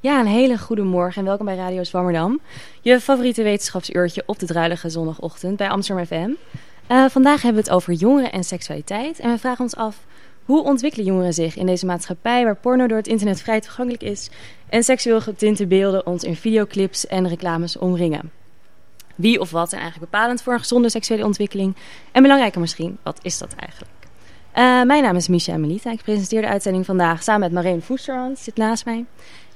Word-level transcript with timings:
Ja, 0.00 0.20
een 0.20 0.26
hele 0.26 0.58
goede 0.58 0.82
morgen 0.82 1.20
en 1.20 1.24
welkom 1.24 1.46
bij 1.46 1.56
Radio 1.56 1.84
Zwammerdam. 1.84 2.40
Je 2.80 3.00
favoriete 3.00 3.42
wetenschapsuurtje 3.42 4.22
op 4.26 4.38
de 4.38 4.46
druilige 4.46 4.88
zondagochtend 4.88 5.56
bij 5.56 5.68
Amsterdam 5.68 6.06
FM. 6.06 6.30
Eh, 6.86 7.04
vandaag 7.08 7.42
hebben 7.42 7.62
we 7.62 7.68
het 7.68 7.76
over 7.76 7.92
jongeren 7.92 8.32
en 8.32 8.44
seksualiteit. 8.44 9.18
En 9.18 9.30
we 9.30 9.38
vragen 9.38 9.64
ons 9.64 9.76
af, 9.76 9.96
hoe 10.44 10.64
ontwikkelen 10.64 11.06
jongeren 11.06 11.34
zich 11.34 11.56
in 11.56 11.66
deze 11.66 11.86
maatschappij... 11.86 12.44
waar 12.44 12.56
porno 12.56 12.86
door 12.86 12.96
het 12.96 13.06
internet 13.06 13.40
vrij 13.40 13.60
toegankelijk 13.60 14.02
is... 14.02 14.30
en 14.68 14.82
seksueel 14.82 15.20
getinte 15.20 15.66
beelden 15.66 16.06
ons 16.06 16.24
in 16.24 16.36
videoclips 16.36 17.06
en 17.06 17.28
reclames 17.28 17.76
omringen? 17.76 18.30
Wie 19.14 19.40
of 19.40 19.50
wat 19.50 19.68
zijn 19.68 19.80
eigenlijk 19.80 20.10
bepalend 20.10 20.42
voor 20.42 20.52
een 20.52 20.58
gezonde 20.58 20.90
seksuele 20.90 21.24
ontwikkeling? 21.24 21.76
En 22.12 22.22
belangrijker 22.22 22.60
misschien, 22.60 22.98
wat 23.02 23.18
is 23.22 23.38
dat 23.38 23.54
eigenlijk? 23.54 23.99
Uh, 24.56 24.82
mijn 24.82 25.02
naam 25.02 25.16
is 25.16 25.28
Misha 25.28 25.56
Melita. 25.56 25.90
Ik 25.90 26.02
presenteer 26.02 26.40
de 26.40 26.48
uitzending 26.48 26.86
vandaag 26.86 27.22
samen 27.22 27.40
met 27.40 27.52
Marijn 27.52 27.82
Voesterhand, 27.82 28.38
zit 28.38 28.56
naast 28.56 28.84
mij. 28.84 29.04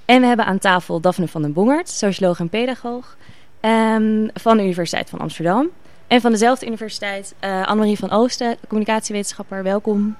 En 0.05 0.21
we 0.21 0.27
hebben 0.27 0.47
aan 0.47 0.59
tafel 0.59 1.01
Daphne 1.01 1.29
van 1.29 1.43
den 1.43 1.53
Bongert, 1.53 1.89
socioloog 1.89 2.39
en 2.39 2.49
pedagoog 2.49 3.17
um, 3.61 4.31
van 4.35 4.57
de 4.57 4.63
Universiteit 4.63 5.11
van 5.11 5.19
Amsterdam. 5.19 5.69
En 6.07 6.21
van 6.21 6.31
dezelfde 6.31 6.67
universiteit 6.67 7.35
uh, 7.45 7.67
Annemarie 7.67 7.99
van 7.99 8.11
Oosten, 8.11 8.57
communicatiewetenschapper. 8.69 9.63
Welkom. 9.63 10.17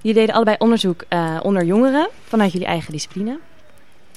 Jullie 0.00 0.20
deden 0.20 0.34
allebei 0.34 0.56
onderzoek 0.58 1.04
uh, 1.08 1.38
onder 1.42 1.64
jongeren 1.64 2.08
vanuit 2.24 2.52
jullie 2.52 2.66
eigen 2.66 2.92
discipline. 2.92 3.38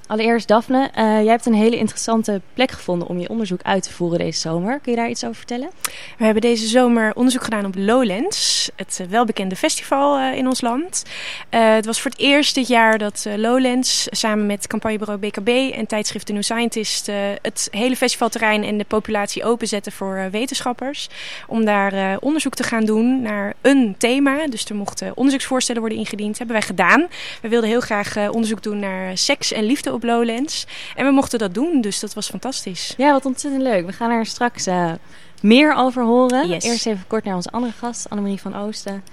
Allereerst 0.08 0.48
Daphne, 0.48 0.90
uh, 0.98 1.04
jij 1.04 1.26
hebt 1.26 1.46
een 1.46 1.54
hele 1.54 1.78
interessante 1.78 2.42
plek 2.54 2.72
gevonden 2.72 3.08
om 3.08 3.20
je 3.20 3.30
onderzoek 3.30 3.62
uit 3.64 3.84
te 3.84 3.94
voeren 3.94 4.20
deze 4.20 4.40
zomer. 4.40 4.80
Kun 4.80 4.92
je 4.92 4.98
daar 4.98 5.10
iets 5.10 5.24
over 5.24 5.36
vertellen? 5.36 5.70
We 6.18 6.24
hebben 6.24 6.42
deze 6.42 6.68
zomer 6.68 7.16
onderzoek 7.16 7.44
gedaan 7.44 7.66
op 7.66 7.76
Lowlands, 7.78 8.70
het 8.76 9.00
uh, 9.02 9.08
welbekende 9.08 9.56
festival 9.56 10.20
uh, 10.20 10.38
in 10.38 10.48
ons 10.48 10.62
land. 10.62 11.04
het 11.50 11.86
was 11.86 12.02
voor 12.02 12.12
het 12.12 12.20
eerst 12.20 12.56
dit 12.56 12.68
jaar 12.68 12.98
dat 12.98 13.26
Lowlands 13.36 14.08
samen 14.12 14.46
met 14.46 14.68
campagnebureau 14.68 15.20
BKB 15.20 15.74
en 15.76 15.88
tijdschrift 15.88 16.26
The 16.26 16.34
New 16.34 16.44
Scientist 16.44 17.10
het 17.42 17.68
hele 17.72 17.96
festivalterrein 17.96 18.64
en 18.64 18.78
de 18.78 18.84
populatie 18.84 19.44
openzetten 19.44 19.92
voor 19.92 20.28
wetenschappers. 20.32 21.10
Om 21.48 21.66
daar 21.66 22.18
onderzoek 22.20 22.54
te 22.54 22.64
gaan 22.64 22.86
doen 22.86 23.22
naar 23.22 23.54
een 23.62 23.96
thema. 23.98 24.48
Dus 24.48 24.66
er 24.66 24.76
mochten 24.76 25.12
onderzoeksvoorstellen 25.16 25.82
worden 25.82 26.00
ingediend. 26.00 26.30
Dat 26.30 26.38
hebben 26.38 26.56
wij 26.56 26.66
gedaan. 26.66 27.08
We 27.42 27.50
wilden 27.50 27.70
heel 27.70 27.82
graag 27.82 28.30
onderzoek 28.30 28.64
doen 28.64 28.80
naar 28.80 29.18
seks 29.18 29.52
en 29.52 29.64
liefde 29.64 29.94
op 29.96 30.04
Lowlands. 30.04 30.66
En 30.96 31.06
we 31.06 31.12
mochten 31.12 31.40
dat 31.40 31.54
doen, 31.54 31.82
dus 31.82 32.00
dat 32.00 32.14
was 32.14 32.30
fantastisch. 32.30 32.94
Ja, 32.98 33.12
wat 33.12 33.26
ontzettend 33.26 33.64
leuk. 33.64 33.86
We 33.86 33.94
gaan 33.94 34.12
er 34.12 34.26
straks 34.26 34.68
uh, 34.68 34.92
meer 35.42 35.76
over 35.76 36.04
horen. 36.04 36.48
Yes. 36.48 36.64
Eerst 36.64 36.86
even 36.86 37.08
kort 37.08 37.24
naar 37.24 37.36
onze 37.36 37.52
andere 37.52 37.74
gast, 37.74 38.10
Annemarie 38.10 38.42
van 38.42 38.56
Oosten. 38.56 39.04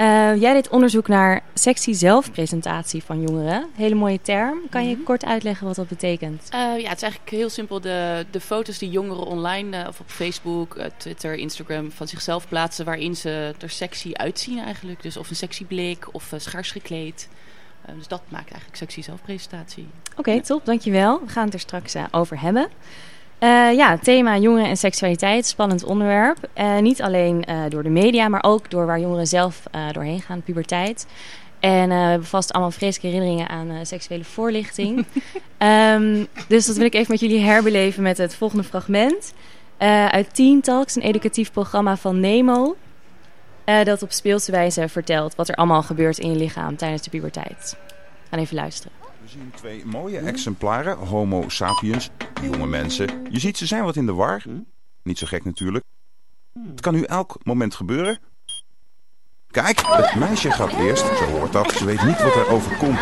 Uh, 0.00 0.40
jij 0.40 0.52
deed 0.52 0.68
onderzoek 0.68 1.08
naar 1.08 1.42
sexy 1.54 1.92
zelfpresentatie 1.92 3.02
van 3.02 3.20
jongeren. 3.20 3.66
Hele 3.74 3.94
mooie 3.94 4.20
term. 4.22 4.60
Kan 4.70 4.82
je 4.82 4.88
mm 4.88 4.94
-hmm. 4.94 5.04
kort 5.04 5.24
uitleggen 5.24 5.66
wat 5.66 5.76
dat 5.76 5.88
betekent? 5.88 6.42
Uh, 6.54 6.60
ja, 6.60 6.88
het 6.88 6.96
is 6.96 7.02
eigenlijk 7.02 7.30
heel 7.30 7.48
simpel. 7.48 7.80
De, 7.80 8.26
de 8.30 8.40
foto's 8.40 8.78
die 8.78 8.90
jongeren 8.90 9.26
online 9.26 9.78
uh, 9.78 9.88
of 9.88 10.00
op 10.00 10.10
Facebook, 10.10 10.76
Twitter, 10.96 11.34
Instagram 11.34 11.90
van 11.92 12.08
zichzelf 12.08 12.48
plaatsen... 12.48 12.84
waarin 12.84 13.16
ze 13.16 13.54
er 13.60 13.70
sexy 13.70 14.10
uitzien 14.12 14.58
eigenlijk. 14.58 15.02
Dus 15.02 15.16
of 15.16 15.30
een 15.30 15.36
sexy 15.36 15.64
blik 15.64 16.14
of 16.14 16.32
schaars 16.36 16.70
gekleed. 16.70 17.28
Uh, 17.88 17.94
dus 17.96 18.08
dat 18.08 18.22
maakt 18.28 18.50
eigenlijk 18.50 18.76
sexy 18.76 19.02
zelfpresentatie. 19.02 19.86
Oké, 20.10 20.20
okay, 20.20 20.34
ja. 20.34 20.40
top, 20.40 20.64
dankjewel. 20.64 21.20
We 21.24 21.28
gaan 21.28 21.44
het 21.44 21.54
er 21.54 21.60
straks 21.60 21.96
uh, 21.96 22.04
over 22.10 22.40
hebben. 22.40 22.68
Uh, 23.40 23.72
ja, 23.74 23.98
thema 23.98 24.38
jongeren 24.38 24.68
en 24.68 24.76
seksualiteit, 24.76 25.46
spannend 25.46 25.84
onderwerp. 25.84 26.48
niet 26.80 27.02
alleen 27.02 27.44
door 27.68 27.82
de 27.82 27.88
media, 27.88 28.28
maar 28.28 28.44
ook 28.44 28.70
door 28.70 28.86
waar 28.86 29.00
jongeren 29.00 29.26
zelf 29.26 29.62
doorheen 29.92 30.20
gaan, 30.20 30.42
puberteit. 30.42 31.06
En 31.60 31.88
we 31.88 31.94
hebben 31.94 32.26
vast 32.26 32.52
allemaal 32.52 32.70
vreselijke 32.70 33.16
herinneringen 33.16 33.48
aan 33.48 33.86
seksuele 33.86 34.24
voorlichting. 34.24 35.06
um, 35.58 36.26
dus 36.48 36.66
dat 36.66 36.76
wil 36.76 36.86
ik 36.86 36.94
even 36.94 37.10
met 37.10 37.20
jullie 37.20 37.40
herbeleven 37.40 38.02
met 38.02 38.18
het 38.18 38.34
volgende 38.34 38.64
fragment. 38.64 39.34
uit 40.08 40.34
Teen 40.34 40.60
Talks, 40.60 40.96
een 40.96 41.02
educatief 41.02 41.52
programma 41.52 41.96
van 41.96 42.20
Nemo. 42.20 42.76
Uh, 43.70 43.84
dat 43.84 44.02
op 44.02 44.12
speelse 44.12 44.50
wijze 44.50 44.88
vertelt 44.88 45.34
wat 45.34 45.48
er 45.48 45.54
allemaal 45.54 45.82
gebeurt 45.82 46.18
in 46.18 46.30
je 46.30 46.36
lichaam 46.36 46.76
tijdens 46.76 47.02
de 47.02 47.10
puberteit. 47.10 47.76
Gaan 48.30 48.38
even 48.38 48.54
luisteren. 48.54 48.92
We 49.22 49.28
zien 49.28 49.52
twee 49.56 49.86
mooie 49.86 50.18
exemplaren, 50.18 50.96
homo 50.96 51.48
sapiens, 51.48 52.10
jonge 52.42 52.66
mensen. 52.66 53.08
Je 53.30 53.38
ziet 53.38 53.58
ze 53.58 53.66
zijn 53.66 53.84
wat 53.84 53.96
in 53.96 54.06
de 54.06 54.12
war. 54.12 54.42
Niet 55.02 55.18
zo 55.18 55.26
gek 55.26 55.44
natuurlijk. 55.44 55.84
Het 56.68 56.80
kan 56.80 56.94
nu 56.94 57.02
elk 57.02 57.36
moment 57.42 57.74
gebeuren. 57.74 58.18
Kijk, 59.46 59.80
het 59.86 60.14
meisje 60.14 60.50
gaat 60.50 60.72
eerst, 60.72 61.06
zo 61.16 61.24
hoort 61.24 61.52
dat. 61.52 61.72
Ze 61.72 61.84
weet 61.84 62.02
niet 62.02 62.22
wat 62.22 62.36
er 62.36 62.50
overkomt. 62.50 62.98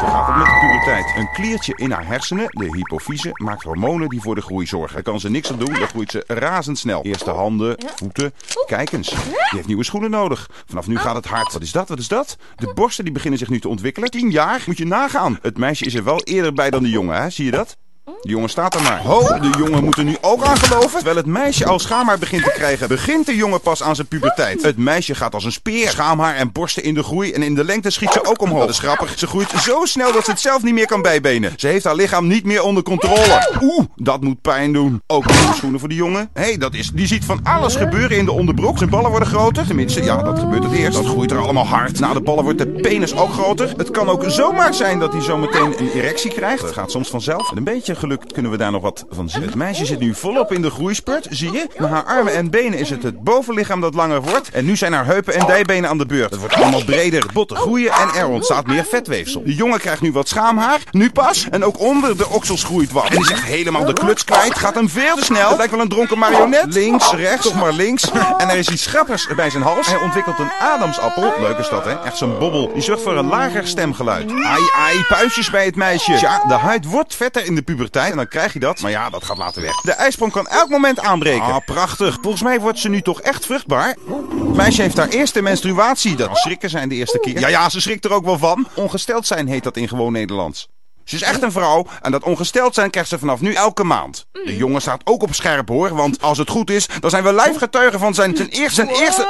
Zo 0.00 0.06
gaat 0.06 0.26
het 0.26 0.36
met 0.36 0.46
de 0.46 0.58
puberteit. 0.60 1.16
Een 1.16 1.32
kliertje 1.32 1.72
in 1.76 1.90
haar 1.90 2.06
hersenen, 2.06 2.46
de 2.48 2.64
hypofyse, 2.64 3.30
maakt 3.32 3.62
hormonen 3.62 4.08
die 4.08 4.20
voor 4.20 4.34
de 4.34 4.40
groei 4.40 4.66
zorgen. 4.66 4.94
Daar 4.94 5.02
kan 5.02 5.20
ze 5.20 5.30
niks 5.30 5.50
aan 5.50 5.58
doen, 5.58 5.74
dan 5.74 5.88
groeit 5.88 6.10
ze 6.10 6.24
razendsnel. 6.26 7.02
Eerst 7.02 7.24
de 7.24 7.30
handen, 7.30 7.76
voeten. 7.96 8.32
Kijk 8.66 8.92
eens, 8.92 9.08
die 9.08 9.18
heeft 9.50 9.66
nieuwe 9.66 9.84
schoenen 9.84 10.10
nodig. 10.10 10.50
Vanaf 10.66 10.86
nu 10.86 10.98
gaat 10.98 11.14
het 11.16 11.26
hard. 11.26 11.52
Wat 11.52 11.62
is 11.62 11.72
dat, 11.72 11.88
wat 11.88 11.98
is 11.98 12.08
dat? 12.08 12.36
De 12.56 12.72
borsten 12.74 13.04
die 13.04 13.12
beginnen 13.12 13.38
zich 13.38 13.48
nu 13.48 13.60
te 13.60 13.68
ontwikkelen. 13.68 14.10
Tien 14.10 14.30
jaar, 14.30 14.62
moet 14.66 14.78
je 14.78 14.86
nagaan. 14.86 15.38
Het 15.42 15.58
meisje 15.58 15.84
is 15.84 15.94
er 15.94 16.04
wel 16.04 16.20
eerder 16.22 16.52
bij 16.52 16.70
dan 16.70 16.82
de 16.82 16.90
jongen, 16.90 17.22
hè? 17.22 17.30
Zie 17.30 17.44
je 17.44 17.50
dat? 17.50 17.76
De 18.06 18.28
jongen 18.28 18.48
staat 18.48 18.74
er 18.74 18.82
maar. 18.82 19.02
Ho, 19.02 19.38
de 19.40 19.50
jongen 19.58 19.84
moet 19.84 19.98
er 19.98 20.04
nu 20.04 20.16
ook 20.20 20.42
aan 20.42 20.56
geloven. 20.56 20.90
Terwijl 20.90 21.16
het 21.16 21.26
meisje 21.26 21.66
al 21.66 21.78
schaamhaar 21.78 22.18
begint 22.18 22.44
te 22.44 22.50
krijgen, 22.50 22.88
begint 22.88 23.26
de 23.26 23.36
jongen 23.36 23.60
pas 23.60 23.82
aan 23.82 23.94
zijn 23.94 24.06
puberteit. 24.06 24.62
Het 24.62 24.76
meisje 24.76 25.14
gaat 25.14 25.34
als 25.34 25.44
een 25.44 25.52
speer. 25.52 25.88
Schaamhaar 25.88 26.34
en 26.34 26.52
borsten 26.52 26.82
in 26.82 26.94
de 26.94 27.02
groei 27.02 27.32
en 27.32 27.42
in 27.42 27.54
de 27.54 27.64
lengte 27.64 27.90
schiet 27.90 28.12
ze 28.12 28.24
ook 28.24 28.40
omhoog. 28.40 28.58
Dat 28.58 28.68
is 28.68 28.78
grappig. 28.78 29.18
Ze 29.18 29.26
groeit 29.26 29.50
zo 29.60 29.84
snel 29.84 30.12
dat 30.12 30.24
ze 30.24 30.30
het 30.30 30.40
zelf 30.40 30.62
niet 30.62 30.74
meer 30.74 30.86
kan 30.86 31.02
bijbenen. 31.02 31.52
Ze 31.56 31.66
heeft 31.66 31.84
haar 31.84 31.94
lichaam 31.94 32.26
niet 32.26 32.44
meer 32.44 32.62
onder 32.62 32.82
controle. 32.82 33.56
Oeh, 33.62 33.84
dat 33.96 34.20
moet 34.20 34.40
pijn 34.40 34.72
doen. 34.72 35.02
Ook 35.06 35.24
schoenen 35.54 35.80
voor 35.80 35.88
de 35.88 35.94
jongen. 35.94 36.30
Hé, 36.32 36.42
hey, 36.42 36.56
dat 36.56 36.74
is, 36.74 36.90
die 36.90 37.06
ziet 37.06 37.24
van 37.24 37.40
alles 37.42 37.76
gebeuren 37.76 38.16
in 38.16 38.24
de 38.24 38.32
onderbroek. 38.32 38.78
Zijn 38.78 38.90
ballen 38.90 39.10
worden 39.10 39.28
groter. 39.28 39.66
Tenminste, 39.66 40.04
ja, 40.04 40.22
dat 40.22 40.38
gebeurt 40.38 40.64
het 40.64 40.72
eerst. 40.72 40.96
Dat 40.96 41.06
groeit 41.06 41.30
er 41.30 41.38
allemaal 41.38 41.66
hard. 41.66 42.00
Na 42.00 42.12
de 42.12 42.20
ballen 42.20 42.44
wordt 42.44 42.58
de 42.58 42.66
penis 42.66 43.16
ook 43.16 43.32
groter. 43.32 43.72
Het 43.76 43.90
kan 43.90 44.08
ook 44.08 44.24
zomaar 44.26 44.74
zijn 44.74 44.98
dat 44.98 45.12
hij 45.12 45.22
zometeen 45.22 45.74
een 45.78 45.90
erectie 45.90 46.30
krijgt. 46.30 46.62
Dat 46.62 46.72
gaat 46.72 46.90
soms 46.90 47.08
vanzelf. 47.08 47.50
Een 47.54 47.64
beetje 47.64 47.94
geluk 47.96 48.22
kunnen 48.32 48.50
we 48.50 48.56
daar 48.56 48.70
nog 48.70 48.82
wat 48.82 49.04
van 49.10 49.28
zien. 49.28 49.42
Het 49.42 49.54
meisje 49.54 49.84
zit 49.86 49.98
nu 49.98 50.14
volop 50.14 50.52
in 50.52 50.62
de 50.62 50.70
groeispurt, 50.70 51.26
zie 51.30 51.52
je? 51.52 51.66
Met 51.78 51.88
haar 51.90 52.04
armen 52.04 52.32
en 52.32 52.50
benen 52.50 52.78
is 52.78 52.90
het 52.90 53.02
het 53.02 53.22
bovenlichaam 53.22 53.80
dat 53.80 53.94
langer 53.94 54.22
wordt. 54.22 54.50
En 54.50 54.64
nu 54.64 54.76
zijn 54.76 54.92
haar 54.92 55.06
heupen 55.06 55.34
en 55.34 55.46
dijbenen 55.46 55.90
aan 55.90 55.98
de 55.98 56.06
beurt. 56.06 56.30
Het 56.30 56.40
wordt 56.40 56.54
allemaal 56.54 56.84
breder, 56.84 57.24
botten 57.32 57.56
groeien 57.56 57.92
en 57.92 58.08
er 58.14 58.28
ontstaat 58.28 58.66
meer 58.66 58.84
vetweefsel. 58.84 59.42
De 59.44 59.54
jongen 59.54 59.78
krijgt 59.78 60.00
nu 60.00 60.12
wat 60.12 60.28
schaamhaar, 60.28 60.80
nu 60.90 61.10
pas. 61.10 61.46
En 61.50 61.64
ook 61.64 61.80
onder 61.80 62.16
de 62.16 62.28
oksels 62.28 62.64
groeit 62.64 62.92
wat. 62.92 63.08
En 63.08 63.16
die 63.16 63.24
zegt 63.24 63.42
helemaal 63.42 63.84
de 63.84 63.92
kluts 63.92 64.24
kwijt, 64.24 64.58
gaat 64.58 64.74
hem 64.74 64.88
veel 64.88 65.16
te 65.16 65.24
snel. 65.24 65.48
Het 65.48 65.56
lijkt 65.56 65.72
wel 65.72 65.80
een 65.80 65.88
dronken 65.88 66.18
marionet. 66.18 66.74
Links, 66.74 67.12
rechts, 67.12 67.46
toch 67.46 67.60
maar 67.60 67.72
links. 67.72 68.10
En 68.38 68.48
er 68.48 68.56
is 68.56 68.68
iets 68.68 68.82
schrappers 68.82 69.28
bij 69.36 69.50
zijn 69.50 69.62
hals. 69.62 69.86
Hij 69.86 70.00
ontwikkelt 70.00 70.38
een 70.38 70.52
adamsappel. 70.60 71.32
Leuk 71.40 71.58
is 71.58 71.68
dat, 71.68 71.84
hè? 71.84 72.02
Echt 72.04 72.16
zo'n 72.16 72.38
bobbel. 72.38 72.72
Die 72.72 72.82
zorgt 72.82 73.02
voor 73.02 73.16
een 73.16 73.28
lager 73.28 73.66
stemgeluid. 73.66 74.30
Ai, 74.30 74.62
ai, 74.76 75.04
puistjes 75.08 75.50
bij 75.50 75.64
het 75.64 75.76
meisje. 75.76 76.12
Ja, 76.12 76.44
de 76.48 76.54
huid 76.54 76.84
wordt 76.84 77.14
vetter 77.14 77.44
in 77.44 77.54
de 77.54 77.62
puberteit. 77.62 77.85
En 77.90 78.16
dan 78.16 78.28
krijg 78.28 78.52
je 78.52 78.58
dat. 78.58 78.80
Maar 78.80 78.90
ja, 78.90 79.10
dat 79.10 79.24
gaat 79.24 79.36
later 79.36 79.62
weg. 79.62 79.80
De 79.80 79.92
ijsprong 79.92 80.32
kan 80.32 80.46
elk 80.46 80.68
moment 80.68 81.00
aanbreken. 81.00 81.42
Ah, 81.42 81.64
prachtig. 81.64 82.18
Volgens 82.20 82.42
mij 82.42 82.60
wordt 82.60 82.78
ze 82.78 82.88
nu 82.88 83.02
toch 83.02 83.20
echt 83.20 83.46
vruchtbaar. 83.46 83.88
Het 83.88 84.56
meisje 84.56 84.82
heeft 84.82 84.96
haar 84.96 85.08
eerste 85.08 85.42
menstruatie. 85.42 86.16
Dat 86.16 86.36
schrikken 86.36 86.70
zijn 86.70 86.88
de 86.88 86.94
eerste 86.94 87.18
keer. 87.18 87.40
Ja, 87.40 87.48
ja, 87.48 87.68
ze 87.68 87.80
schrikt 87.80 88.04
er 88.04 88.12
ook 88.12 88.24
wel 88.24 88.38
van. 88.38 88.68
Ongesteld 88.74 89.26
zijn 89.26 89.48
heet 89.48 89.62
dat 89.62 89.76
in 89.76 89.88
gewoon 89.88 90.12
Nederlands. 90.12 90.68
Ze 91.04 91.14
is 91.14 91.22
echt 91.22 91.42
een 91.42 91.52
vrouw 91.52 91.86
en 92.02 92.10
dat 92.10 92.22
ongesteld 92.22 92.74
zijn 92.74 92.90
krijgt 92.90 93.08
ze 93.08 93.18
vanaf 93.18 93.40
nu 93.40 93.52
elke 93.52 93.84
maand. 93.84 94.26
De 94.32 94.56
jongen 94.56 94.80
staat 94.80 95.00
ook 95.04 95.22
op 95.22 95.34
scherp 95.34 95.68
hoor, 95.68 95.94
want 95.94 96.22
als 96.22 96.38
het 96.38 96.50
goed 96.50 96.70
is, 96.70 96.88
dan 97.00 97.10
zijn 97.10 97.24
we 97.24 97.34
live 97.34 97.58
getuigen 97.58 97.98
van 97.98 98.14
zijn, 98.14 98.36
zijn, 98.36 98.48
eerste, 98.48 98.74
zijn 98.74 98.88
eerste... 98.88 99.28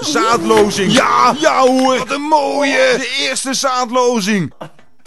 Zaadlozing. 0.00 0.92
Ja, 0.92 1.34
ja 1.38 1.60
hoor. 1.60 1.98
Wat 1.98 2.10
een 2.10 2.20
mooie. 2.20 2.94
De 2.96 3.16
eerste 3.18 3.54
zaadlozing. 3.54 4.52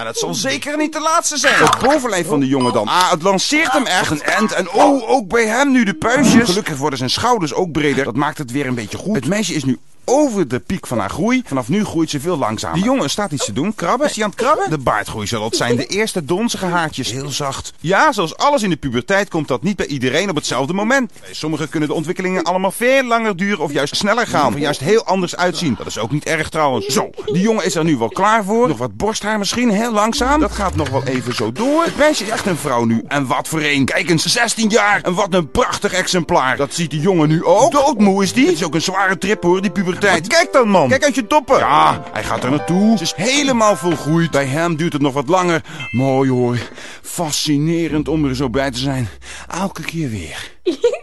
En 0.03 0.09
het 0.09 0.17
zal 0.17 0.33
zeker 0.33 0.77
niet 0.77 0.93
de 0.93 0.99
laatste 0.99 1.37
zijn. 1.37 1.55
Het 1.55 1.79
bovenlijf 1.79 2.27
van 2.27 2.39
de 2.39 2.47
jongen 2.47 2.73
dan. 2.73 2.87
Ah, 2.87 3.11
het 3.11 3.21
lanceert 3.21 3.71
hem 3.71 3.85
echt. 3.85 4.11
Een 4.11 4.21
end. 4.21 4.51
En 4.51 4.71
oh, 4.71 5.09
ook 5.09 5.27
bij 5.27 5.45
hem 5.45 5.71
nu 5.71 5.83
de 5.83 5.93
puistjes. 5.93 6.49
Gelukkig 6.49 6.77
worden 6.77 6.97
zijn 6.97 7.09
schouders 7.09 7.53
ook 7.53 7.71
breder. 7.71 8.03
Dat 8.03 8.15
maakt 8.15 8.37
het 8.37 8.51
weer 8.51 8.67
een 8.67 8.75
beetje 8.75 8.97
goed. 8.97 9.15
Het 9.15 9.27
meisje 9.27 9.53
is 9.53 9.63
nu 9.63 9.79
over 10.05 10.47
de 10.47 10.59
piek 10.59 10.87
van 10.87 10.99
haar 10.99 11.09
groei. 11.09 11.41
Vanaf 11.45 11.69
nu 11.69 11.85
groeit 11.85 12.09
ze 12.09 12.19
veel 12.19 12.37
langzamer. 12.37 12.75
Die 12.75 12.85
jongen 12.85 13.09
staat 13.09 13.31
iets 13.31 13.45
te 13.45 13.53
doen. 13.53 13.75
Krabben? 13.75 14.07
Is 14.07 14.15
hij 14.15 14.23
aan 14.23 14.29
het 14.29 14.39
krabben? 14.39 14.69
De 14.69 14.77
baardgroei 14.77 15.27
zal 15.27 15.43
het 15.43 15.55
zijn. 15.55 15.75
De 15.75 15.85
eerste 15.85 16.25
donzige 16.25 16.65
haartjes. 16.65 17.11
Heel 17.11 17.29
zacht. 17.29 17.73
Ja, 17.79 18.11
zoals 18.11 18.37
alles 18.37 18.63
in 18.63 18.69
de 18.69 18.75
puberteit 18.75 19.29
komt 19.29 19.47
dat 19.47 19.63
niet 19.63 19.75
bij 19.75 19.85
iedereen 19.85 20.29
op 20.29 20.35
hetzelfde 20.35 20.73
moment. 20.73 21.11
Bij 21.21 21.33
sommigen 21.33 21.69
kunnen 21.69 21.89
de 21.89 21.95
ontwikkelingen 21.95 22.43
allemaal 22.43 22.71
veel 22.71 23.03
langer 23.03 23.37
duren 23.37 23.63
of 23.63 23.71
juist 23.71 23.95
sneller 23.95 24.27
gaan. 24.27 24.53
Of 24.53 24.59
juist 24.59 24.79
heel 24.79 25.05
anders 25.05 25.35
uitzien. 25.35 25.75
Dat 25.77 25.87
is 25.87 25.97
ook 25.97 26.11
niet 26.11 26.25
erg 26.25 26.49
trouwens. 26.49 26.85
Zo, 26.85 27.09
die 27.25 27.41
jongen 27.41 27.65
is 27.65 27.75
er 27.75 27.83
nu 27.83 27.97
wel 27.97 28.09
klaar 28.09 28.43
voor. 28.43 28.67
Nog 28.67 28.77
wat 28.77 28.97
borsthaar 28.97 29.37
misschien, 29.37 29.69
heel 29.69 29.91
langzaam. 29.91 30.39
Dat 30.39 30.51
gaat 30.51 30.75
nog 30.75 30.89
wel 30.89 31.03
even 31.03 31.35
zo 31.35 31.51
door. 31.51 31.83
Het 31.83 31.97
meisje 31.97 32.23
is 32.23 32.29
echt 32.29 32.45
een 32.45 32.57
vrouw 32.57 32.85
nu. 32.85 33.03
En 33.07 33.27
wat 33.27 33.47
voor 33.47 33.61
een. 33.61 33.85
Kijk 33.85 34.09
eens, 34.09 34.25
16 34.25 34.69
jaar. 34.69 35.01
En 35.01 35.13
wat 35.13 35.33
een 35.33 35.51
prachtig 35.51 35.93
exemplaar. 35.93 36.57
Dat 36.57 36.73
ziet 36.73 36.91
die 36.91 37.01
jongen 37.01 37.29
nu 37.29 37.43
ook. 37.43 37.71
Doodmoe 37.71 38.23
is 38.23 38.33
die. 38.33 38.45
Het 38.45 38.55
is 38.55 38.63
ook 38.63 38.73
een 38.75 38.81
zware 38.81 39.17
trip 39.17 39.43
hoor, 39.43 39.61
die 39.61 39.71
puberteit. 39.71 39.92
Kijk 39.99 40.49
dan 40.51 40.69
man. 40.69 40.89
Kijk 40.89 41.03
uit 41.03 41.15
je 41.15 41.27
toppen. 41.27 41.57
Ja, 41.57 42.03
hij 42.11 42.23
gaat 42.23 42.43
er 42.43 42.49
naartoe. 42.49 42.97
Ze 42.97 43.03
is 43.03 43.13
helemaal 43.15 43.75
volgroeid. 43.75 44.31
Bij 44.31 44.45
hem 44.45 44.75
duurt 44.75 44.93
het 44.93 45.01
nog 45.01 45.13
wat 45.13 45.27
langer. 45.27 45.61
Mooi 45.91 46.29
hoor. 46.29 46.57
Fascinerend 47.01 48.07
om 48.07 48.25
er 48.25 48.35
zo 48.35 48.49
bij 48.49 48.71
te 48.71 48.79
zijn. 48.79 49.07
Elke 49.47 49.81
keer 49.81 50.09
weer. 50.09 50.51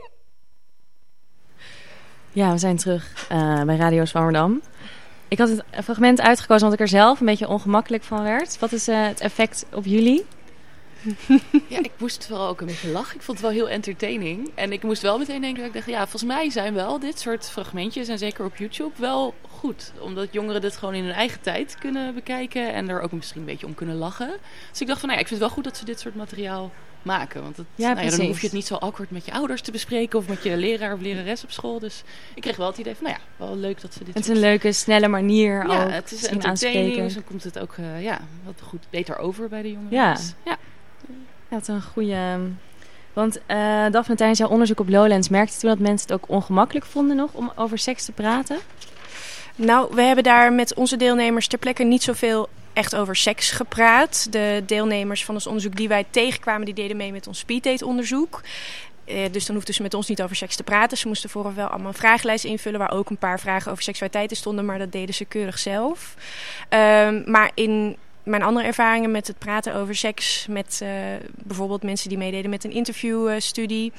Ja, 2.32 2.52
we 2.52 2.58
zijn 2.58 2.76
terug 2.76 3.26
uh, 3.32 3.62
bij 3.62 3.76
Radio 3.76 4.04
Zwammerdam. 4.04 4.60
Ik 5.28 5.38
had 5.38 5.48
het 5.48 5.64
fragment 5.84 6.20
uitgekozen 6.20 6.62
omdat 6.62 6.80
ik 6.80 6.86
er 6.86 6.98
zelf 6.98 7.20
een 7.20 7.26
beetje 7.26 7.48
ongemakkelijk 7.48 8.02
van 8.02 8.22
werd. 8.22 8.58
Wat 8.58 8.72
is 8.72 8.88
uh, 8.88 9.06
het 9.06 9.20
effect 9.20 9.66
op 9.72 9.84
jullie? 9.84 10.24
Ja, 11.68 11.78
ik 11.78 11.90
moest 11.98 12.28
wel 12.28 12.46
ook 12.46 12.60
een 12.60 12.66
beetje 12.66 12.88
lachen. 12.88 13.16
Ik 13.16 13.22
vond 13.22 13.38
het 13.38 13.46
wel 13.46 13.56
heel 13.56 13.68
entertaining. 13.68 14.50
En 14.54 14.72
ik 14.72 14.82
moest 14.82 15.02
wel 15.02 15.18
meteen 15.18 15.40
denken, 15.40 15.58
dat 15.58 15.68
ik 15.68 15.74
dacht, 15.74 15.86
ja, 15.86 16.00
volgens 16.00 16.24
mij 16.24 16.50
zijn 16.50 16.74
wel 16.74 16.98
dit 16.98 17.18
soort 17.18 17.50
fragmentjes, 17.50 18.08
en 18.08 18.18
zeker 18.18 18.44
op 18.44 18.56
YouTube, 18.56 18.92
wel 18.96 19.34
goed. 19.48 19.92
Omdat 20.00 20.28
jongeren 20.30 20.60
dit 20.60 20.76
gewoon 20.76 20.94
in 20.94 21.04
hun 21.04 21.12
eigen 21.12 21.40
tijd 21.40 21.76
kunnen 21.78 22.14
bekijken 22.14 22.72
en 22.72 22.88
er 22.88 23.00
ook 23.00 23.12
misschien 23.12 23.40
een 23.40 23.46
beetje 23.46 23.66
om 23.66 23.74
kunnen 23.74 23.96
lachen. 23.96 24.36
Dus 24.70 24.80
ik 24.80 24.86
dacht 24.86 25.00
van, 25.00 25.08
nou 25.08 25.20
ja, 25.20 25.24
ik 25.24 25.28
vind 25.28 25.40
het 25.40 25.48
wel 25.48 25.56
goed 25.56 25.64
dat 25.64 25.76
ze 25.76 25.84
dit 25.84 26.00
soort 26.00 26.14
materiaal 26.14 26.72
maken. 27.02 27.42
Want 27.42 27.56
het, 27.56 27.66
ja, 27.74 27.92
nou 27.92 28.04
ja, 28.04 28.16
dan 28.16 28.26
hoef 28.26 28.40
je 28.40 28.46
het 28.46 28.54
niet 28.54 28.66
zo 28.66 28.74
awkward 28.74 29.10
met 29.10 29.24
je 29.24 29.32
ouders 29.32 29.60
te 29.60 29.70
bespreken 29.70 30.18
of 30.18 30.28
met 30.28 30.42
je 30.42 30.56
leraar 30.56 30.94
of 30.94 31.00
lerares 31.00 31.44
op 31.44 31.50
school. 31.50 31.78
Dus 31.78 32.02
ik 32.34 32.42
kreeg 32.42 32.56
wel 32.56 32.66
het 32.66 32.78
idee 32.78 32.94
van, 32.94 33.04
nou 33.04 33.16
ja, 33.18 33.44
wel 33.46 33.56
leuk 33.56 33.80
dat 33.80 33.92
ze 33.92 34.04
dit 34.04 34.14
Het 34.14 34.24
is 34.24 34.30
een 34.30 34.40
leuke, 34.40 34.72
snelle 34.72 35.08
manier 35.08 35.66
Ja, 35.66 35.88
het 35.88 36.12
is 36.12 36.26
entertaining, 36.26 36.96
dus 36.96 37.14
dan 37.14 37.24
komt 37.24 37.44
het 37.44 37.58
ook 37.58 37.76
uh, 37.76 38.02
ja, 38.02 38.20
wat 38.44 38.60
goed, 38.62 38.86
beter 38.90 39.18
over 39.18 39.48
bij 39.48 39.62
de 39.62 39.72
jongeren. 39.72 39.98
Ja. 39.98 40.14
Dus, 40.14 40.34
ja. 40.44 40.58
Ja, 41.50 41.56
het 41.56 41.68
is 41.68 41.74
een 41.74 41.82
goede... 41.82 42.38
Want 43.12 43.36
uh, 43.36 43.86
Daphne, 43.90 44.14
tijdens 44.14 44.38
jouw 44.38 44.48
onderzoek 44.48 44.80
op 44.80 44.88
Lowlands 44.88 45.28
merkte 45.28 45.58
toen 45.58 45.70
dat 45.70 45.78
mensen 45.78 46.08
het 46.08 46.22
ook 46.22 46.28
ongemakkelijk 46.28 46.86
vonden 46.86 47.16
nog 47.16 47.32
om 47.32 47.52
over 47.54 47.78
seks 47.78 48.04
te 48.04 48.12
praten? 48.12 48.58
Nou, 49.56 49.94
we 49.94 50.02
hebben 50.02 50.24
daar 50.24 50.52
met 50.52 50.74
onze 50.74 50.96
deelnemers 50.96 51.46
ter 51.46 51.58
plekke 51.58 51.84
niet 51.84 52.02
zoveel 52.02 52.48
echt 52.72 52.96
over 52.96 53.16
seks 53.16 53.50
gepraat. 53.50 54.26
De 54.30 54.62
deelnemers 54.66 55.24
van 55.24 55.34
ons 55.34 55.46
onderzoek 55.46 55.76
die 55.76 55.88
wij 55.88 56.06
tegenkwamen, 56.10 56.64
die 56.64 56.74
deden 56.74 56.96
mee 56.96 57.12
met 57.12 57.26
ons 57.26 57.38
speeddate 57.38 57.86
onderzoek. 57.86 58.40
Eh, 59.04 59.32
dus 59.32 59.46
dan 59.46 59.54
hoefden 59.54 59.74
ze 59.74 59.82
met 59.82 59.94
ons 59.94 60.08
niet 60.08 60.22
over 60.22 60.36
seks 60.36 60.56
te 60.56 60.62
praten. 60.62 60.98
Ze 60.98 61.06
moesten 61.06 61.30
vooraf 61.30 61.54
wel 61.54 61.66
allemaal 61.66 61.88
een 61.88 61.94
vragenlijst 61.94 62.44
invullen... 62.44 62.78
waar 62.78 62.92
ook 62.92 63.10
een 63.10 63.16
paar 63.16 63.40
vragen 63.40 63.70
over 63.70 63.82
seksualiteit 63.82 64.30
in 64.30 64.36
stonden... 64.36 64.64
maar 64.64 64.78
dat 64.78 64.92
deden 64.92 65.14
ze 65.14 65.24
keurig 65.24 65.58
zelf. 65.58 66.14
Um, 66.68 67.22
maar 67.26 67.50
in 67.54 67.96
mijn 68.30 68.42
andere 68.42 68.66
ervaringen 68.66 69.10
met 69.10 69.26
het 69.26 69.38
praten 69.38 69.74
over 69.74 69.94
seks... 69.94 70.46
met 70.48 70.80
uh, 70.82 70.88
bijvoorbeeld 71.44 71.82
mensen 71.82 72.08
die 72.08 72.18
meededen 72.18 72.50
met 72.50 72.64
een 72.64 72.72
interviewstudie... 72.72 73.92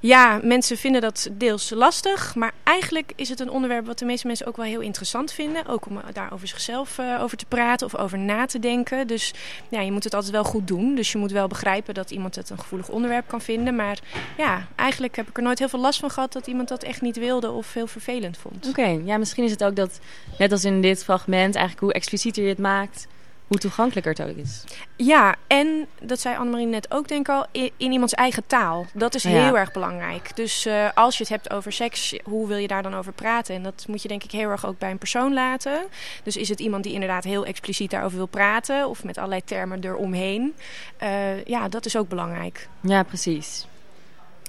Ja, 0.00 0.40
mensen 0.42 0.76
vinden 0.76 1.00
dat 1.00 1.28
deels 1.32 1.70
lastig. 1.70 2.34
Maar 2.34 2.52
eigenlijk 2.62 3.12
is 3.16 3.28
het 3.28 3.40
een 3.40 3.50
onderwerp 3.50 3.86
wat 3.86 3.98
de 3.98 4.04
meeste 4.04 4.26
mensen 4.26 4.46
ook 4.46 4.56
wel 4.56 4.66
heel 4.66 4.80
interessant 4.80 5.32
vinden. 5.32 5.66
Ook 5.66 5.86
om 5.86 6.00
daar 6.12 6.32
over 6.32 6.48
zichzelf 6.48 6.98
uh, 6.98 7.22
over 7.22 7.36
te 7.36 7.44
praten 7.48 7.86
of 7.86 7.96
over 7.96 8.18
na 8.18 8.46
te 8.46 8.58
denken. 8.58 9.06
Dus 9.06 9.34
ja, 9.68 9.80
je 9.80 9.92
moet 9.92 10.04
het 10.04 10.14
altijd 10.14 10.32
wel 10.32 10.44
goed 10.44 10.66
doen. 10.66 10.94
Dus 10.94 11.12
je 11.12 11.18
moet 11.18 11.30
wel 11.30 11.48
begrijpen 11.48 11.94
dat 11.94 12.10
iemand 12.10 12.34
het 12.34 12.50
een 12.50 12.58
gevoelig 12.58 12.88
onderwerp 12.88 13.28
kan 13.28 13.40
vinden. 13.40 13.76
Maar 13.76 13.98
ja, 14.36 14.66
eigenlijk 14.76 15.16
heb 15.16 15.28
ik 15.28 15.36
er 15.36 15.42
nooit 15.42 15.58
heel 15.58 15.68
veel 15.68 15.80
last 15.80 16.00
van 16.00 16.10
gehad 16.10 16.32
dat 16.32 16.46
iemand 16.46 16.68
dat 16.68 16.82
echt 16.82 17.00
niet 17.00 17.16
wilde 17.16 17.50
of 17.50 17.74
heel 17.74 17.86
vervelend 17.86 18.38
vond. 18.38 18.68
Oké, 18.68 19.00
ja, 19.04 19.18
misschien 19.18 19.44
is 19.44 19.50
het 19.50 19.64
ook 19.64 19.76
dat, 19.76 20.00
net 20.38 20.52
als 20.52 20.64
in 20.64 20.80
dit 20.80 21.04
fragment, 21.04 21.54
eigenlijk 21.54 21.84
hoe 21.84 21.92
explicieter 21.92 22.42
je 22.42 22.48
het 22.48 22.58
maakt 22.58 23.06
hoe 23.46 23.58
toegankelijker 23.58 24.12
het 24.12 24.30
ook 24.30 24.36
is. 24.36 24.64
Ja, 24.96 25.34
en 25.46 25.86
dat 26.00 26.20
zei 26.20 26.36
Annemarie 26.36 26.66
net 26.66 26.90
ook, 26.90 27.08
denk 27.08 27.28
ik 27.28 27.34
al, 27.34 27.46
in, 27.50 27.70
in 27.76 27.92
iemands 27.92 28.14
eigen 28.14 28.46
taal. 28.46 28.86
Dat 28.94 29.14
is 29.14 29.24
heel 29.24 29.58
erg 29.58 29.72
belangrijk. 29.72 30.36
Dus 30.36 30.66
uh, 30.66 30.88
als 30.94 31.16
je 31.16 31.22
het 31.22 31.32
hebt 31.32 31.50
over 31.50 31.72
seks, 31.72 32.18
hoe 32.24 32.48
wil 32.48 32.56
je 32.56 32.68
daar 32.68 32.82
dan 32.82 32.94
over 32.94 33.12
praten? 33.12 33.54
En 33.54 33.62
dat 33.62 33.84
moet 33.88 34.02
je 34.02 34.08
denk 34.08 34.24
ik 34.24 34.30
heel 34.30 34.50
erg 34.50 34.66
ook 34.66 34.78
bij 34.78 34.90
een 34.90 34.98
persoon 34.98 35.34
laten. 35.34 35.86
Dus 36.22 36.36
is 36.36 36.48
het 36.48 36.60
iemand 36.60 36.84
die 36.84 36.92
inderdaad 36.92 37.24
heel 37.24 37.46
expliciet 37.46 37.90
daarover 37.90 38.16
wil 38.16 38.26
praten, 38.26 38.88
of 38.88 39.04
met 39.04 39.18
allerlei 39.18 39.44
termen 39.44 39.84
eromheen? 39.84 40.54
Uh, 41.02 41.44
ja, 41.44 41.68
dat 41.68 41.86
is 41.86 41.96
ook 41.96 42.08
belangrijk. 42.08 42.68
Ja, 42.80 43.02
precies. 43.02 43.66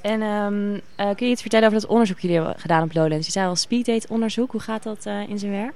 En 0.06 0.22
um, 0.22 0.74
uh, 0.74 0.80
kun 1.16 1.26
je 1.26 1.32
iets 1.32 1.42
vertellen 1.42 1.68
over 1.68 1.80
dat 1.80 1.90
onderzoek 1.90 2.20
jullie 2.20 2.36
hebben 2.36 2.60
gedaan 2.60 2.84
op 2.84 2.94
Lowlands? 2.94 3.26
Je 3.26 3.32
zei 3.32 3.48
al 3.48 3.56
speeddate 3.56 4.08
onderzoek. 4.10 4.52
Hoe 4.52 4.62
gaat 4.62 4.84
dat 4.84 5.06
in 5.06 5.40
zijn 5.40 5.52
werk? 5.52 5.74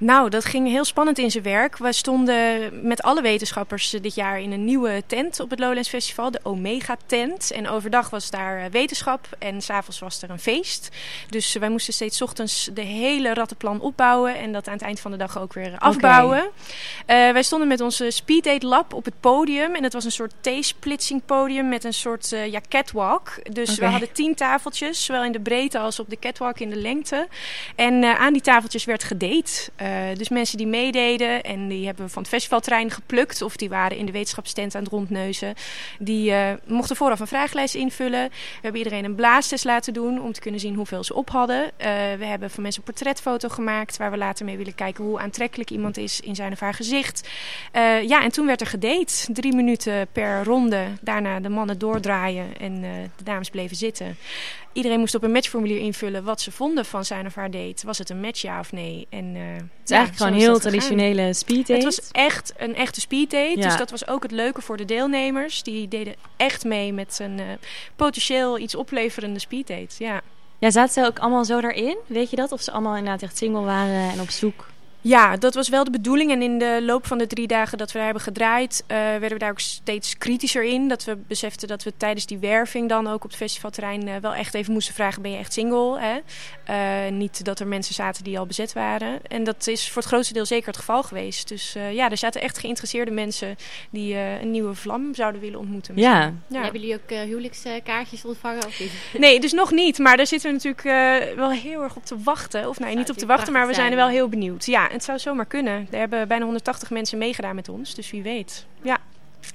Nou, 0.00 0.28
dat 0.30 0.44
ging 0.44 0.68
heel 0.68 0.84
spannend 0.84 1.18
in 1.18 1.30
zijn 1.30 1.44
werk. 1.44 1.78
We 1.78 1.92
stonden 1.92 2.70
met 2.86 3.02
alle 3.02 3.22
wetenschappers 3.22 3.90
dit 3.90 4.14
jaar 4.14 4.40
in 4.40 4.52
een 4.52 4.64
nieuwe 4.64 5.02
tent 5.06 5.40
op 5.40 5.50
het 5.50 5.58
Lowlands 5.58 5.88
Festival, 5.88 6.30
de 6.30 6.40
Omega 6.42 6.96
Tent. 7.06 7.50
En 7.50 7.68
overdag 7.68 8.10
was 8.10 8.30
daar 8.30 8.58
eh, 8.58 8.70
wetenschap 8.70 9.28
en 9.38 9.60
s'avonds 9.60 9.98
was 9.98 10.22
er 10.22 10.30
een 10.30 10.38
feest. 10.38 10.88
Dus 11.28 11.52
wij 11.54 11.68
moesten 11.68 11.94
steeds 11.94 12.22
ochtends 12.22 12.70
de 12.74 12.80
hele 12.80 13.34
rattenplan 13.34 13.80
opbouwen 13.80 14.36
en 14.36 14.52
dat 14.52 14.66
aan 14.66 14.72
het 14.72 14.82
eind 14.82 15.00
van 15.00 15.10
de 15.10 15.16
dag 15.16 15.38
ook 15.38 15.52
weer 15.52 15.78
afbouwen. 15.78 16.50
Okay. 17.04 17.26
Uh, 17.26 17.32
wij 17.32 17.42
stonden 17.42 17.68
met 17.68 17.80
onze 17.80 18.10
Speeddate 18.10 18.66
Lab 18.66 18.94
op 18.94 19.04
het 19.04 19.20
podium 19.20 19.74
en 19.74 19.82
het 19.82 19.92
was 19.92 20.04
een 20.04 20.12
soort 20.12 20.32
T-splitsing 20.40 21.22
podium 21.26 21.68
met 21.68 21.84
een 21.84 21.94
soort 21.94 22.28
ja, 22.28 22.60
catwalk. 22.68 23.32
Dus 23.52 23.70
okay. 23.70 23.84
we 23.84 23.90
hadden 23.90 24.12
tien 24.12 24.34
tafeltjes, 24.34 25.04
zowel 25.04 25.24
in 25.24 25.32
de 25.32 25.40
breedte 25.40 25.78
als 25.78 26.00
op 26.00 26.10
de 26.10 26.18
catwalk 26.18 26.58
in 26.58 26.70
de 26.70 26.76
lengte. 26.76 27.28
En 27.74 28.02
uh, 28.02 28.20
aan 28.20 28.32
die 28.32 28.42
tafeltjes 28.42 28.84
werd 28.84 29.04
gedate. 29.04 29.70
Uh, 29.82 29.88
dus 30.16 30.28
mensen 30.28 30.58
die 30.58 30.66
meededen 30.66 31.42
en 31.42 31.68
die 31.68 31.86
hebben 31.86 32.04
we 32.04 32.10
van 32.10 32.22
het 32.22 32.30
festivalterrein 32.30 32.90
geplukt 32.90 33.42
of 33.42 33.56
die 33.56 33.68
waren 33.68 33.96
in 33.96 34.06
de 34.06 34.12
wetenschapstent 34.12 34.74
aan 34.74 34.82
het 34.82 34.92
rondneuzen. 34.92 35.54
Die 35.98 36.30
uh, 36.30 36.50
mochten 36.66 36.96
vooraf 36.96 37.20
een 37.20 37.26
vragenlijst 37.26 37.74
invullen. 37.74 38.28
We 38.28 38.58
hebben 38.60 38.80
iedereen 38.80 39.04
een 39.04 39.14
blaastest 39.14 39.64
laten 39.64 39.92
doen 39.92 40.20
om 40.20 40.32
te 40.32 40.40
kunnen 40.40 40.60
zien 40.60 40.74
hoeveel 40.74 41.04
ze 41.04 41.14
op 41.14 41.30
hadden. 41.30 41.64
Uh, 41.64 41.86
we 42.18 42.24
hebben 42.24 42.50
van 42.50 42.62
mensen 42.62 42.82
een 42.86 42.92
portretfoto 42.92 43.48
gemaakt 43.48 43.96
waar 43.96 44.10
we 44.10 44.16
later 44.16 44.44
mee 44.44 44.56
willen 44.56 44.74
kijken 44.74 45.04
hoe 45.04 45.18
aantrekkelijk 45.18 45.70
iemand 45.70 45.96
is 45.96 46.20
in 46.20 46.34
zijn 46.34 46.52
of 46.52 46.60
haar 46.60 46.74
gezicht. 46.74 47.28
ja, 48.06 48.22
en 48.22 48.32
toen 48.32 48.46
werd 48.46 48.60
er 48.60 48.66
gedate. 48.66 49.32
Drie 49.32 49.54
minuten 49.54 50.06
per 50.12 50.44
ronde. 50.44 50.86
Daarna 51.00 51.40
de 51.40 51.48
mannen 51.48 51.78
doordraaien 51.78 52.58
en 52.58 52.80
de 52.80 53.08
dames 53.30 53.50
bleven 53.50 53.76
zitten. 53.76 54.16
Iedereen 54.72 54.98
moest 54.98 55.14
op 55.14 55.22
een 55.22 55.32
matchformulier 55.32 55.78
invullen 55.78 56.24
wat 56.24 56.40
ze 56.40 56.52
vonden 56.52 56.84
van 56.84 57.04
zijn 57.04 57.26
of 57.26 57.34
haar 57.34 57.50
date. 57.50 57.86
Was 57.86 57.98
het 57.98 58.10
een 58.10 58.20
match, 58.20 58.42
ja 58.42 58.58
of 58.58 58.72
nee? 58.72 59.06
En, 59.10 59.24
uh, 59.34 59.42
het 59.54 59.62
is 59.84 59.90
ja, 59.90 59.96
eigenlijk 59.96 60.16
gewoon 60.16 60.32
heel 60.32 60.58
traditionele 60.58 61.34
speeddate. 61.34 61.72
Het 61.72 61.84
was 61.84 62.10
echt 62.10 62.52
een 62.56 62.74
echte 62.74 63.00
speeddate. 63.00 63.58
Ja. 63.58 63.62
Dus 63.62 63.76
dat 63.76 63.90
was 63.90 64.08
ook 64.08 64.22
het 64.22 64.32
leuke 64.32 64.62
voor 64.62 64.76
de 64.76 64.84
deelnemers. 64.84 65.62
Die 65.62 65.88
deden 65.88 66.14
echt 66.36 66.64
mee 66.64 66.92
met 66.92 67.18
een 67.22 67.38
uh, 67.38 67.44
potentieel 67.96 68.58
iets 68.58 68.74
opleverende 68.74 69.40
speeddate. 69.40 69.94
Ja. 70.04 70.20
ja, 70.58 70.70
zaten 70.70 70.92
ze 70.92 71.06
ook 71.08 71.18
allemaal 71.18 71.44
zo 71.44 71.60
daarin? 71.60 71.96
Weet 72.06 72.30
je 72.30 72.36
dat? 72.36 72.52
Of 72.52 72.60
ze 72.60 72.70
allemaal 72.70 72.96
inderdaad 72.96 73.22
echt 73.22 73.36
single 73.36 73.62
waren 73.62 74.10
en 74.10 74.20
op 74.20 74.30
zoek? 74.30 74.68
Ja, 75.00 75.36
dat 75.36 75.54
was 75.54 75.68
wel 75.68 75.84
de 75.84 75.90
bedoeling. 75.90 76.30
En 76.30 76.42
in 76.42 76.58
de 76.58 76.78
loop 76.82 77.06
van 77.06 77.18
de 77.18 77.26
drie 77.26 77.46
dagen 77.46 77.78
dat 77.78 77.86
we 77.86 77.94
daar 77.94 78.04
hebben 78.04 78.22
gedraaid, 78.22 78.84
uh, 78.86 78.96
werden 78.96 79.32
we 79.32 79.38
daar 79.38 79.50
ook 79.50 79.60
steeds 79.60 80.18
kritischer 80.18 80.64
in. 80.64 80.88
Dat 80.88 81.04
we 81.04 81.16
beseften 81.16 81.68
dat 81.68 81.82
we 81.82 81.92
tijdens 81.96 82.26
die 82.26 82.38
werving 82.38 82.88
dan 82.88 83.06
ook 83.06 83.24
op 83.24 83.30
het 83.30 83.36
festivalterrein 83.36 84.08
uh, 84.08 84.16
wel 84.16 84.34
echt 84.34 84.54
even 84.54 84.72
moesten 84.72 84.94
vragen: 84.94 85.22
ben 85.22 85.30
je 85.30 85.36
echt 85.36 85.52
single? 85.52 86.00
Hè? 86.00 86.18
Uh, 87.06 87.12
niet 87.12 87.44
dat 87.44 87.60
er 87.60 87.66
mensen 87.66 87.94
zaten 87.94 88.24
die 88.24 88.38
al 88.38 88.46
bezet 88.46 88.72
waren. 88.72 89.26
En 89.26 89.44
dat 89.44 89.66
is 89.66 89.88
voor 89.88 90.02
het 90.02 90.10
grootste 90.10 90.34
deel 90.34 90.46
zeker 90.46 90.66
het 90.66 90.76
geval 90.76 91.02
geweest. 91.02 91.48
Dus 91.48 91.76
ja, 91.92 92.10
er 92.10 92.16
zaten 92.16 92.40
echt 92.40 92.58
geïnteresseerde 92.58 93.10
mensen 93.10 93.56
die 93.90 94.16
een 94.16 94.50
nieuwe 94.50 94.74
vlam 94.74 95.14
zouden 95.14 95.40
willen 95.40 95.58
ontmoeten. 95.58 95.96
Ja. 95.96 96.32
ja. 96.46 96.62
Hebben 96.62 96.80
jullie 96.80 96.94
ook 96.94 97.10
huwelijkskaartjes 97.10 98.24
ontvangen 98.24 98.66
of 98.66 98.80
niet? 98.80 98.92
Nee, 99.18 99.40
dus 99.40 99.52
nog 99.52 99.70
niet. 99.70 99.98
Maar 99.98 100.16
daar 100.16 100.26
zitten 100.26 100.48
we 100.48 100.56
natuurlijk 100.56 101.36
wel 101.36 101.50
heel 101.50 101.82
erg 101.82 101.96
op 101.96 102.04
te 102.04 102.16
wachten. 102.22 102.68
Of 102.68 102.78
nee, 102.78 102.96
niet 102.96 103.10
op 103.10 103.16
te 103.16 103.26
wachten, 103.26 103.52
maar 103.52 103.66
we 103.66 103.74
zijn 103.74 103.90
er 103.90 103.96
wel 103.96 104.08
heel 104.08 104.28
benieuwd. 104.28 104.66
Ja, 104.66 104.89
het 104.90 105.04
zou 105.04 105.18
zomaar 105.18 105.46
kunnen. 105.46 105.86
Er 105.90 105.98
hebben 105.98 106.28
bijna 106.28 106.44
180 106.44 106.90
mensen 106.90 107.18
meegedaan 107.18 107.54
met 107.54 107.68
ons, 107.68 107.94
dus 107.94 108.10
wie 108.10 108.22
weet. 108.22 108.66
Ja. 108.82 108.98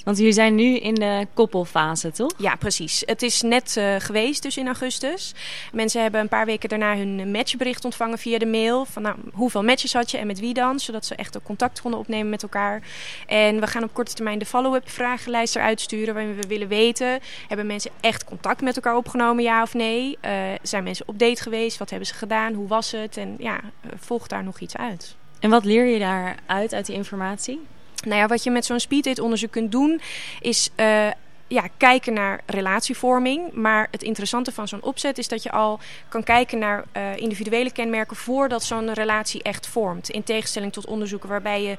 Want 0.03 0.17
jullie 0.17 0.33
zijn 0.33 0.55
nu 0.55 0.77
in 0.77 0.95
de 0.95 1.27
koppelfase, 1.33 2.11
toch? 2.11 2.31
Ja, 2.37 2.55
precies. 2.55 3.03
Het 3.05 3.21
is 3.21 3.41
net 3.41 3.75
uh, 3.77 3.95
geweest, 3.97 4.43
dus 4.43 4.57
in 4.57 4.65
augustus. 4.65 5.33
Mensen 5.71 6.01
hebben 6.01 6.21
een 6.21 6.27
paar 6.27 6.45
weken 6.45 6.69
daarna 6.69 6.95
hun 6.95 7.31
matchbericht 7.31 7.85
ontvangen 7.85 8.17
via 8.17 8.37
de 8.37 8.45
mail. 8.45 8.85
Van 8.85 9.01
nou, 9.01 9.15
hoeveel 9.33 9.63
matches 9.63 9.93
had 9.93 10.11
je 10.11 10.17
en 10.17 10.27
met 10.27 10.39
wie 10.39 10.53
dan? 10.53 10.79
Zodat 10.79 11.05
ze 11.05 11.15
echt 11.15 11.37
ook 11.37 11.43
contact 11.43 11.81
konden 11.81 11.99
opnemen 11.99 12.29
met 12.29 12.43
elkaar. 12.43 12.81
En 13.27 13.59
we 13.59 13.67
gaan 13.67 13.83
op 13.83 13.93
korte 13.93 14.13
termijn 14.13 14.39
de 14.39 14.45
follow-up 14.45 14.89
vragenlijst 14.89 15.55
eruit 15.55 15.81
sturen. 15.81 16.13
Waarin 16.13 16.35
we 16.35 16.47
willen 16.47 16.67
weten, 16.67 17.19
hebben 17.47 17.65
mensen 17.65 17.91
echt 17.99 18.23
contact 18.23 18.61
met 18.61 18.75
elkaar 18.75 18.95
opgenomen, 18.95 19.43
ja 19.43 19.61
of 19.61 19.73
nee? 19.73 20.17
Uh, 20.25 20.31
zijn 20.61 20.83
mensen 20.83 21.07
op 21.07 21.19
date 21.19 21.41
geweest? 21.41 21.77
Wat 21.77 21.89
hebben 21.89 22.07
ze 22.07 22.13
gedaan? 22.13 22.53
Hoe 22.53 22.67
was 22.67 22.91
het? 22.91 23.17
En 23.17 23.35
ja, 23.39 23.59
volgt 23.99 24.29
daar 24.29 24.43
nog 24.43 24.59
iets 24.59 24.77
uit. 24.77 25.15
En 25.45 25.51
wat 25.51 25.65
leer 25.65 25.85
je 25.85 25.99
daaruit, 25.99 26.73
uit 26.73 26.85
die 26.85 26.95
informatie? 26.95 27.59
Nou 28.05 28.17
ja, 28.19 28.27
wat 28.27 28.43
je 28.43 28.51
met 28.51 28.65
zo'n 28.65 28.79
speeddate 28.79 29.23
onderzoek 29.23 29.51
kunt 29.51 29.71
doen, 29.71 30.01
is 30.39 30.69
uh, 30.75 31.07
ja, 31.47 31.67
kijken 31.77 32.13
naar 32.13 32.41
relatievorming. 32.45 33.51
Maar 33.51 33.87
het 33.91 34.03
interessante 34.03 34.51
van 34.51 34.67
zo'n 34.67 34.83
opzet 34.83 35.17
is 35.17 35.27
dat 35.27 35.43
je 35.43 35.51
al 35.51 35.79
kan 36.09 36.23
kijken 36.23 36.59
naar 36.59 36.83
uh, 36.97 37.15
individuele 37.15 37.71
kenmerken 37.71 38.15
voordat 38.15 38.63
zo'n 38.63 38.93
relatie 38.93 39.43
echt 39.43 39.67
vormt. 39.67 40.09
In 40.09 40.23
tegenstelling 40.23 40.73
tot 40.73 40.85
onderzoeken 40.85 41.29
waarbij 41.29 41.63
je 41.63 41.77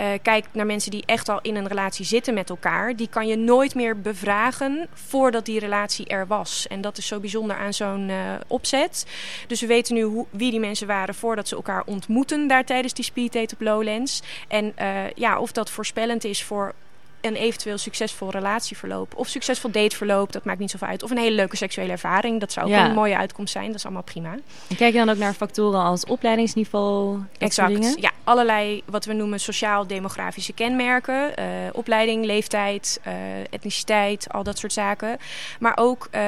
uh, 0.00 0.06
kijkt 0.22 0.48
naar 0.52 0.66
mensen 0.66 0.90
die 0.90 1.02
echt 1.06 1.28
al 1.28 1.38
in 1.42 1.56
een 1.56 1.68
relatie 1.68 2.04
zitten 2.04 2.34
met 2.34 2.50
elkaar. 2.50 2.96
Die 2.96 3.08
kan 3.08 3.26
je 3.26 3.36
nooit 3.36 3.74
meer 3.74 4.00
bevragen 4.00 4.88
voordat 4.92 5.44
die 5.44 5.58
relatie 5.58 6.06
er 6.06 6.26
was. 6.26 6.66
En 6.68 6.80
dat 6.80 6.98
is 6.98 7.06
zo 7.06 7.20
bijzonder 7.20 7.56
aan 7.56 7.72
zo'n 7.74 8.08
uh, 8.08 8.16
opzet. 8.46 9.06
Dus 9.46 9.60
we 9.60 9.66
weten 9.66 9.94
nu 9.94 10.24
wie 10.30 10.50
die 10.50 10.60
mensen 10.60 10.86
waren 10.86 11.14
voordat 11.14 11.48
ze 11.48 11.54
elkaar 11.54 11.82
ontmoeten 11.86 12.46
daar 12.46 12.64
tijdens 12.64 12.92
die 12.92 13.04
speeddate 13.04 13.54
op 13.54 13.60
Lowlands. 13.60 14.22
En 14.48 14.74
ja, 15.14 15.38
of 15.38 15.52
dat 15.52 15.70
voorspellend 15.70 16.24
is 16.24 16.44
voor 16.44 16.74
een 17.22 17.36
eventueel 17.36 17.78
succesvol 17.78 18.30
relatieverloop 18.30 19.16
of 19.16 19.28
succesvol 19.28 19.70
dateverloop, 19.70 20.32
dat 20.32 20.44
maakt 20.44 20.58
niet 20.58 20.70
zoveel 20.70 20.88
uit. 20.88 21.02
Of 21.02 21.10
een 21.10 21.18
hele 21.18 21.34
leuke 21.34 21.56
seksuele 21.56 21.92
ervaring, 21.92 22.40
dat 22.40 22.52
zou 22.52 22.66
ook 22.66 22.72
ja. 22.72 22.88
een 22.88 22.94
mooie 22.94 23.16
uitkomst 23.16 23.52
zijn. 23.52 23.66
Dat 23.66 23.74
is 23.74 23.84
allemaal 23.84 24.02
prima. 24.02 24.32
En 24.68 24.76
kijk 24.76 24.92
je 24.92 24.98
dan 24.98 25.08
ook 25.08 25.16
naar 25.16 25.32
factoren 25.34 25.80
als 25.80 26.04
opleidingsniveau? 26.04 27.18
exact. 27.38 27.94
Ja, 28.00 28.10
allerlei 28.24 28.82
wat 28.84 29.04
we 29.04 29.12
noemen 29.12 29.40
sociaal-demografische 29.40 30.52
kenmerken, 30.52 31.32
uh, 31.38 31.44
opleiding, 31.72 32.24
leeftijd, 32.24 33.00
uh, 33.06 33.12
etniciteit, 33.50 34.26
al 34.32 34.42
dat 34.42 34.58
soort 34.58 34.72
zaken. 34.72 35.18
Maar 35.58 35.76
ook 35.76 36.08
uh, 36.14 36.20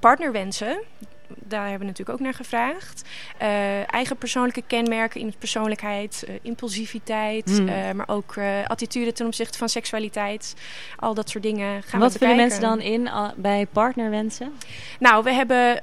partnerwensen 0.00 0.78
daar 1.38 1.62
hebben 1.62 1.78
we 1.78 1.84
natuurlijk 1.84 2.18
ook 2.18 2.24
naar 2.24 2.34
gevraagd. 2.34 3.08
Uh, 3.42 3.92
eigen 3.92 4.16
persoonlijke 4.16 4.62
kenmerken 4.66 5.20
in 5.20 5.34
persoonlijkheid, 5.38 6.24
uh, 6.28 6.34
impulsiviteit, 6.42 7.46
mm. 7.46 7.68
uh, 7.68 7.90
maar 7.90 8.08
ook 8.08 8.34
attitude 8.66 9.12
ten 9.12 9.26
opzichte 9.26 9.58
van 9.58 9.68
seksualiteit. 9.68 10.54
Al 10.96 11.14
dat 11.14 11.30
soort 11.30 11.44
dingen 11.44 11.82
gaan 11.82 12.00
Wat 12.00 12.12
we 12.12 12.18
vullen 12.18 12.36
mensen 12.36 12.60
dan 12.60 12.80
in 12.80 13.10
bij 13.36 13.66
partnerwensen? 13.72 14.52
Nou, 14.98 15.24
we 15.24 15.32
hebben 15.32 15.80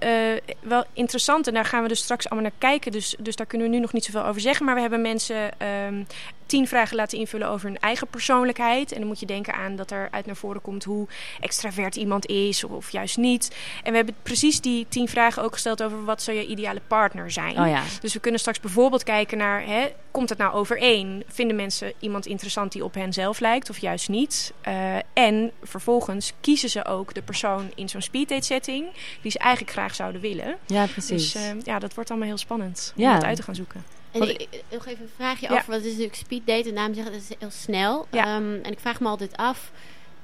wel 0.61 0.85
interessant, 0.93 1.47
en 1.47 1.53
daar 1.53 1.65
gaan 1.65 1.81
we 1.81 1.87
dus 1.87 1.99
straks 1.99 2.29
allemaal 2.29 2.49
naar 2.49 2.69
kijken. 2.69 2.91
Dus, 2.91 3.15
dus 3.19 3.35
daar 3.35 3.45
kunnen 3.45 3.69
we 3.69 3.73
nu 3.73 3.79
nog 3.81 3.93
niet 3.93 4.05
zoveel 4.05 4.25
over 4.25 4.41
zeggen. 4.41 4.65
Maar 4.65 4.75
we 4.75 4.81
hebben 4.81 5.01
mensen 5.01 5.51
um, 5.87 6.07
tien 6.49 6.67
vragen 6.67 6.95
laten 6.95 7.17
invullen 7.17 7.49
over 7.49 7.67
hun 7.67 7.79
eigen 7.79 8.07
persoonlijkheid. 8.07 8.91
En 8.91 8.97
dan 8.99 9.07
moet 9.07 9.19
je 9.19 9.25
denken 9.25 9.53
aan 9.53 9.75
dat 9.75 9.91
er 9.91 10.07
uit 10.11 10.25
naar 10.25 10.35
voren 10.35 10.61
komt 10.61 10.83
hoe 10.83 11.07
extravert 11.39 11.95
iemand 11.95 12.25
is 12.25 12.63
of 12.63 12.91
juist 12.91 13.17
niet. 13.17 13.55
En 13.83 13.91
we 13.91 13.97
hebben 13.97 14.15
precies 14.23 14.61
die 14.61 14.85
tien 14.89 15.07
vragen 15.07 15.43
ook 15.43 15.53
gesteld 15.53 15.83
over 15.83 16.05
wat 16.05 16.21
zou 16.21 16.37
je 16.37 16.45
ideale 16.45 16.81
partner 16.87 17.31
zijn. 17.31 17.59
Oh 17.59 17.67
ja. 17.67 17.83
Dus 18.01 18.13
we 18.13 18.19
kunnen 18.19 18.39
straks 18.39 18.59
bijvoorbeeld 18.59 19.03
kijken 19.03 19.37
naar, 19.37 19.65
hè, 19.65 19.87
komt 20.11 20.29
het 20.29 20.37
nou 20.37 20.53
overeen? 20.53 21.23
Vinden 21.27 21.55
mensen 21.55 21.93
iemand 21.99 22.25
interessant 22.25 22.71
die 22.71 22.83
op 22.83 22.93
hen 22.93 23.13
zelf 23.13 23.39
lijkt 23.39 23.69
of 23.69 23.77
juist 23.77 24.09
niet? 24.09 24.53
Uh, 24.67 24.95
en 25.13 25.51
vervolgens 25.63 26.33
kiezen 26.41 26.69
ze 26.69 26.85
ook 26.85 27.13
de 27.13 27.21
persoon 27.21 27.71
in 27.75 27.89
zo'n 27.89 28.01
speeddate 28.01 28.45
setting 28.45 28.87
die 29.21 29.31
ze 29.31 29.39
eigenlijk 29.39 29.71
graag 29.71 29.95
zouden 29.95 30.21
willen. 30.21 30.57
Ja, 30.65 30.85
precies. 30.85 31.31
Dus 31.31 31.43
uh, 31.43 31.61
ja, 31.63 31.79
dat 31.79 31.93
wordt 31.93 32.09
allemaal 32.09 32.27
heel 32.27 32.37
spannend 32.37 32.93
om 32.95 33.03
ja. 33.03 33.13
dat 33.13 33.23
uit 33.23 33.35
te 33.35 33.43
gaan 33.43 33.55
zoeken. 33.55 33.98
En 34.11 34.39
ik, 34.39 34.63
nog 34.71 34.85
even 34.85 35.03
een 35.03 35.11
vraagje 35.15 35.47
ja. 35.49 35.53
over, 35.53 35.71
wat 35.71 35.79
is 35.79 35.85
natuurlijk 35.85 36.15
speed 36.15 36.47
date, 36.47 36.63
de 36.63 36.71
naam 36.71 36.93
zegt, 36.93 37.11
dat 37.11 37.21
is 37.21 37.29
heel 37.39 37.51
snel. 37.51 38.07
Ja. 38.11 38.35
Um, 38.35 38.59
en 38.63 38.71
ik 38.71 38.79
vraag 38.79 38.99
me 38.99 39.07
altijd 39.07 39.37
af, 39.37 39.71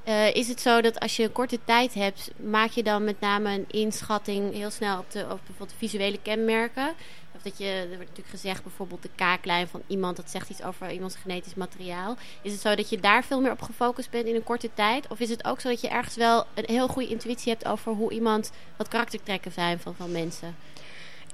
uh, 0.08 0.36
is 0.36 0.48
het 0.48 0.62
zo 0.62 0.82
dat 0.82 1.00
als 1.00 1.16
je 1.16 1.24
een 1.24 1.32
korte 1.32 1.60
tijd 1.66 1.94
hebt, 1.94 2.32
maak 2.38 2.70
je 2.70 2.84
dan 2.84 3.04
met 3.04 3.20
name 3.20 3.54
een 3.54 3.66
inschatting 3.68 4.54
heel 4.54 4.72
snel 4.72 5.00
op, 5.00 5.12
de, 5.12 5.20
op 5.20 5.40
bijvoorbeeld 5.46 5.70
de 5.70 5.88
visuele 5.88 6.20
kenmerken? 6.22 6.94
Of 7.36 7.42
dat 7.42 7.58
je, 7.58 7.66
er 7.66 7.88
wordt 7.88 8.00
natuurlijk 8.00 8.30
gezegd, 8.30 8.64
bijvoorbeeld 8.64 9.02
de 9.02 9.10
kaaklijn 9.16 9.68
van 9.68 9.82
iemand, 9.88 10.16
dat 10.16 10.30
zegt 10.30 10.50
iets 10.50 10.64
over 10.64 10.92
iemands 10.92 11.16
genetisch 11.16 11.54
materiaal. 11.54 12.18
Is 12.42 12.52
het 12.52 12.62
zo 12.62 12.76
dat 12.76 12.90
je 12.90 13.00
daar 13.00 13.24
veel 13.24 13.42
meer 13.42 13.52
op 13.52 13.62
gefocust 13.62 14.10
bent 14.10 14.26
in 14.26 14.36
een 14.36 14.44
korte 14.44 14.70
tijd? 14.74 15.08
Of 15.08 15.20
is 15.20 15.30
het 15.30 15.46
ook 15.46 15.60
zo 15.60 15.70
dat 15.70 15.82
je 15.82 15.88
ergens 15.88 16.16
wel 16.16 16.46
een 16.54 16.66
heel 16.68 16.88
goede 16.88 17.10
intuïtie 17.10 17.52
hebt 17.52 17.66
over 17.66 17.92
hoe 17.92 18.12
iemand, 18.12 18.52
wat 18.78 18.88
karaktertrekken 18.88 19.52
zijn 19.52 19.80
van, 19.80 19.96
van 19.96 20.12
mensen? 20.12 20.56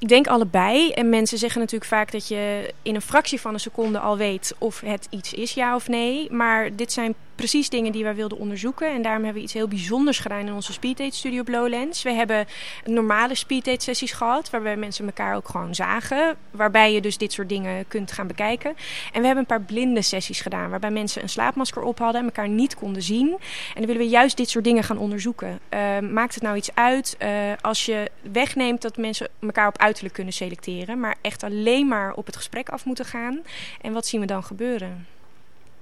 Ik 0.01 0.08
denk 0.08 0.27
allebei. 0.27 0.91
En 0.91 1.10
mensen 1.10 1.38
zeggen 1.38 1.60
natuurlijk 1.60 1.91
vaak 1.91 2.12
dat 2.12 2.27
je 2.27 2.74
in 2.81 2.96
een 2.96 3.01
fractie 3.01 3.41
van 3.41 3.53
een 3.53 3.60
seconde 3.60 4.00
al 4.00 4.17
weet 4.17 4.55
of 4.58 4.79
het 4.79 5.08
iets 5.10 5.34
is, 5.34 5.53
ja 5.53 5.75
of 5.75 5.88
nee. 5.88 6.31
Maar 6.31 6.75
dit 6.75 6.91
zijn 6.91 7.15
precies 7.41 7.69
dingen 7.69 7.91
die 7.91 8.03
wij 8.03 8.15
wilden 8.15 8.38
onderzoeken. 8.38 8.88
En 8.88 9.01
daarom 9.01 9.24
hebben 9.24 9.41
we 9.41 9.48
iets 9.48 9.53
heel 9.53 9.67
bijzonders 9.67 10.19
gedaan 10.19 10.48
in 10.48 10.53
onze 10.53 10.74
speeddate 10.74 11.15
studio 11.15 11.43
op. 11.43 12.03
We 12.03 12.12
hebben 12.12 12.45
normale 12.86 13.36
speeddate 13.36 13.83
sessies 13.83 14.12
gehad, 14.12 14.50
waarbij 14.50 14.77
mensen 14.77 15.05
elkaar 15.05 15.36
ook 15.36 15.50
gewoon 15.50 15.75
zagen. 15.75 16.38
Waarbij 16.51 16.93
je 16.93 17.01
dus 17.01 17.17
dit 17.17 17.33
soort 17.33 17.50
dingen 17.50 17.88
kunt 17.88 18.12
gaan 18.12 18.27
bekijken. 18.27 18.75
En 19.13 19.19
we 19.19 19.25
hebben 19.25 19.38
een 19.38 19.45
paar 19.57 19.62
blinde 19.62 20.01
sessies 20.01 20.41
gedaan, 20.41 20.69
waarbij 20.69 20.91
mensen 20.91 21.21
een 21.21 21.29
slaapmasker 21.29 21.81
op 21.81 22.00
hadden 22.00 22.21
en 22.21 22.27
elkaar 22.27 22.50
niet 22.50 22.75
konden 22.75 23.01
zien. 23.01 23.27
En 23.29 23.75
dan 23.75 23.86
willen 23.86 24.01
we 24.01 24.10
juist 24.10 24.38
dit 24.38 24.50
soort 24.50 24.63
dingen 24.63 24.83
gaan 24.83 24.98
onderzoeken. 24.98 25.60
Uh, 25.74 26.00
maakt 26.00 26.33
het 26.33 26.43
nou 26.43 26.55
iets 26.55 26.75
uit 26.75 27.17
uh, 27.21 27.29
als 27.62 27.86
je 27.86 28.12
wegneemt 28.31 28.81
dat 28.81 28.98
mensen 28.98 29.29
elkaar 29.39 29.67
op 29.67 29.77
uiterlijk 29.77 30.13
kunnen 30.13 30.33
selecteren, 30.33 31.00
maar 31.00 31.15
echt 31.21 31.43
alleen 31.43 31.88
maar 31.88 32.13
op 32.13 32.25
het 32.25 32.36
gesprek 32.36 32.69
af 32.69 32.86
moeten 32.86 33.05
gaan? 33.05 33.39
En 33.81 33.93
wat 33.93 34.05
zien 34.07 34.21
we 34.21 34.27
dan 34.27 34.43
gebeuren? 34.43 35.19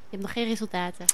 Je 0.10 0.18
hebt 0.18 0.22
nog 0.22 0.32
geen 0.32 0.48
resultaten. 0.48 1.06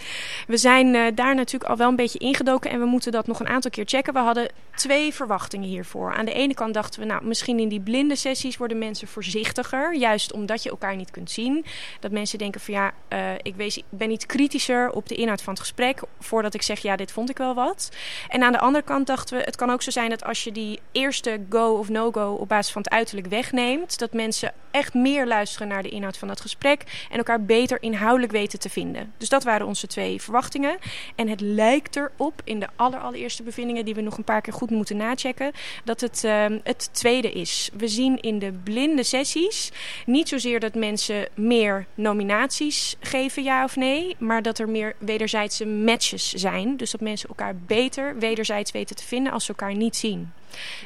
We 0.47 0.57
zijn 0.57 0.93
uh, 0.93 1.07
daar 1.15 1.35
natuurlijk 1.35 1.69
al 1.69 1.77
wel 1.77 1.89
een 1.89 1.95
beetje 1.95 2.19
ingedoken 2.19 2.71
en 2.71 2.79
we 2.79 2.85
moeten 2.85 3.11
dat 3.11 3.27
nog 3.27 3.39
een 3.39 3.47
aantal 3.47 3.71
keer 3.71 3.85
checken. 3.87 4.13
We 4.13 4.19
hadden 4.19 4.49
twee 4.75 5.13
verwachtingen 5.13 5.69
hiervoor. 5.69 6.13
Aan 6.13 6.25
de 6.25 6.33
ene 6.33 6.53
kant 6.53 6.73
dachten 6.73 6.99
we, 6.99 7.05
nou, 7.05 7.25
misschien 7.25 7.59
in 7.59 7.67
die 7.67 7.79
blinde 7.79 8.15
sessies 8.15 8.57
worden 8.57 8.77
mensen 8.77 9.07
voorzichtiger, 9.07 9.95
juist 9.95 10.33
omdat 10.33 10.63
je 10.63 10.69
elkaar 10.69 10.95
niet 10.95 11.11
kunt 11.11 11.31
zien. 11.31 11.65
Dat 11.99 12.11
mensen 12.11 12.37
denken 12.37 12.61
van 12.61 12.73
ja, 12.73 12.93
uh, 13.09 13.19
ik, 13.41 13.55
wees, 13.55 13.81
ben 13.89 14.11
iets 14.11 14.25
kritischer 14.25 14.91
op 14.91 15.07
de 15.07 15.15
inhoud 15.15 15.41
van 15.41 15.53
het 15.53 15.61
gesprek 15.61 16.01
voordat 16.19 16.53
ik 16.53 16.61
zeg 16.61 16.79
ja, 16.79 16.95
dit 16.95 17.11
vond 17.11 17.29
ik 17.29 17.37
wel 17.37 17.53
wat. 17.53 17.91
En 18.29 18.43
aan 18.43 18.51
de 18.51 18.59
andere 18.59 18.83
kant 18.83 19.07
dachten 19.07 19.37
we, 19.37 19.43
het 19.43 19.55
kan 19.55 19.69
ook 19.69 19.81
zo 19.81 19.91
zijn 19.91 20.09
dat 20.09 20.23
als 20.23 20.43
je 20.43 20.51
die 20.51 20.79
eerste 20.91 21.39
go 21.49 21.73
of 21.73 21.89
no-go 21.89 22.33
op 22.33 22.47
basis 22.47 22.73
van 22.73 22.81
het 22.81 22.91
uiterlijk 22.91 23.27
wegneemt, 23.27 23.99
dat 23.99 24.13
mensen 24.13 24.53
echt 24.71 24.93
meer 24.93 25.27
luisteren 25.27 25.67
naar 25.67 25.83
de 25.83 25.89
inhoud 25.89 26.17
van 26.17 26.27
dat 26.27 26.41
gesprek 26.41 27.07
en 27.09 27.17
elkaar 27.17 27.41
beter 27.41 27.81
inhoudelijk 27.81 28.31
weten 28.31 28.59
te 28.59 28.69
vinden. 28.69 28.84
Dus 29.17 29.29
dat 29.29 29.43
waren 29.43 29.67
onze 29.67 29.87
twee 29.87 30.21
verwachtingen. 30.21 30.77
En 31.15 31.27
het 31.27 31.41
lijkt 31.41 31.95
erop 31.95 32.41
in 32.43 32.59
de 32.59 32.67
allerallereerste 32.75 33.43
bevindingen, 33.43 33.85
die 33.85 33.95
we 33.95 34.01
nog 34.01 34.17
een 34.17 34.23
paar 34.23 34.41
keer 34.41 34.53
goed 34.53 34.69
moeten 34.69 34.97
nachecken, 34.97 35.51
dat 35.83 36.01
het 36.01 36.23
uh, 36.23 36.45
het 36.63 36.89
tweede 36.91 37.31
is. 37.31 37.69
We 37.77 37.87
zien 37.87 38.19
in 38.19 38.39
de 38.39 38.51
blinde 38.63 39.03
sessies 39.03 39.71
niet 40.05 40.29
zozeer 40.29 40.59
dat 40.59 40.75
mensen 40.75 41.27
meer 41.33 41.85
nominaties 41.93 42.95
geven, 42.99 43.43
ja 43.43 43.63
of 43.63 43.75
nee, 43.75 44.15
maar 44.19 44.41
dat 44.41 44.59
er 44.59 44.69
meer 44.69 44.95
wederzijdse 44.97 45.65
matches 45.65 46.33
zijn. 46.33 46.77
Dus 46.77 46.91
dat 46.91 47.01
mensen 47.01 47.29
elkaar 47.29 47.55
beter 47.55 48.17
wederzijds 48.19 48.71
weten 48.71 48.95
te 48.95 49.03
vinden 49.03 49.31
als 49.31 49.45
ze 49.45 49.49
elkaar 49.49 49.75
niet 49.75 49.95
zien. 49.95 50.31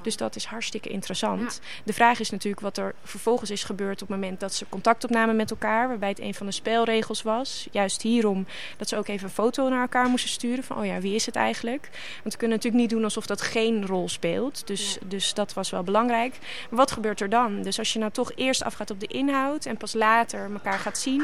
Dus 0.02 0.18
dat 0.18 0.36
is 0.36 0.46
hartstikke 0.46 0.90
interessant. 0.90 1.60
Ja. 1.62 1.82
De 1.84 1.94
vraag 1.94 2.20
is 2.20 2.30
natuurlijk 2.30 2.62
wat 2.62 2.78
er 2.78 2.96
vervolgens 3.04 3.50
is 3.50 3.64
gebeurd 3.64 4.02
op 4.02 4.08
het 4.08 4.18
moment 4.18 4.40
dat 4.40 4.54
ze 4.54 4.66
contact 4.70 5.04
opnamen 5.04 5.36
met 5.36 5.52
elkaar. 5.52 5.88
Waarbij 5.88 6.10
het 6.10 6.20
een 6.20 6.34
van 6.34 6.46
de 6.46 6.52
spelregels 6.52 7.22
was. 7.22 7.68
Juist 7.72 8.02
hierom 8.02 8.46
dat 8.78 8.88
ze 8.88 8.98
ook 8.98 9.08
even 9.08 9.28
een 9.28 9.34
foto 9.34 9.70
naar 9.70 9.82
elkaar 9.82 10.10
moesten 10.10 10.30
sturen. 10.30 10.64
Van 10.64 10.78
oh 10.78 10.86
ja, 10.86 11.00
wie 11.00 11.16
is 11.16 11.26
het 11.26 11.36
eigenlijk? 11.36 11.90
Want 12.22 12.34
we 12.34 12.40
kunnen 12.40 12.58
natuurlijk 12.58 12.84
niet 12.84 12.92
doen 12.92 13.04
alsof 13.04 13.26
dat 13.26 13.42
geen 13.42 13.86
rol 13.86 14.10
speelt. 14.10 14.68
Dus, 14.68 14.94
ja. 14.94 15.08
dus 15.08 15.34
dat 15.34 15.54
was 15.54 15.70
wel 15.70 15.84
belangrijk. 15.84 16.38
Maar 16.70 16.80
wat 16.80 16.92
gebeurt 16.92 17.22
er 17.22 17.30
dan? 17.30 17.62
Dus 17.62 17.80
als 17.80 17.94
je 17.94 18.00
nou 18.00 18.12
toch 18.12 18.32
eerst 18.36 18.64
afgaat 18.64 18.92
op 18.92 19.00
de 19.00 19.08
inhoud 19.08 19.66
en 19.66 19.78
pas 19.78 19.94
later 19.94 20.52
elkaar 20.52 20.80
gaat 20.80 20.98
zien 20.98 21.24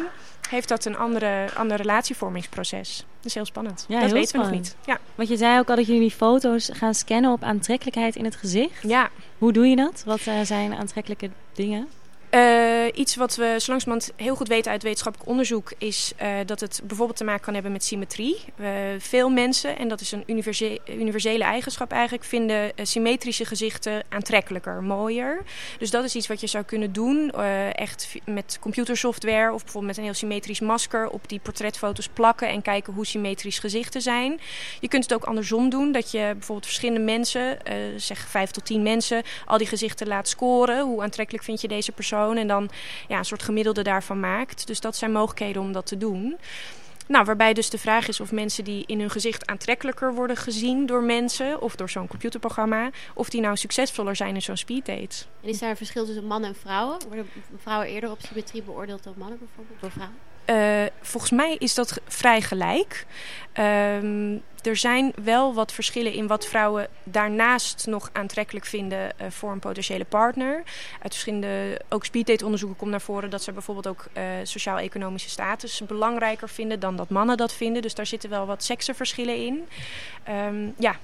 heeft 0.50 0.68
dat 0.68 0.86
een 0.86 0.98
andere, 0.98 1.50
ander 1.56 1.78
relatievormingsproces. 1.78 2.98
Dat 2.98 3.26
is 3.26 3.34
heel 3.34 3.46
spannend. 3.46 3.86
Ja, 3.88 3.96
dat 3.96 4.04
heel 4.04 4.14
weten 4.14 4.30
spannend. 4.30 4.52
we 4.52 4.58
nog 4.58 4.66
niet. 4.66 4.86
Ja. 4.86 5.00
Want 5.16 5.30
je 5.30 5.38
zei 5.38 5.60
ook 5.60 5.70
al 5.70 5.76
dat 5.76 5.86
jullie 5.86 6.02
die 6.02 6.12
foto's 6.12 6.70
gaan 6.74 6.94
scannen 6.94 7.32
op 7.32 7.44
aantrekkelijkheid 7.44 8.16
in 8.16 8.26
het 8.26 8.35
gezicht. 8.36 8.82
Ja. 8.82 9.10
Hoe 9.38 9.54
doe 9.54 9.68
je 9.68 9.76
dat? 9.76 10.04
Wat 10.06 10.26
uh, 10.28 10.42
zijn 10.42 10.74
aantrekkelijke 10.74 11.30
dingen? 11.54 11.88
Uh, 12.36 12.86
iets 12.94 13.16
wat 13.16 13.36
we 13.36 13.56
zo 13.60 13.78
heel 14.16 14.36
goed 14.36 14.48
weten 14.48 14.72
uit 14.72 14.84
wetenschappelijk 14.84 15.30
onderzoek 15.30 15.74
is 15.78 16.14
uh, 16.22 16.28
dat 16.46 16.60
het 16.60 16.82
bijvoorbeeld 16.84 17.18
te 17.18 17.24
maken 17.24 17.42
kan 17.42 17.54
hebben 17.54 17.72
met 17.72 17.84
symmetrie. 17.84 18.44
Uh, 18.60 18.68
veel 18.98 19.30
mensen, 19.30 19.78
en 19.78 19.88
dat 19.88 20.02
is 20.02 20.12
een 20.12 20.24
universe 20.28 20.80
universele 20.88 21.44
eigenschap 21.44 21.92
eigenlijk, 21.92 22.24
vinden 22.24 22.72
symmetrische 22.82 23.46
gezichten 23.46 24.04
aantrekkelijker, 24.10 24.84
mooier. 24.84 25.44
Dus 25.80 25.92
dat 25.92 26.04
is 26.04 26.16
iets 26.16 26.28
wat 26.28 26.42
je 26.42 26.48
zou 26.48 26.64
kunnen 26.64 26.94
doen, 26.94 27.32
echt 27.72 28.16
met 28.26 28.58
computersoftware 28.62 29.54
of 29.54 29.64
bijvoorbeeld 29.64 29.86
met 29.86 29.98
een 29.98 30.04
heel 30.04 30.20
symmetrisch 30.20 30.60
masker 30.60 31.10
op 31.10 31.30
die 31.30 31.40
portretfoto's 31.40 32.08
plakken 32.08 32.48
en 32.48 32.62
kijken 32.62 32.94
hoe 32.94 33.06
symmetrisch 33.06 33.60
gezichten 33.60 34.02
zijn. 34.02 34.40
Je 34.80 34.88
kunt 34.88 35.04
het 35.04 35.14
ook 35.14 35.24
andersom 35.24 35.70
doen, 35.70 35.92
dat 35.92 36.12
je 36.12 36.30
bijvoorbeeld 36.32 36.66
verschillende 36.66 37.04
mensen, 37.04 37.58
zeg 37.98 38.28
vijf 38.28 38.52
tot 38.52 38.66
tien 38.66 38.84
mensen, 38.84 39.24
al 39.46 39.58
die 39.58 39.68
gezichten 39.68 40.08
laat 40.08 40.28
scoren. 40.28 40.84
Hoe 40.86 41.04
aantrekkelijk 41.04 41.44
vind 41.44 41.62
je 41.62 41.68
deze 41.68 41.92
persoon? 41.92 42.24
En 42.34 42.48
dan 42.48 42.70
ja, 43.08 43.18
een 43.18 43.26
soort 43.26 43.44
gemiddelde 43.44 43.82
daarvan 43.82 44.20
maakt. 44.20 44.68
Dus 44.68 44.80
dat 44.80 44.96
zijn 44.96 45.12
mogelijkheden 45.12 45.62
om 45.62 45.72
dat 45.72 45.86
te 45.86 45.98
doen. 45.98 46.38
Nou, 47.08 47.26
waarbij 47.26 47.54
dus 47.54 47.70
de 47.70 47.78
vraag 47.78 48.08
is 48.08 48.20
of 48.20 48.32
mensen 48.32 48.64
die 48.64 48.84
in 48.88 49.00
hun 49.00 49.10
gezicht 49.10 49.48
aantrekkelijker 49.48 50.14
worden 50.14 50.38
gezien 50.38 50.86
door 50.86 51.04
mensen 51.04 51.62
of 51.62 51.76
door 51.76 51.90
zo'n 51.90 52.08
computerprogramma, 52.08 52.90
of 53.14 53.30
die 53.30 53.42
nou 53.42 53.56
succesvoller 53.56 54.16
zijn 54.16 54.36
in 54.36 54.42
zo'n 54.42 54.58
speeddate. 54.58 55.26
En 55.42 55.50
is 55.50 55.60
daar 55.60 55.70
een 55.70 55.78
verschil 55.78 56.06
tussen 56.06 56.26
mannen 56.26 56.50
en 56.50 56.56
vrouwen? 56.56 56.98
Worden 57.08 57.28
vrouwen 57.58 57.88
eerder 57.88 58.12
op 58.12 58.20
symmetrie 58.22 58.64
beoordeeld 58.64 59.04
dan 59.04 59.14
mannen 59.18 59.40
bijvoorbeeld, 59.40 59.82
door 59.82 59.92
vrouwen? 59.92 60.18
Uh, 60.50 60.84
volgens 61.02 61.32
mij 61.32 61.56
is 61.60 61.74
dat 61.74 62.00
vrij 62.08 62.42
gelijk. 62.42 63.06
Uh, 63.60 64.32
er 64.62 64.76
zijn 64.76 65.14
wel 65.24 65.54
wat 65.54 65.72
verschillen 65.72 66.14
in 66.14 66.28
wat 66.28 66.46
vrouwen 66.46 66.88
daarnaast 67.04 67.86
nog 67.88 68.10
aantrekkelijk 68.14 68.66
vinden 68.66 69.12
uh, 69.22 69.28
voor 69.30 69.52
een 69.52 69.60
potentiële 69.60 70.06
partner. 70.06 70.64
Uit 71.02 71.12
verschillende, 71.12 71.82
ook 71.90 72.06
speeddate 72.06 72.44
onderzoeken 72.44 72.78
komt 72.78 72.92
naar 72.92 73.02
voren 73.02 73.30
dat 73.30 73.44
ze 73.44 73.52
bijvoorbeeld 73.52 73.88
ook 73.88 74.06
uh, 74.18 74.24
sociaal-economische 74.44 75.30
status 75.30 75.82
belangrijker 75.88 76.50
vinden 76.50 76.80
dan 76.80 76.96
dat 76.96 77.10
mannen 77.10 77.38
dat 77.38 77.54
vinden. 77.54 77.82
Dus 77.82 77.96
daar 77.96 78.06
zitten 78.06 78.30
wel 78.30 78.46
wat 78.46 78.64
seksenverschillen 78.64 79.46
in. 79.46 79.68
Um, 80.30 80.74
ja, 80.78 80.96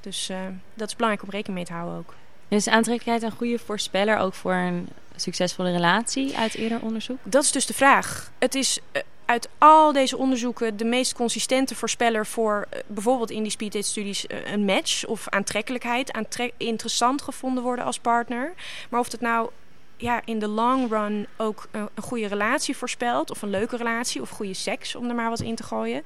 dus 0.00 0.30
dat 0.74 0.88
is 0.88 0.96
belangrijk 0.96 1.26
om 1.26 1.30
rekening 1.30 1.56
mee 1.56 1.64
te 1.66 1.72
houden 1.72 1.98
ook. 1.98 2.14
Is 2.48 2.68
aantrekkelijkheid 2.68 3.32
een 3.32 3.38
goede 3.38 3.58
voorspeller 3.58 4.18
ook 4.18 4.34
voor 4.34 4.54
een 4.54 4.88
succesvolle 5.16 5.70
relatie 5.70 6.36
uit 6.36 6.54
eerder 6.54 6.80
onderzoek? 6.80 7.18
Dat 7.22 7.42
is 7.42 7.52
dus 7.52 7.66
de 7.66 7.74
vraag. 7.74 8.30
Het 8.38 8.54
is 8.54 8.78
uh, 8.92 9.02
uit 9.24 9.48
al 9.58 9.92
deze 9.92 10.16
onderzoeken 10.16 10.76
de 10.76 10.84
meest 10.84 11.12
consistente 11.12 11.74
voorspeller 11.74 12.26
voor 12.26 12.66
uh, 12.72 12.80
bijvoorbeeld 12.86 13.30
in 13.30 13.42
die 13.42 13.52
speeddate 13.52 13.86
studies 13.86 14.24
uh, 14.26 14.52
een 14.52 14.64
match 14.64 15.06
of 15.06 15.28
aantrekkelijkheid, 15.28 16.12
aantrek 16.12 16.52
interessant 16.56 17.22
gevonden 17.22 17.62
worden 17.62 17.84
als 17.84 17.98
partner. 17.98 18.54
Maar 18.90 19.00
of 19.00 19.12
het 19.12 19.20
nou 19.20 19.50
ja, 19.96 20.20
in 20.24 20.38
de 20.38 20.48
long 20.48 20.90
run 20.90 21.26
ook 21.36 21.68
een, 21.70 21.88
een 21.94 22.02
goede 22.02 22.26
relatie 22.26 22.76
voorspelt, 22.76 23.30
of 23.30 23.42
een 23.42 23.50
leuke 23.50 23.76
relatie, 23.76 24.20
of 24.20 24.30
goede 24.30 24.54
seks, 24.54 24.94
om 24.94 25.08
er 25.08 25.14
maar 25.14 25.30
wat 25.30 25.40
in 25.40 25.54
te 25.54 25.62
gooien, 25.62 26.02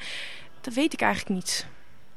dat 0.61 0.75
weet 0.75 0.93
ik 0.93 1.01
eigenlijk 1.01 1.35
niet. 1.35 1.67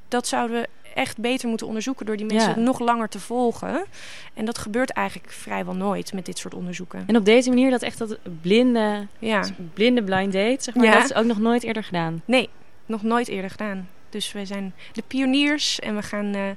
Dat 0.07 0.27
zouden 0.27 0.61
we 0.61 0.80
echt 0.93 1.17
beter 1.17 1.49
moeten 1.49 1.67
onderzoeken 1.67 2.05
door 2.05 2.17
die 2.17 2.25
mensen 2.25 2.49
ja. 2.49 2.59
nog 2.59 2.79
langer 2.79 3.09
te 3.09 3.19
volgen. 3.19 3.85
En 4.33 4.45
dat 4.45 4.57
gebeurt 4.57 4.89
eigenlijk 4.89 5.31
vrijwel 5.31 5.73
nooit 5.73 6.13
met 6.13 6.25
dit 6.25 6.37
soort 6.37 6.53
onderzoeken. 6.53 7.03
En 7.07 7.17
op 7.17 7.25
deze 7.25 7.49
manier 7.49 7.69
dat 7.69 7.81
echt 7.81 7.97
dat 7.97 8.17
blinde, 8.41 9.07
ja. 9.19 9.43
blinde 9.73 10.03
blind 10.03 10.33
date, 10.33 10.63
zeg 10.63 10.75
maar, 10.75 10.85
ja. 10.85 10.93
dat 10.93 11.03
is 11.03 11.13
ook 11.13 11.25
nog 11.25 11.39
nooit 11.39 11.63
eerder 11.63 11.83
gedaan? 11.83 12.21
Nee, 12.25 12.49
nog 12.85 13.03
nooit 13.03 13.27
eerder 13.27 13.49
gedaan. 13.49 13.89
Dus 14.09 14.31
wij 14.31 14.45
zijn 14.45 14.73
de 14.91 15.03
pioniers 15.07 15.79
en 15.79 15.95
we 15.95 16.01
gaan 16.01 16.35
uh, 16.35 16.49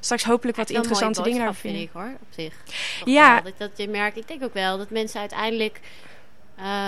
straks 0.00 0.24
hopelijk 0.24 0.56
wat 0.56 0.70
interessante 0.70 1.22
dingen 1.22 1.38
daarover 1.38 1.60
vinden. 1.60 1.82
ik 1.82 1.90
hoor, 1.92 2.12
op 2.20 2.28
zich. 2.30 2.54
ja. 3.04 3.40
dat, 3.40 3.52
dat 3.58 3.70
je 3.76 3.88
merkt, 3.88 4.16
ik 4.16 4.28
denk 4.28 4.44
ook 4.44 4.54
wel 4.54 4.78
dat 4.78 4.90
mensen 4.90 5.20
uiteindelijk... 5.20 5.80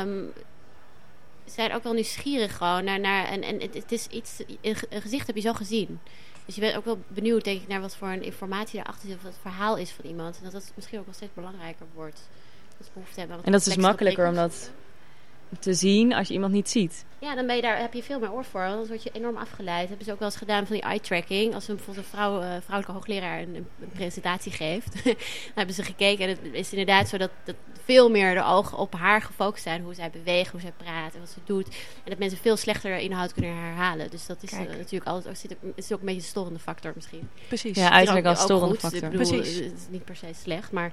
Um, 0.05 0.33
zijn 1.45 1.75
ook 1.75 1.83
wel 1.83 1.93
nieuwsgierig 1.93 2.57
gewoon 2.57 2.85
naar, 2.85 3.01
naar 3.01 3.25
en, 3.25 3.43
en 3.43 3.61
het, 3.61 3.75
het 3.75 3.93
is 3.93 4.07
iets, 4.07 4.43
een 4.61 5.03
gezicht 5.03 5.27
heb 5.27 5.37
je 5.37 5.43
zo 5.43 5.53
gezien. 5.53 6.01
Dus 6.47 6.55
je 6.55 6.61
bent 6.61 6.77
ook 6.77 6.85
wel 6.85 6.99
benieuwd, 7.09 7.45
denk 7.45 7.63
ik, 7.63 7.69
naar 7.69 7.81
wat 7.81 7.97
voor 7.97 8.09
een 8.09 8.23
informatie 8.23 8.77
daarachter 8.77 9.09
zit, 9.09 9.17
of 9.17 9.23
het 9.23 9.39
verhaal 9.41 9.77
is 9.77 9.91
van 9.91 10.05
iemand. 10.05 10.37
En 10.37 10.43
dat 10.43 10.53
dat 10.53 10.73
misschien 10.75 10.99
ook 10.99 11.05
wel 11.05 11.15
steeds 11.15 11.35
belangrijker 11.35 11.87
wordt. 11.95 12.29
Dat 12.79 12.91
behoefte 12.93 13.19
hebben 13.21 13.45
en 13.45 13.53
dat 13.53 13.61
is 13.61 13.67
dus 13.67 13.77
makkelijker 13.77 14.29
om 14.29 14.35
dat 14.35 14.71
te 15.59 15.75
zien 15.75 16.13
als 16.13 16.29
je 16.29 16.35
iemand 16.35 16.53
niet 16.53 16.71
ziet. 16.71 17.05
Ja, 17.19 17.35
dan 17.35 17.47
ben 17.47 17.57
je 17.57 17.63
daar, 17.63 17.79
heb 17.79 17.93
je 17.93 18.03
veel 18.03 18.19
meer 18.19 18.33
oor 18.33 18.45
voor. 18.45 18.61
Want 18.61 18.79
dan 18.79 18.87
word 18.87 19.03
je 19.03 19.11
enorm 19.13 19.37
afgeleid. 19.37 19.89
hebben 19.89 20.07
ze 20.07 20.13
ook 20.13 20.19
wel 20.19 20.29
eens 20.29 20.37
gedaan 20.37 20.67
van 20.67 20.77
die 20.77 20.85
eye-tracking. 20.85 21.55
Als 21.55 21.69
een, 21.69 21.77
bijvoorbeeld 21.77 22.07
een 22.07 22.13
vrouw, 22.13 22.43
uh, 22.43 22.49
vrouwelijke 22.49 22.93
hoogleraar 22.93 23.41
een, 23.41 23.55
een, 23.55 23.91
presentatie 23.93 24.53
geeft. 24.53 25.05
dan 25.05 25.15
hebben 25.55 25.75
ze 25.75 25.83
gekeken. 25.83 26.25
En 26.25 26.31
het 26.31 26.53
is 26.53 26.71
inderdaad 26.71 27.09
zo 27.09 27.17
dat, 27.17 27.31
dat 27.45 27.55
veel 27.85 28.11
meer 28.11 28.35
de 28.35 28.45
ogen 28.45 28.79
op 28.79 28.95
haar 28.95 29.23
gefocust 29.23 29.63
zijn. 29.63 29.83
Hoe 29.83 29.95
zij 29.95 30.11
beweegt, 30.11 30.51
hoe 30.51 30.61
zij 30.61 30.73
praat 30.77 31.15
en 31.15 31.21
wat 31.21 31.31
ze 31.31 31.41
doet. 31.45 31.67
En 32.05 32.11
dat 32.11 32.19
mensen 32.19 32.39
veel 32.39 32.57
slechter 32.57 32.97
inhoud 32.97 33.33
kunnen 33.33 33.57
herhalen. 33.57 34.11
Dus 34.11 34.27
dat 34.27 34.43
is 34.43 34.53
uh, 34.53 34.59
natuurlijk 34.59 35.11
altijd 35.11 35.39
zit 35.39 35.53
ook, 35.53 35.73
is 35.75 35.93
ook 35.93 36.01
een 36.01 36.07
beetje 36.07 36.21
een 36.21 36.27
storende 36.27 36.59
factor 36.59 36.93
misschien. 36.95 37.29
Precies. 37.49 37.77
Ja, 37.77 37.91
uiterlijk 37.91 38.27
als 38.27 38.41
storende 38.41 38.79
factor. 38.79 39.11
Bedoel, 39.11 39.27
Precies. 39.27 39.55
Het 39.55 39.73
is 39.73 39.87
niet 39.91 40.05
per 40.05 40.17
se 40.17 40.31
slecht, 40.43 40.73
maar 40.73 40.93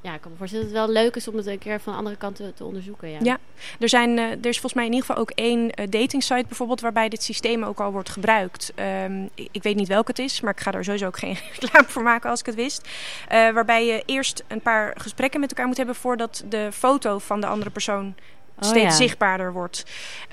ja, 0.00 0.14
ik 0.14 0.20
kan 0.20 0.30
me 0.30 0.36
voorstellen 0.36 0.66
dat 0.66 0.74
het 0.74 0.84
wel 0.84 1.02
leuk 1.02 1.16
is 1.16 1.28
om 1.28 1.36
het 1.36 1.46
een 1.46 1.58
keer 1.58 1.80
van 1.80 1.92
de 1.92 1.98
andere 1.98 2.16
kant 2.16 2.36
te, 2.54 2.64
onderzoeken. 2.64 3.10
Ja, 3.10 3.18
ja 3.22 3.38
er, 3.78 3.88
zijn, 3.88 4.10
uh, 4.18 4.30
er 4.30 4.46
is 4.46 4.60
volgens 4.60 4.74
mij 4.74 4.84
in 4.84 4.92
ieder 4.92 5.06
geval 5.06 5.22
ook 5.22 5.30
één 5.30 5.60
uh, 5.60 5.86
dating 5.90 6.22
site 6.22 6.44
bijvoorbeeld 6.46 6.80
waarbij 6.80 7.08
dit 7.08 7.22
systeem 7.22 7.64
ook 7.64 7.80
al 7.80 7.92
wordt 7.92 8.08
gebruikt. 8.08 8.72
Um, 9.04 9.30
ik, 9.34 9.62
weet 9.62 9.76
niet 9.76 9.88
welke 9.88 10.10
het 10.10 10.18
is, 10.18 10.40
maar 10.40 10.52
ik 10.52 10.60
ga 10.60 10.72
er 10.72 10.84
sowieso 10.84 11.06
ook 11.06 11.18
geen 11.18 11.38
reclame 11.60 11.88
voor 11.88 12.02
maken 12.02 12.30
als 12.30 12.40
ik 12.40 12.46
het 12.46 12.54
wist. 12.54 12.88
Uh, 12.88 13.50
waarbij 13.50 13.86
je 13.86 14.02
eerst 14.06 14.44
een 14.46 14.60
paar 14.60 14.94
gesprekken 14.96 15.40
met 15.40 15.50
elkaar 15.50 15.66
moet 15.66 15.76
hebben 15.76 15.94
voordat 15.94 16.44
de 16.48 16.68
foto 16.72 17.18
van 17.18 17.40
de 17.40 17.46
andere 17.46 17.70
persoon 17.70 18.14
oh, 18.60 18.68
steeds 18.68 18.84
ja. 18.84 18.90
zichtbaarder 18.90 19.52
wordt. 19.52 19.84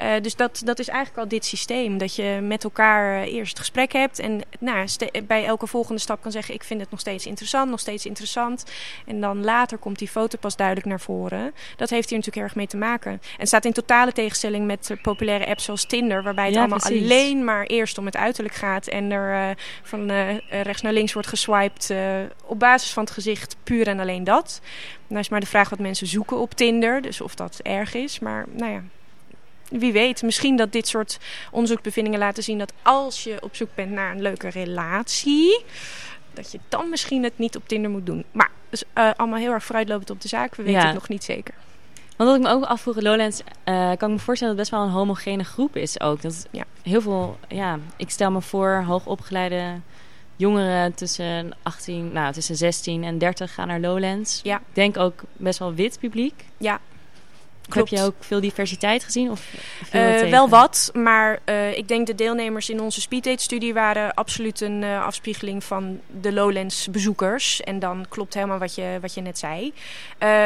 Uh, 0.04 0.10
dus 0.22 0.36
dat, 0.36 0.62
dat 0.66 0.80
is 0.80 0.88
eigenlijk 0.88 1.20
al 1.20 1.28
dit 1.28 1.46
systeem. 1.46 1.98
Dat 1.98 2.16
je 2.16 2.40
met 2.42 2.64
elkaar 2.64 3.24
eerst 3.24 3.50
het 3.50 3.60
gesprek 3.60 3.94
hebt 3.94 4.20
en 4.20 4.42
nou, 4.60 4.88
bij 5.28 5.46
elke 5.46 5.68
volgende 5.68 6.02
stap 6.02 6.22
kan 6.22 6.32
zeggen: 6.32 6.54
Ik 6.54 6.64
vind 6.64 6.82
het 6.82 6.92
nog 6.92 7.00
steeds 7.00 7.26
interessant, 7.26 7.70
nog 7.70 7.80
steeds 7.80 8.06
interessant. 8.06 8.64
En 9.06 9.22
dan 9.22 9.44
later 9.44 9.78
komt 9.78 10.00
die 10.00 10.08
foto 10.08 10.38
pas 10.38 10.56
duidelijk 10.56 10.88
naar 10.88 11.00
voren. 11.00 11.54
Dat 11.76 11.90
heeft 11.90 12.10
hier 12.10 12.18
natuurlijk 12.18 12.46
erg 12.46 12.56
mee 12.56 12.68
te 12.68 12.78
maken. 12.78 13.22
En 13.38 13.48
staat 13.48 13.66
in 13.66 13.74
totale 13.74 14.12
tegenstelling 14.12 14.66
met 14.66 14.96
populaire 15.02 15.46
apps 15.46 15.64
zoals 15.64 15.86
Tinder, 15.86 16.24
waarbij 16.24 16.46
het 16.46 16.54
ja, 16.54 16.60
allemaal 16.60 16.80
precies. 16.80 17.02
alleen 17.02 17.44
maar 17.44 17.66
eerst 17.66 17.98
om 17.98 18.06
het 18.06 18.18
uiterlijk 18.18 18.56
gaat 18.56 18.88
en 18.88 19.12
er 19.12 19.50
uh, 19.50 19.56
van 19.84 20.12
uh, 20.12 20.38
rechts 20.50 20.82
naar 20.82 20.94
links 20.94 21.14
wordt 21.14 21.28
geswiped 21.28 21.94
op 22.46 22.60
basis 22.60 22.94
van 22.94 23.04
het 23.04 23.14
gezicht, 23.14 23.56
puur 23.64 23.88
en 23.88 24.00
alleen 24.00 24.24
dat. 24.24 24.62
Nou 25.08 25.20
is 25.20 25.30
maar 25.30 25.40
de 25.40 25.46
vraag 25.46 25.70
wat 25.70 25.80
mensen 25.80 26.08
zoeken 26.08 26.38
op 26.38 26.54
Tinder. 26.54 27.02
Dus 27.02 27.22
of 27.22 27.36
dat 27.36 27.60
erg 27.64 27.94
is. 27.94 28.20
Maar 28.20 28.46
nou 28.52 28.72
ja, 28.72 28.82
wie 29.70 29.94
weet. 29.94 30.22
Misschien 30.22 30.56
dat 30.56 30.72
dit 30.72 30.88
soort 30.88 31.20
onderzoeksbevindingen 31.52 32.20
laten 32.20 32.44
zien 32.44 32.58
dat 32.58 32.74
als 32.82 33.24
je 33.24 33.38
op 33.42 33.56
zoek 33.56 33.70
bent 33.76 33.92
naar 33.92 34.12
een 34.12 34.22
leuke 34.22 34.50
relatie. 34.50 35.64
Dat 36.34 36.52
je 36.52 36.60
dan 36.70 36.90
misschien 36.90 37.24
het 37.24 37.38
niet 37.38 37.56
op 37.56 37.68
Tinder 37.68 37.92
moet 37.92 38.06
doen. 38.06 38.26
Maar 38.32 38.52
dus, 38.70 38.84
uh, 38.98 39.10
allemaal 39.16 39.40
heel 39.40 39.52
erg 39.52 39.64
vooruitlopend 39.64 40.10
op 40.10 40.22
de 40.22 40.28
zaak. 40.28 40.56
We 40.56 40.64
weten 40.64 40.80
ja. 40.80 40.86
het 40.86 40.96
nog 40.96 41.10
niet 41.10 41.24
zeker. 41.24 41.54
Want 42.18 42.30
wat 42.30 42.40
ik 42.40 42.46
me 42.46 42.50
ook 42.50 42.64
afvroeg, 42.64 43.02
Lowlands, 43.02 43.42
uh, 43.66 43.76
kan 43.76 44.10
ik 44.10 44.16
me 44.16 44.20
voorstellen 44.20 44.56
dat 44.56 44.66
het 44.66 44.72
best 44.72 44.72
wel 44.72 44.82
een 44.82 44.90
homogene 44.90 45.44
groep 45.44 45.76
is 45.76 46.00
ook. 46.00 46.22
Dat 46.22 46.48
ja. 46.52 46.64
heel 46.84 47.02
veel, 47.02 47.38
ja, 47.48 47.80
ik 47.96 48.10
stel 48.10 48.32
me 48.32 48.42
voor, 48.42 48.84
hoogopgeleide 48.88 49.80
jongeren 50.36 50.94
tussen 50.94 51.54
18, 51.64 52.12
nou, 52.12 52.34
tussen 52.34 52.56
16 52.56 53.04
en 53.04 53.18
30 53.18 53.54
gaan 53.54 53.68
naar 53.68 53.80
Lowlands. 53.80 54.40
Ja. 54.44 54.58
Ik 54.58 54.64
denk 54.74 54.98
ook 54.98 55.24
best 55.34 55.60
wel 55.60 55.74
wit 55.74 56.00
publiek. 56.00 56.46
Ja. 56.58 56.80
Klopt. 57.70 57.90
Heb 57.90 58.00
je 58.00 58.06
ook 58.06 58.16
veel 58.20 58.42
diversiteit 58.42 59.04
gezien? 59.04 59.32
Of 59.32 59.54
uh, 59.94 60.30
wel 60.30 60.50
wat, 60.50 60.90
maar 60.94 61.40
uh, 61.46 61.78
ik 61.78 61.88
denk 61.88 62.08
de 62.08 62.16
deelnemers 62.16 62.70
in 62.70 62.82
onze 62.82 63.02
speeddate-studie 63.02 63.74
waren 63.74 64.14
absoluut 64.14 64.62
een 64.62 64.82
uh, 64.82 65.06
afspiegeling 65.06 65.64
van 65.64 66.00
de 66.22 66.34
Lowlands 66.34 66.88
bezoekers. 66.92 67.62
En 67.62 67.80
dan 67.80 68.06
klopt 68.10 68.34
helemaal 68.34 68.58
wat 68.58 68.76
je, 68.76 68.98
wat 69.02 69.14
je 69.14 69.22
net 69.22 69.38
zei. 69.38 69.74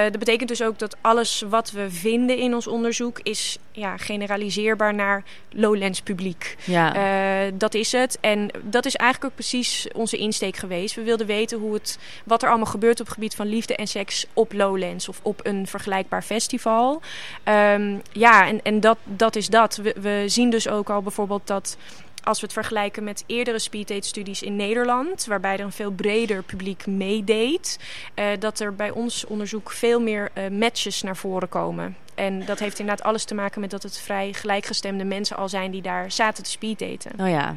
dat 0.03 0.19
betekent 0.19 0.49
dus 0.49 0.63
ook 0.63 0.79
dat 0.79 0.97
alles 1.01 1.43
wat 1.49 1.71
we 1.71 1.91
vinden 1.91 2.37
in 2.37 2.53
ons 2.53 2.67
onderzoek 2.67 3.19
is 3.23 3.57
ja, 3.71 3.97
generaliseerbaar 3.97 4.93
naar 4.93 5.23
Lowlands 5.49 6.01
publiek. 6.01 6.57
Ja. 6.63 7.51
dat 7.53 7.73
is 7.73 7.91
het. 7.91 8.17
En 8.21 8.49
dat 8.63 8.85
is 8.85 8.95
eigenlijk 8.95 9.31
ook 9.31 9.39
precies 9.39 9.87
onze 9.93 10.17
insteek 10.17 10.55
geweest. 10.57 10.95
We 10.95 11.03
wilden 11.03 11.27
weten 11.27 11.59
hoe 11.59 11.73
het, 11.73 11.97
wat 12.23 12.43
er 12.43 12.49
allemaal 12.49 12.65
gebeurt 12.65 12.99
op 12.99 13.05
het 13.05 13.13
gebied 13.15 13.35
van 13.35 13.47
liefde 13.47 13.75
en 13.75 13.87
seks 13.87 14.25
op 14.33 14.53
Lowlands 14.53 15.09
of 15.09 15.19
op 15.21 15.45
een 15.45 15.67
vergelijkbaar 15.67 16.23
festival. 16.23 17.01
Um, 17.45 18.01
ja, 18.11 18.47
en, 18.47 18.61
en 18.61 18.79
dat, 18.79 18.97
dat 19.03 19.35
is 19.35 19.47
dat. 19.47 19.75
We, 19.75 19.95
we 20.01 20.23
zien 20.25 20.49
dus 20.49 20.67
ook 20.67 20.89
al 20.89 21.01
bijvoorbeeld 21.01 21.47
dat 21.47 21.77
als 22.23 22.39
we 22.39 22.45
het 22.45 22.55
vergelijken 22.55 23.03
met 23.03 23.23
eerdere 23.27 23.59
speeddate-studies 23.59 24.41
in 24.41 24.55
Nederland, 24.55 25.25
waarbij 25.25 25.53
er 25.53 25.59
een 25.59 25.71
veel 25.71 25.91
breder 25.91 26.43
publiek 26.43 26.85
meedeed, 26.87 27.79
uh, 28.15 28.25
dat 28.39 28.59
er 28.59 28.75
bij 28.75 28.91
ons 28.91 29.25
onderzoek 29.25 29.71
veel 29.71 30.01
meer 30.01 30.31
uh, 30.33 30.47
matches 30.47 31.01
naar 31.01 31.17
voren 31.17 31.49
komen. 31.49 31.97
En 32.15 32.45
dat 32.45 32.59
heeft 32.59 32.79
inderdaad 32.79 33.05
alles 33.05 33.23
te 33.23 33.35
maken 33.35 33.61
met 33.61 33.69
dat 33.69 33.83
het 33.83 33.99
vrij 33.99 34.33
gelijkgestemde 34.33 35.03
mensen 35.03 35.37
al 35.37 35.49
zijn 35.49 35.71
die 35.71 35.81
daar 35.81 36.11
zaten 36.11 36.43
te 36.43 36.49
speeddaten. 36.49 37.11
Oh 37.19 37.29
ja. 37.29 37.55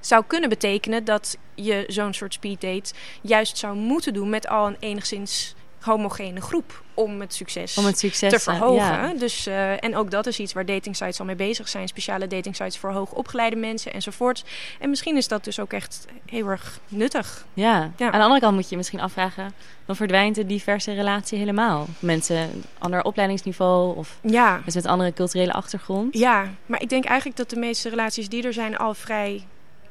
Zou 0.00 0.24
kunnen 0.26 0.48
betekenen 0.48 1.04
dat 1.04 1.38
je 1.54 1.84
zo'n 1.86 2.14
soort 2.14 2.32
speeddate 2.32 2.94
juist 3.20 3.58
zou 3.58 3.76
moeten 3.76 4.14
doen 4.14 4.30
met 4.30 4.48
al 4.48 4.66
een 4.66 4.76
enigszins 4.78 5.54
homogene 5.86 6.40
groep 6.40 6.82
om 6.94 7.20
het 7.20 7.34
succes, 7.34 7.78
Om 7.78 7.84
het 7.84 7.98
succes 7.98 8.30
te 8.30 8.36
eh, 8.36 8.42
verhogen. 8.42 8.84
ja. 8.84 9.12
Dus, 9.14 9.46
eh, 9.46 9.84
en 9.84 9.96
ook 9.96 10.10
dat 10.10 10.26
is 10.26 10.38
iets 10.38 10.52
waar 10.52 10.64
datingsites 10.66 11.18
al 11.20 11.26
mee 11.26 11.34
bezig 11.36 11.68
zijn. 11.68 11.88
Speciale 11.88 12.26
datingsites 12.26 12.78
voor 12.78 12.90
hoogopgeleide 12.90 13.56
mensen 13.56 13.92
enzovoort. 13.92 14.44
En 14.80 14.90
misschien 14.90 15.16
is 15.16 15.28
dat 15.28 15.44
dus 15.44 15.60
ook 15.60 15.72
echt 15.72 16.06
heel 16.26 16.48
erg 16.48 16.80
nuttig. 16.88 17.46
Ja. 17.54 17.90
Ja. 17.96 18.06
aan 18.06 18.12
de 18.18 18.18
andere 18.24 18.40
kant 18.40 18.54
moet 18.54 18.64
je 18.64 18.70
je 18.70 18.76
misschien 18.76 19.00
afvragen... 19.00 19.52
dan 19.86 19.96
verdwijnt 19.96 20.34
de 20.34 20.46
diverse 20.46 20.92
relatie 20.92 21.38
helemaal. 21.38 21.86
Mensen 21.98 22.64
ander 22.78 23.02
opleidingsniveau 23.04 23.96
of 23.96 24.18
Ja, 24.20 24.52
mensen 24.52 24.82
met 24.82 24.86
andere 24.86 25.12
culturele 25.12 25.52
achtergrond. 25.52 26.18
ja, 26.18 26.50
maar 26.66 26.82
ik 26.82 26.88
denk 26.88 27.04
eigenlijk 27.04 27.38
dat 27.38 27.50
de 27.50 27.56
meeste 27.56 27.88
relaties 27.88 28.28
die 28.28 28.42
er 28.42 28.52
zijn 28.52 28.76
al 28.76 28.94
vrij 28.94 29.44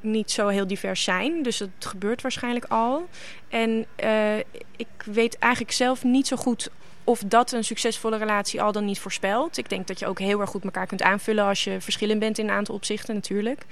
niet 0.06 0.32
zo 0.32 0.48
heel 0.48 0.68
divers 0.68 1.04
zijn. 1.04 1.44
Dus 1.44 1.58
dat 1.58 1.70
gebeurt 1.80 2.22
waarschijnlijk 2.22 2.66
al. 2.66 3.08
En 3.50 3.86
eh, 3.96 4.38
ik 4.76 4.88
weet 5.06 5.38
eigenlijk 5.38 5.74
zelf 5.74 6.04
niet 6.04 6.28
zo 6.28 6.36
goed 6.36 6.70
of 7.06 7.24
dat 7.26 7.52
een 7.52 7.64
succesvolle 7.64 8.18
relatie 8.18 8.62
al 8.62 8.72
dan 8.72 8.86
niet 8.86 9.00
voorspelt. 9.00 9.58
Ik 9.58 9.70
denk 9.70 9.88
dat 9.88 10.00
je 10.00 10.08
ook 10.08 10.20
heel 10.20 10.40
erg 10.40 10.50
goed 10.50 10.64
elkaar 10.64 10.88
kunt 10.88 11.02
aanvullen 11.02 11.46
als 11.46 11.64
je 11.64 11.82
verschillend 11.82 12.20
bent 12.20 12.38
in 12.38 12.48
een 12.48 12.56
aantal 12.56 12.76
opzichten 12.76 13.16
natuurlijk. 13.16 13.66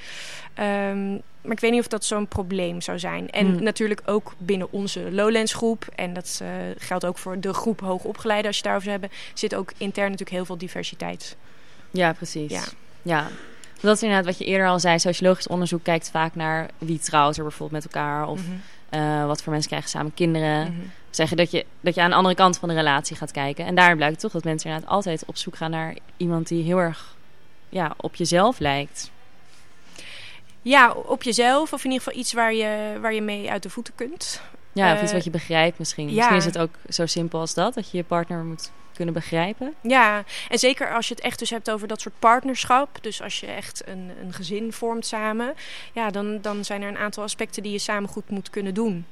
Ehm, 0.53 1.11
maar 1.11 1.51
ik 1.51 1.59
weet 1.59 1.71
niet 1.71 1.79
of 1.79 1.87
dat 1.87 2.05
zo'n 2.05 2.27
probleem 2.27 2.81
zou 2.81 2.99
zijn. 2.99 3.29
En 3.29 3.45
Hmm. 3.45 3.63
natuurlijk 3.63 4.01
ook 4.05 4.33
binnen 4.37 4.71
onze 4.71 5.11
Lowlands 5.11 5.53
groep. 5.53 5.87
En 5.95 6.13
dat 6.13 6.39
eh, 6.41 6.49
geldt 6.77 7.05
ook 7.05 7.17
voor 7.17 7.39
de 7.39 7.53
groep 7.53 7.79
hoogopgeleide 7.79 8.47
als 8.47 8.57
je 8.57 8.61
het 8.61 8.71
daarover 8.71 8.91
hebben. 8.91 9.17
Zit 9.33 9.55
ook 9.55 9.71
intern 9.77 10.05
natuurlijk 10.11 10.35
heel 10.37 10.45
veel 10.45 10.57
diversiteit. 10.57 11.35
Ja, 11.91 12.13
precies. 12.13 12.51
Ja. 12.51 12.63
ja. 13.01 13.27
Dat 13.87 13.95
is 13.95 14.03
inderdaad 14.03 14.25
wat 14.25 14.37
je 14.37 14.45
eerder 14.45 14.67
al 14.67 14.79
zei. 14.79 14.99
Sociologisch 14.99 15.47
onderzoek 15.47 15.83
kijkt 15.83 16.09
vaak 16.11 16.35
naar 16.35 16.69
wie 16.77 16.99
trouwt 16.99 17.37
er 17.37 17.43
bijvoorbeeld 17.43 17.83
met 17.83 17.93
elkaar. 17.93 18.27
Of 18.27 18.39
Mhm. 18.41 18.51
eh, 18.89 19.25
wat 19.25 19.41
voor 19.43 19.51
mensen 19.51 19.69
krijgen 19.69 19.89
samen 19.89 20.13
kinderen. 20.13 20.61
Mhm. 20.61 20.81
Zeggen 21.09 21.37
dat 21.37 21.51
je, 21.51 21.65
dat 21.81 21.95
je 21.95 22.01
aan 22.01 22.09
de 22.09 22.15
andere 22.15 22.35
kant 22.35 22.57
van 22.57 22.69
de 22.69 22.75
relatie 22.75 23.15
gaat 23.15 23.31
kijken. 23.31 23.65
En 23.65 23.75
daar 23.75 23.95
blijkt 23.95 24.19
toch 24.19 24.31
dat 24.31 24.43
mensen 24.43 24.69
inderdaad 24.69 24.91
altijd 24.93 25.23
op 25.25 25.37
zoek 25.37 25.55
gaan 25.55 25.71
naar 25.71 25.95
iemand 26.17 26.47
die 26.47 26.63
heel 26.63 26.77
erg 26.77 27.15
ja, 27.69 27.93
op 27.97 28.15
jezelf 28.15 28.59
lijkt. 28.59 29.11
Ja, 30.61 30.91
op 30.91 31.23
jezelf 31.23 31.73
of 31.73 31.83
in 31.83 31.91
ieder 31.91 32.03
geval 32.05 32.19
iets 32.19 32.33
waar 32.33 32.53
je, 32.53 32.97
waar 33.01 33.13
je 33.13 33.21
mee 33.21 33.51
uit 33.51 33.63
de 33.63 33.69
voeten 33.69 33.95
kunt. 33.95 34.41
Ja, 34.73 34.91
of 34.91 34.97
Eh, 34.97 35.03
iets 35.03 35.11
wat 35.13 35.23
je 35.23 35.29
begrijpt 35.29 35.79
misschien. 35.79 36.09
ja. 36.09 36.13
Misschien 36.15 36.37
is 36.37 36.45
het 36.45 36.57
ook 36.57 36.75
zo 36.89 37.05
simpel 37.05 37.39
als 37.39 37.53
dat. 37.53 37.73
Dat 37.73 37.91
je 37.91 37.97
je 37.97 38.03
partner 38.03 38.43
moet 38.43 38.71
kunnen 38.93 39.13
begrijpen. 39.13 39.73
Ja, 39.81 40.23
en 40.49 40.59
zeker 40.59 40.93
als 40.93 41.07
je 41.07 41.13
het 41.13 41.23
echt 41.23 41.39
dus 41.39 41.49
hebt 41.49 41.71
over 41.71 41.87
dat 41.87 42.01
soort 42.01 42.19
partnerschap. 42.19 42.97
Dus 43.01 43.21
als 43.21 43.39
je 43.39 43.45
echt 43.47 43.87
een, 43.87 44.11
een 44.21 44.33
gezin 44.33 44.73
vormt 44.73 45.05
samen. 45.05 45.53
Ja, 45.93 46.09
dan, 46.09 46.41
dan 46.41 46.65
zijn 46.65 46.81
er 46.81 46.87
een 46.87 46.97
aantal 46.97 47.23
aspecten 47.23 47.63
die 47.63 47.71
je 47.71 47.79
samen 47.79 48.09
goed 48.09 48.29
moet 48.29 48.49
kunnen 48.49 48.73
doen. 48.73 49.05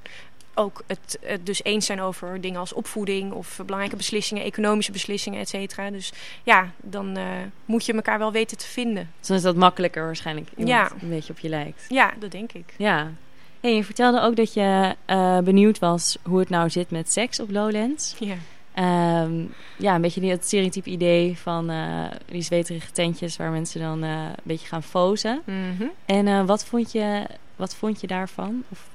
Ook 0.54 0.84
het, 0.88 1.17
het 1.22 1.46
dus 1.46 1.63
eens 1.63 1.86
zijn 1.86 2.02
over 2.02 2.41
dingen 2.41 2.60
als 2.60 2.74
opvoeding 2.74 3.32
of 3.32 3.56
belangrijke 3.58 3.96
beslissingen, 3.96 4.44
economische 4.44 4.91
beslissingen, 4.91 5.39
et 5.39 5.50
cetera. 5.50 5.89
Dus 5.89 6.12
ja, 6.44 6.72
dan 6.78 7.17
eh, 7.17 7.26
moet 7.65 7.86
je 7.86 7.94
elkaar 7.94 8.20
wel 8.20 8.32
weten 8.32 8.58
te 8.58 8.67
vinden. 8.67 9.10
Dus 9.20 9.28
dan 9.28 9.38
is 9.38 9.44
dat 9.44 9.56
makkelijker 9.56 10.04
waarschijnlijk. 10.04 10.50
Iemand 10.56 10.67
Ja. 10.67 10.91
een 11.02 11.10
beetje 11.10 11.34
op 11.34 11.39
je 11.39 11.50
lijkt. 11.50 11.86
Ja, 11.89 12.13
dat 12.20 12.32
denk 12.32 12.52
ik. 12.52 12.74
Ja. 12.78 13.12
Hey, 13.60 13.76
je 13.76 13.84
vertelde 13.84 14.22
ook 14.22 14.36
dat 14.36 14.54
je 14.54 14.96
eh, 15.06 15.38
benieuwd 15.39 15.80
was 15.80 16.17
hoe 16.24 16.39
het 16.39 16.50
nou 16.50 16.70
zit 16.70 16.91
met 16.91 17.12
seks 17.12 17.39
op 17.39 17.52
Lowlands. 17.52 18.15
Ja. 18.20 18.36
Ehm, 18.74 19.44
ja, 19.78 19.96
een 19.96 20.02
beetje 20.02 20.22
die- 20.22 20.30
het 20.32 20.46
stereotype 20.46 20.90
idee 20.90 21.38
van 21.38 21.70
eh, 21.70 22.04
die 22.26 22.42
zweterige 22.42 22.92
tentjes 22.92 23.38
waar 23.38 23.52
mensen 23.52 23.82
dan 23.82 24.04
eh, 24.04 24.10
een 24.10 24.36
beetje 24.44 24.68
gaan 24.68 24.84
fozen. 24.84 25.42
Mhm. 25.46 25.84
En 26.06 26.28
eh, 26.28 26.46
wat, 26.46 26.66
vond 26.66 26.92
je, 26.92 27.26
wat 27.56 27.76
vond 27.76 28.02
je 28.02 28.08
daarvan? 28.08 28.64
Of, 28.70 28.88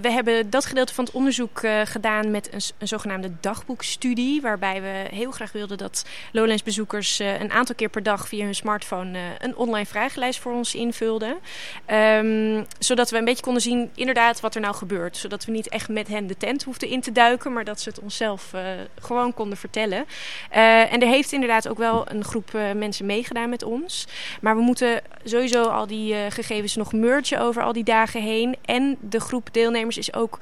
we 0.00 0.10
hebben 0.10 0.50
dat 0.50 0.66
gedeelte 0.66 0.94
van 0.94 1.04
het 1.04 1.14
onderzoek 1.14 1.62
eh, 1.62 1.80
gedaan 1.84 2.30
met 2.30 2.52
een, 2.52 2.60
een 2.78 2.88
zogenaamde 2.88 3.30
dagboekstudie. 3.40 4.40
Waarbij 4.40 4.82
we 4.82 5.16
heel 5.16 5.30
graag 5.30 5.52
wilden 5.52 5.78
dat 5.78 6.04
Lowlands-bezoekers 6.32 7.20
eh, 7.20 7.40
een 7.40 7.50
aantal 7.50 7.74
keer 7.74 7.88
per 7.88 8.02
dag 8.02 8.28
via 8.28 8.44
hun 8.44 8.54
smartphone 8.54 9.18
eh, 9.18 9.24
een 9.38 9.56
online 9.56 9.86
vragenlijst 9.86 10.40
voor 10.40 10.52
ons 10.52 10.74
invulden. 10.74 11.36
Ehm, 11.84 12.64
zodat 12.78 13.10
we 13.10 13.18
een 13.18 13.24
beetje 13.24 13.42
konden 13.42 13.62
zien 13.62 13.90
inderdaad 13.94 14.40
wat 14.40 14.54
er 14.54 14.60
nou 14.60 14.74
gebeurt. 14.74 15.16
Zodat 15.16 15.44
we 15.44 15.52
niet 15.52 15.68
echt 15.68 15.88
met 15.88 16.08
hen 16.08 16.26
de 16.26 16.36
tent 16.36 16.62
hoefden 16.62 16.88
in 16.88 17.00
te 17.00 17.12
duiken, 17.12 17.52
maar 17.52 17.64
dat 17.64 17.80
ze 17.80 17.88
het 17.88 18.00
onszelf 18.00 18.52
eh, 18.52 18.62
gewoon 19.00 19.34
konden 19.34 19.58
vertellen. 19.58 20.06
Eh, 20.50 20.92
en 20.92 21.00
er 21.00 21.08
heeft 21.08 21.32
inderdaad 21.32 21.68
ook 21.68 21.78
wel 21.78 22.04
een 22.08 22.24
groep 22.24 22.54
eh, 22.54 22.72
mensen 22.72 23.06
meegedaan 23.06 23.48
met 23.48 23.62
ons. 23.62 24.06
Maar 24.40 24.56
we 24.56 24.62
moeten 24.62 25.00
sowieso 25.24 25.62
al 25.62 25.86
die 25.86 26.14
eh, 26.14 26.20
gegevens 26.28 26.76
nog 26.76 26.92
mergen 26.92 27.40
over 27.40 27.62
al 27.62 27.72
die 27.72 27.84
dagen 27.84 28.22
heen. 28.22 28.56
En 28.64 28.85
de 29.00 29.20
groep 29.20 29.48
deelnemers 29.52 29.98
is 29.98 30.14
ook 30.14 30.38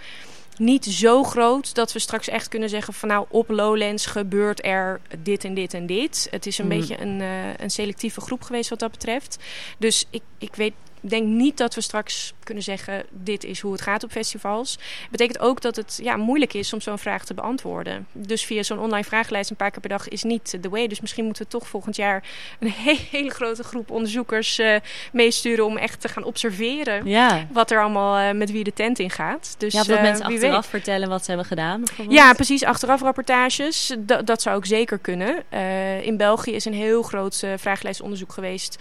niet 0.56 0.84
zo 0.84 1.22
groot 1.24 1.74
dat 1.74 1.92
we 1.92 1.98
straks 1.98 2.28
echt 2.28 2.48
kunnen 2.48 2.68
zeggen 2.68 2.94
van 2.94 3.08
nou 3.08 3.26
op 3.28 3.48
Lowlands 3.50 4.06
gebeurt 4.06 4.64
er 4.64 5.00
dit 5.18 5.44
en 5.44 5.54
dit 5.54 5.74
en 5.74 5.86
dit. 5.86 6.28
Het 6.30 6.46
is 6.46 6.58
een 6.58 6.66
Mhm. 6.66 6.78
beetje 6.78 7.00
een, 7.00 7.20
eh, 7.20 7.56
een 7.56 7.70
selectieve 7.70 8.20
groep 8.20 8.42
geweest 8.42 8.70
wat 8.70 8.78
dat 8.78 8.90
betreft. 8.90 9.38
Dus 9.78 10.06
ik, 10.10 10.22
ik 10.38 10.54
weet 10.54 10.72
denk 11.00 11.26
niet 11.26 11.56
dat 11.56 11.74
we 11.74 11.80
straks 11.80 12.32
kunnen 12.44 12.62
zeggen 12.62 13.04
dit 13.10 13.44
is 13.44 13.60
hoe 13.60 13.72
het 13.72 13.80
gaat 13.80 14.04
op 14.04 14.10
festivals. 14.10 14.78
Betekent 15.10 15.38
ook 15.38 15.60
dat 15.60 15.76
het 15.76 15.98
ja, 16.02 16.16
moeilijk 16.16 16.54
is 16.54 16.72
om 16.72 16.80
zo'n 16.80 16.98
vraag 16.98 17.24
te 17.24 17.34
beantwoorden. 17.34 18.06
Dus 18.12 18.44
via 18.44 18.62
zo'n 18.62 18.78
online 18.78 19.04
vragenlijst 19.04 19.50
een 19.50 19.56
paar 19.56 19.70
keer 19.70 19.80
per 19.80 19.90
dag 19.90 20.08
is 20.08 20.22
niet 20.22 20.62
de 20.62 20.68
way. 20.68 20.86
Dus 20.86 21.00
misschien 21.00 21.24
moeten 21.24 21.42
we 21.42 21.48
toch 21.48 21.68
volgend 21.68 21.96
jaar 21.96 22.24
een 22.58 22.72
he- 22.84 23.06
hele 23.10 23.30
grote 23.30 23.62
groep 23.62 23.90
onderzoekers 23.90 24.58
eh, 24.58 24.76
meesturen 25.12 25.64
om 25.64 25.76
echt 25.76 26.00
te 26.00 26.08
gaan 26.08 26.24
observeren 26.24 27.06
ja. 27.08 27.46
wat 27.52 27.70
er 27.70 27.80
allemaal 27.80 28.16
eh, 28.16 28.36
met 28.36 28.50
wie 28.50 28.64
de 28.64 28.72
tent 28.72 28.98
in 28.98 29.10
gaat. 29.10 29.54
Dus 29.58 29.72
ja, 29.72 29.80
of 29.80 29.86
dat 29.86 29.96
eh, 29.96 30.02
mensen 30.02 30.26
achteraf 30.26 30.60
weet. 30.60 30.66
vertellen 30.66 31.08
wat 31.08 31.20
ze 31.20 31.28
hebben 31.28 31.46
gedaan. 31.46 31.82
Ja, 32.08 32.32
precies. 32.32 32.64
Achteraf 32.64 33.00
rapportages. 33.00 33.94
Dat, 33.98 34.26
dat 34.26 34.42
zou 34.42 34.56
ook 34.56 34.66
zeker 34.66 34.98
kunnen. 34.98 35.42
In 36.02 36.16
België 36.16 36.52
is 36.52 36.64
een 36.64 36.74
heel 36.74 37.02
groot 37.02 37.46
vragenlijstonderzoek 37.56 38.32
geweest. 38.32 38.78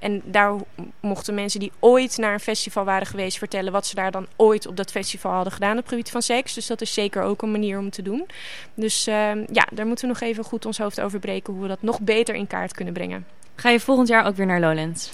En 0.00 0.22
daar 0.24 0.54
mochten 1.00 1.34
mensen 1.34 1.60
die 1.60 1.72
ooit 1.78 2.16
naar 2.16 2.32
een 2.32 2.40
festival 2.40 2.67
waren 2.72 3.06
geweest 3.06 3.38
vertellen 3.38 3.72
wat 3.72 3.86
ze 3.86 3.94
daar 3.94 4.10
dan 4.10 4.26
ooit 4.36 4.66
op 4.66 4.76
dat 4.76 4.90
festival 4.90 5.32
hadden 5.32 5.52
gedaan 5.52 5.76
op 5.76 5.82
het 5.82 5.88
gebied 5.88 6.10
van 6.10 6.22
seks. 6.22 6.54
Dus 6.54 6.66
dat 6.66 6.80
is 6.80 6.94
zeker 6.94 7.22
ook 7.22 7.42
een 7.42 7.50
manier 7.50 7.78
om 7.78 7.90
te 7.90 8.02
doen. 8.02 8.26
Dus 8.74 9.06
eh, 9.06 9.44
ja, 9.52 9.66
daar 9.72 9.86
moeten 9.86 10.06
we 10.06 10.12
nog 10.12 10.20
even 10.20 10.44
goed 10.44 10.66
ons 10.66 10.78
hoofd 10.78 11.00
over 11.00 11.18
breken 11.18 11.52
hoe 11.52 11.62
we 11.62 11.68
dat 11.68 11.82
nog 11.82 12.00
beter 12.00 12.34
in 12.34 12.46
kaart 12.46 12.72
kunnen 12.72 12.94
brengen. 12.94 13.26
Ga 13.54 13.70
je 13.70 13.80
volgend 13.80 14.08
jaar 14.08 14.26
ook 14.26 14.36
weer 14.36 14.46
naar 14.46 14.60
Lowlands? 14.60 15.10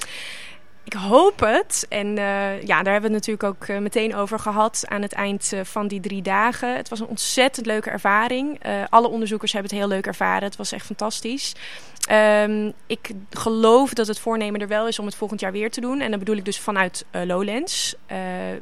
Ik 0.84 0.92
hoop 0.92 1.40
het. 1.40 1.86
En 1.88 2.18
eh, 2.18 2.62
ja, 2.62 2.82
daar 2.82 2.92
hebben 2.92 3.10
we 3.10 3.16
het 3.16 3.26
natuurlijk 3.26 3.42
ook 3.42 3.68
eh, 3.68 3.78
meteen 3.78 4.14
over 4.14 4.38
gehad 4.38 4.84
aan 4.88 5.02
het 5.02 5.12
eind 5.12 5.52
eh, 5.52 5.60
van 5.62 5.88
die 5.88 6.00
drie 6.00 6.22
dagen. 6.22 6.76
Het 6.76 6.88
was 6.88 7.00
een 7.00 7.06
ontzettend 7.06 7.66
leuke 7.66 7.90
ervaring. 7.90 8.60
Alle 8.88 9.08
onderzoekers 9.08 9.52
hebben 9.52 9.70
het 9.70 9.80
heel 9.80 9.88
leuk 9.88 10.06
ervaren. 10.06 10.44
Het 10.44 10.56
was 10.56 10.72
echt 10.72 10.86
fantastisch. 10.86 11.52
Ehm, 12.04 12.70
ik 12.86 13.10
geloof 13.30 13.94
dat 13.94 14.06
het 14.06 14.18
voornemen 14.18 14.60
er 14.60 14.68
wel 14.68 14.88
is 14.88 14.98
om 14.98 15.06
het 15.06 15.14
volgend 15.14 15.40
jaar 15.40 15.52
weer 15.52 15.70
te 15.70 15.80
doen. 15.80 16.00
En 16.00 16.10
dan 16.10 16.18
bedoel 16.18 16.36
ik 16.36 16.44
dus 16.44 16.58
vanuit 16.60 17.04
eh, 17.10 17.22
Lowlands. 17.24 17.94
Eh, 18.06 18.18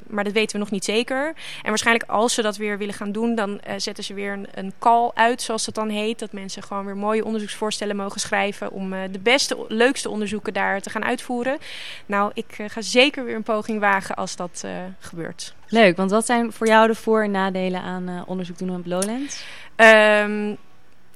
maar 0.06 0.24
dat 0.24 0.32
weten 0.32 0.52
we 0.52 0.58
nog 0.58 0.70
niet 0.70 0.84
zeker. 0.84 1.26
En 1.62 1.68
waarschijnlijk 1.68 2.10
als 2.10 2.34
ze 2.34 2.42
dat 2.42 2.56
weer 2.56 2.78
willen 2.78 2.94
gaan 2.94 3.12
doen, 3.12 3.34
dan 3.34 3.60
eh, 3.60 3.74
zetten 3.76 4.04
ze 4.04 4.14
weer 4.14 4.32
een, 4.32 4.46
een 4.54 4.72
call 4.78 5.10
uit, 5.14 5.42
zoals 5.42 5.64
dat 5.64 5.74
dan 5.74 5.88
heet. 5.88 6.18
Dat 6.18 6.32
mensen 6.32 6.62
gewoon 6.62 6.84
weer 6.84 6.96
mooie 6.96 7.24
onderzoeksvoorstellen 7.24 7.96
mogen 7.96 8.20
schrijven 8.20 8.70
om 8.70 8.90
de 8.90 9.18
beste, 9.22 9.64
leukste 9.68 10.08
onderzoeken 10.08 10.52
daar 10.52 10.80
te 10.80 10.90
gaan 10.90 11.04
uitvoeren. 11.04 11.58
Nou, 12.06 12.30
ik 12.34 12.58
ga 12.66 12.80
zeker 12.82 13.24
weer 13.24 13.34
een 13.34 13.42
poging 13.42 13.80
wagen 13.80 14.16
als 14.16 14.36
dat 14.36 14.64
gebeurt. 14.98 15.54
Leuk, 15.68 15.96
want 15.96 16.10
wat 16.10 16.26
zijn 16.26 16.52
voor 16.52 16.66
jou 16.66 16.86
de 16.86 16.94
voor- 16.94 17.22
en 17.22 17.30
nadelen 17.30 17.80
aan 17.80 18.24
onderzoek 18.26 18.58
doen 18.58 18.76
op 18.76 18.86
Lowlands? 18.86 19.44
Ehm, 19.76 20.54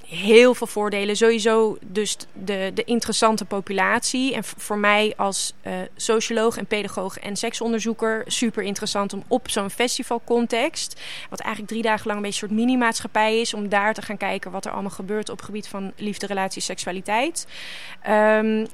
heel 0.07 0.53
veel 0.53 0.67
voordelen. 0.67 1.15
Sowieso 1.15 1.77
dus 1.81 2.17
de, 2.33 2.71
de 2.73 2.83
interessante 2.83 3.45
populatie. 3.45 4.33
En 4.33 4.43
voor 4.43 4.77
mij 4.77 5.13
als 5.17 5.53
eh, 5.61 5.73
socioloog 5.95 6.57
en 6.57 6.65
pedagoog 6.65 7.19
en 7.19 7.35
seksonderzoeker 7.35 8.23
super 8.25 8.63
interessant 8.63 9.13
om 9.13 9.23
op 9.27 9.49
zo'n 9.49 9.69
festivalcontext, 9.69 11.01
wat 11.29 11.39
eigenlijk 11.39 11.71
drie 11.71 11.83
dagen 11.83 12.07
lang 12.07 12.17
een 12.17 12.25
beetje 12.25 12.43
een 12.43 12.49
soort 12.49 12.59
mini-maatschappij 12.59 13.39
is, 13.39 13.53
om 13.53 13.69
daar 13.69 13.93
te 13.93 14.01
gaan 14.01 14.17
kijken 14.17 14.51
wat 14.51 14.65
er 14.65 14.71
allemaal 14.71 14.91
gebeurt 14.91 15.29
op 15.29 15.37
het 15.37 15.45
gebied 15.45 15.67
van 15.67 15.91
liefde, 15.95 16.25
relatie, 16.25 16.61
seksualiteit. 16.61 17.47
Ehm, 18.01 18.65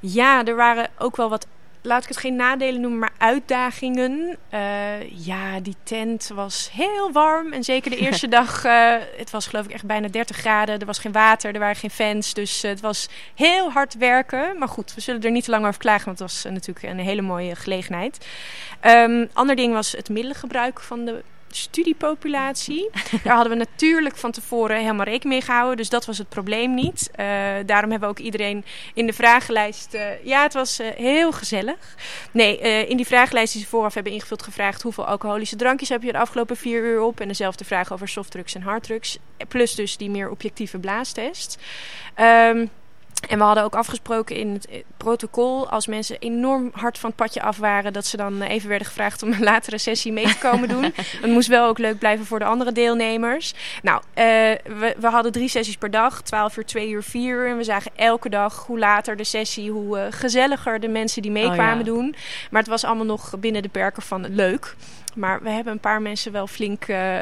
ja, 0.00 0.44
er 0.44 0.56
waren 0.56 0.90
ook 0.98 1.16
wel 1.16 1.28
wat 1.28 1.46
laat 1.88 2.02
ik 2.02 2.08
het 2.08 2.18
geen 2.18 2.36
nadelen 2.36 2.80
noemen, 2.80 2.98
maar 2.98 3.12
uitdagingen. 3.18 4.36
Eh, 4.48 5.26
ja, 5.26 5.60
die 5.60 5.76
tent 5.82 6.30
was 6.34 6.70
heel 6.72 7.12
warm. 7.12 7.52
En 7.52 7.64
zeker 7.64 7.90
de 7.90 7.96
eerste 8.06 8.28
dag, 8.28 8.64
eh, 8.64 8.94
het 9.16 9.30
was 9.30 9.46
geloof 9.46 9.64
ik 9.64 9.70
echt 9.70 9.86
bijna 9.86 10.08
30 10.08 10.36
graden. 10.36 10.78
Er 10.78 10.86
was 10.86 10.98
geen 10.98 11.12
water, 11.12 11.52
er 11.54 11.60
waren 11.60 11.76
geen 11.76 11.90
fans. 11.90 12.34
Dus 12.34 12.62
eh, 12.62 12.70
het 12.70 12.80
was 12.80 13.08
heel 13.34 13.70
hard 13.70 13.94
werken. 13.94 14.58
Maar 14.58 14.68
goed, 14.68 14.94
we 14.94 15.00
zullen 15.00 15.22
er 15.22 15.30
niet 15.30 15.44
te 15.44 15.50
lang 15.50 15.66
over 15.66 15.80
klagen, 15.80 16.04
want 16.04 16.18
het 16.18 16.30
was 16.30 16.52
natuurlijk 16.52 16.86
een 16.86 16.98
hele 16.98 17.22
mooie 17.22 17.56
gelegenheid. 17.56 18.26
Ehm 18.80 19.26
ander 19.32 19.56
ding 19.56 19.72
was 19.72 19.92
het 19.92 20.08
middelengebruik 20.08 20.80
van 20.80 21.04
de 21.04 21.22
studiepopulatie. 21.50 22.90
Daar 23.24 23.34
hadden 23.34 23.52
we 23.52 23.58
natuurlijk 23.58 24.16
van 24.16 24.30
tevoren 24.30 24.76
helemaal 24.76 25.04
rekening 25.04 25.34
mee 25.34 25.40
gehouden. 25.40 25.76
Dus 25.76 25.88
dat 25.88 26.06
was 26.06 26.18
het 26.18 26.28
probleem 26.28 26.74
niet. 26.74 27.10
Uh, 27.10 27.26
daarom 27.66 27.90
hebben 27.90 28.08
we 28.08 28.14
ook 28.14 28.18
iedereen 28.18 28.64
in 28.94 29.06
de 29.06 29.12
vragenlijst... 29.12 29.94
Uh, 29.94 30.24
ja, 30.24 30.42
het 30.42 30.54
was 30.54 30.80
uh, 30.80 30.86
heel 30.96 31.32
gezellig. 31.32 31.96
Nee, 32.30 32.58
in 32.86 32.96
die 32.96 33.06
vragenlijst 33.06 33.52
die 33.52 33.62
ze 33.62 33.68
vooraf 33.68 33.94
hebben 33.94 34.12
ingevuld 34.12 34.42
gevraagd... 34.42 34.82
hoeveel 34.82 35.06
alcoholische 35.06 35.56
drankjes 35.56 35.88
heb 35.88 36.02
je 36.02 36.12
de 36.12 36.18
afgelopen 36.18 36.56
vier 36.56 36.82
uur 36.82 37.00
op? 37.00 37.20
En 37.20 37.28
dezelfde 37.28 37.64
vraag 37.64 37.92
over 37.92 38.08
softdrugs 38.08 38.54
en 38.54 38.62
harddrugs. 38.62 39.18
Plus 39.48 39.74
dus 39.74 39.96
die 39.96 40.10
meer 40.10 40.30
objectieve 40.30 40.78
blaastest. 40.78 41.58
Um, 42.20 42.70
en 43.26 43.38
we 43.38 43.44
hadden 43.44 43.64
ook 43.64 43.74
afgesproken 43.74 44.36
in 44.36 44.52
het 44.52 44.66
eh, 44.66 44.82
protocol, 44.96 45.68
als 45.68 45.86
mensen 45.86 46.18
enorm 46.18 46.70
hard 46.72 46.98
van 46.98 47.08
het 47.08 47.18
padje 47.18 47.42
af 47.42 47.56
waren, 47.56 47.92
dat 47.92 48.06
ze 48.06 48.16
dan 48.16 48.42
eh, 48.42 48.50
even 48.50 48.68
werden 48.68 48.86
gevraagd 48.86 49.22
om 49.22 49.32
een 49.32 49.42
latere 49.52 49.78
sessie 49.78 50.12
mee 50.12 50.26
te 50.26 50.38
komen 50.38 50.68
doen. 50.68 50.82
Het 51.20 51.30
moest 51.30 51.48
wel 51.48 51.66
ook 51.66 51.78
leuk 51.78 51.98
blijven 51.98 52.26
voor 52.26 52.38
de 52.38 52.44
andere 52.44 52.72
deelnemers. 52.72 53.54
Nou, 53.82 54.02
uh, 54.08 54.24
we, 54.78 54.94
we, 54.98 55.06
hadden 55.06 55.32
drie 55.32 55.48
sessies 55.48 55.76
per 55.76 55.90
dag, 55.90 56.22
12 56.22 56.56
uur, 56.56 56.66
2 56.66 56.90
uur, 56.90 57.02
4 57.02 57.36
uur. 57.36 57.48
En 57.48 57.56
we 57.56 57.64
zagen 57.64 57.90
elke 57.96 58.28
dag 58.28 58.66
hoe 58.66 58.78
later 58.78 59.16
de 59.16 59.24
sessie, 59.24 59.70
hoe 59.70 59.98
uh, 59.98 60.04
gezelliger 60.10 60.80
de 60.80 60.88
mensen 60.88 61.22
die 61.22 61.30
meekwamen 61.30 61.72
oh, 61.72 61.86
ja. 61.86 61.92
doen. 61.92 62.14
Maar 62.50 62.60
het 62.60 62.70
was 62.70 62.84
allemaal 62.84 63.04
nog 63.04 63.38
binnen 63.38 63.62
de 63.62 63.68
perken 63.68 64.02
van 64.02 64.34
leuk. 64.34 64.74
Maar 65.14 65.42
we 65.42 65.50
hebben 65.50 65.72
een 65.72 65.80
paar 65.80 66.02
mensen 66.02 66.32
wel 66.32 66.46
flink 66.46 66.88
uh, 66.88 67.18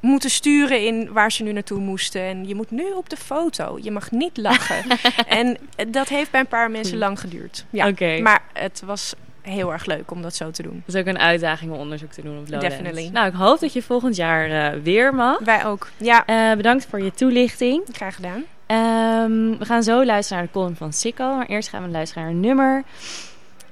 moeten 0.00 0.30
sturen 0.30 0.84
in 0.84 1.12
waar 1.12 1.32
ze 1.32 1.42
nu 1.42 1.52
naartoe 1.52 1.80
moesten. 1.80 2.20
En 2.20 2.48
je 2.48 2.54
moet 2.54 2.70
nu 2.70 2.90
op 2.92 3.08
de 3.08 3.16
foto. 3.16 3.78
Je 3.82 3.90
mag 3.90 4.10
niet 4.10 4.36
lachen. 4.36 4.84
en 5.28 5.56
dat 5.88 6.08
heeft 6.08 6.30
bij 6.30 6.40
een 6.40 6.46
paar 6.46 6.70
mensen 6.70 6.98
lang 6.98 7.20
geduurd. 7.20 7.64
Ja. 7.70 7.88
Okay. 7.88 8.20
Maar 8.20 8.42
het 8.52 8.82
was 8.84 9.14
heel 9.46 9.72
erg 9.72 9.86
leuk 9.86 10.10
om 10.10 10.22
dat 10.22 10.34
zo 10.34 10.50
te 10.50 10.62
doen. 10.62 10.82
Het 10.86 10.94
is 10.94 11.00
ook 11.00 11.06
een 11.06 11.18
uitdaging 11.18 11.72
om 11.72 11.78
onderzoek 11.78 12.12
te 12.12 12.22
doen 12.22 12.38
op 12.38 12.48
Lowlands. 12.48 12.68
Definitely. 12.68 13.08
Nou, 13.12 13.26
ik 13.26 13.34
hoop 13.34 13.60
dat 13.60 13.72
je 13.72 13.82
volgend 13.82 14.16
jaar 14.16 14.74
uh, 14.74 14.82
weer 14.82 15.14
mag. 15.14 15.38
Wij 15.38 15.66
ook, 15.66 15.90
ja. 15.96 16.24
Uh, 16.26 16.56
bedankt 16.56 16.86
voor 16.90 17.02
je 17.02 17.12
toelichting. 17.12 17.82
Graag 17.92 18.14
gedaan. 18.14 18.44
Um, 18.66 19.58
we 19.58 19.64
gaan 19.64 19.82
zo 19.82 20.04
luisteren 20.04 20.42
naar 20.42 20.52
de 20.52 20.58
column 20.58 20.76
van 20.76 20.92
Sikko. 20.92 21.36
Maar 21.36 21.46
eerst 21.46 21.68
gaan 21.68 21.82
we 21.82 21.88
luisteren 21.88 22.22
naar 22.22 22.32
een 22.32 22.40
nummer. 22.40 22.84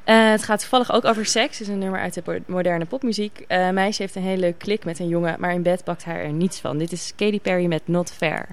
Uh, 0.06 0.30
het 0.30 0.42
gaat 0.42 0.60
toevallig 0.60 0.92
ook 0.92 1.04
over 1.04 1.26
seks. 1.26 1.58
Het 1.58 1.68
is 1.68 1.72
een 1.72 1.78
nummer 1.78 2.00
uit 2.00 2.14
de 2.14 2.42
moderne 2.46 2.84
popmuziek. 2.84 3.44
Uh, 3.48 3.70
meisje 3.70 4.02
heeft 4.02 4.14
een 4.14 4.22
hele 4.22 4.52
klik 4.52 4.84
met 4.84 4.98
een 4.98 5.08
jongen, 5.08 5.36
maar 5.38 5.52
in 5.52 5.62
bed 5.62 5.84
pakt 5.84 6.04
haar 6.04 6.20
er 6.20 6.32
niets 6.32 6.60
van. 6.60 6.78
Dit 6.78 6.92
is 6.92 7.12
Katy 7.16 7.40
Perry 7.40 7.66
met 7.66 7.82
Not 7.84 8.12
Fair. 8.12 8.46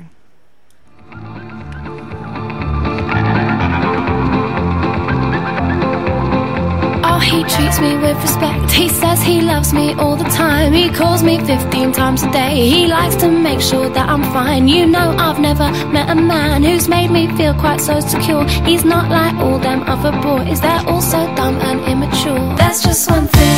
He 7.24 7.44
treats 7.44 7.80
me 7.80 7.98
with 7.98 8.18
respect. 8.22 8.72
He 8.72 8.90
says 8.90 9.22
he 9.22 9.42
loves 9.42 9.74
me 9.74 9.94
all 9.94 10.16
the 10.16 10.30
time. 10.30 10.74
He 10.74 10.90
calls 10.90 11.24
me 11.24 11.40
15 11.40 11.92
times 11.92 12.24
a 12.24 12.32
day. 12.32 12.70
He 12.70 12.88
likes 12.88 13.16
to 13.18 13.30
make 13.30 13.62
sure 13.62 13.90
that 13.90 14.10
I'm 14.10 14.24
fine. 14.34 14.68
You 14.68 14.86
know, 14.86 15.16
I've 15.18 15.40
never 15.40 15.72
met 15.92 16.10
a 16.10 16.16
man 16.16 16.64
who's 16.64 16.88
made 16.88 17.12
me 17.12 17.28
feel 17.38 17.54
quite 17.54 17.82
so 17.82 18.00
secure. 18.00 18.46
He's 18.66 18.86
not 18.86 19.10
like 19.10 19.36
all 19.36 19.60
them 19.60 19.84
other 19.84 20.12
boys, 20.22 20.62
they're 20.62 20.84
all 20.88 21.02
so 21.02 21.20
dumb 21.36 21.56
and 21.62 21.80
immature. 21.92 22.56
There's 22.58 22.82
just 22.82 23.10
one 23.10 23.28
thing 23.28 23.58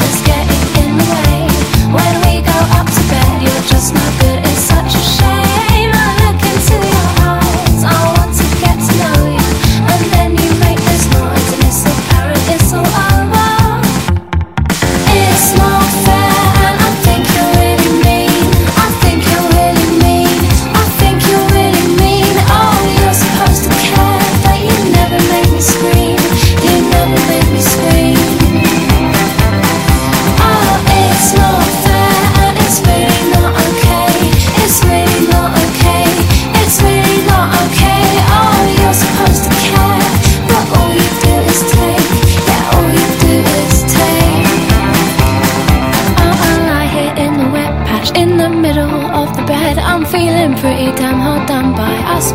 that's 0.00 0.20
getting 0.26 0.64
in 0.82 0.90
the 0.98 1.06
way. 1.14 1.54
When 1.96 2.14
we 2.24 2.34
go 2.42 2.58
up 2.78 2.86
to 2.86 3.02
bed, 3.12 3.42
you're 3.42 3.66
just 3.72 3.94
not 3.94 4.12
good. 4.20 4.38
It's 4.40 4.64
such 4.72 4.94
a 4.94 5.04
shame. 5.16 5.33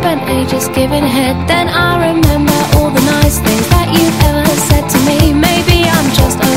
Spent 0.00 0.22
ages 0.30 0.66
giving 0.68 1.04
head, 1.04 1.36
then 1.46 1.68
I 1.68 1.90
remember 2.08 2.58
all 2.76 2.90
the 2.90 3.04
nice 3.16 3.36
things 3.38 3.66
that 3.68 3.86
you've 3.92 4.18
ever 4.30 4.48
said 4.68 4.84
to 4.94 4.98
me. 5.08 5.18
Maybe 5.34 5.84
I'm 5.96 6.08
just 6.16 6.49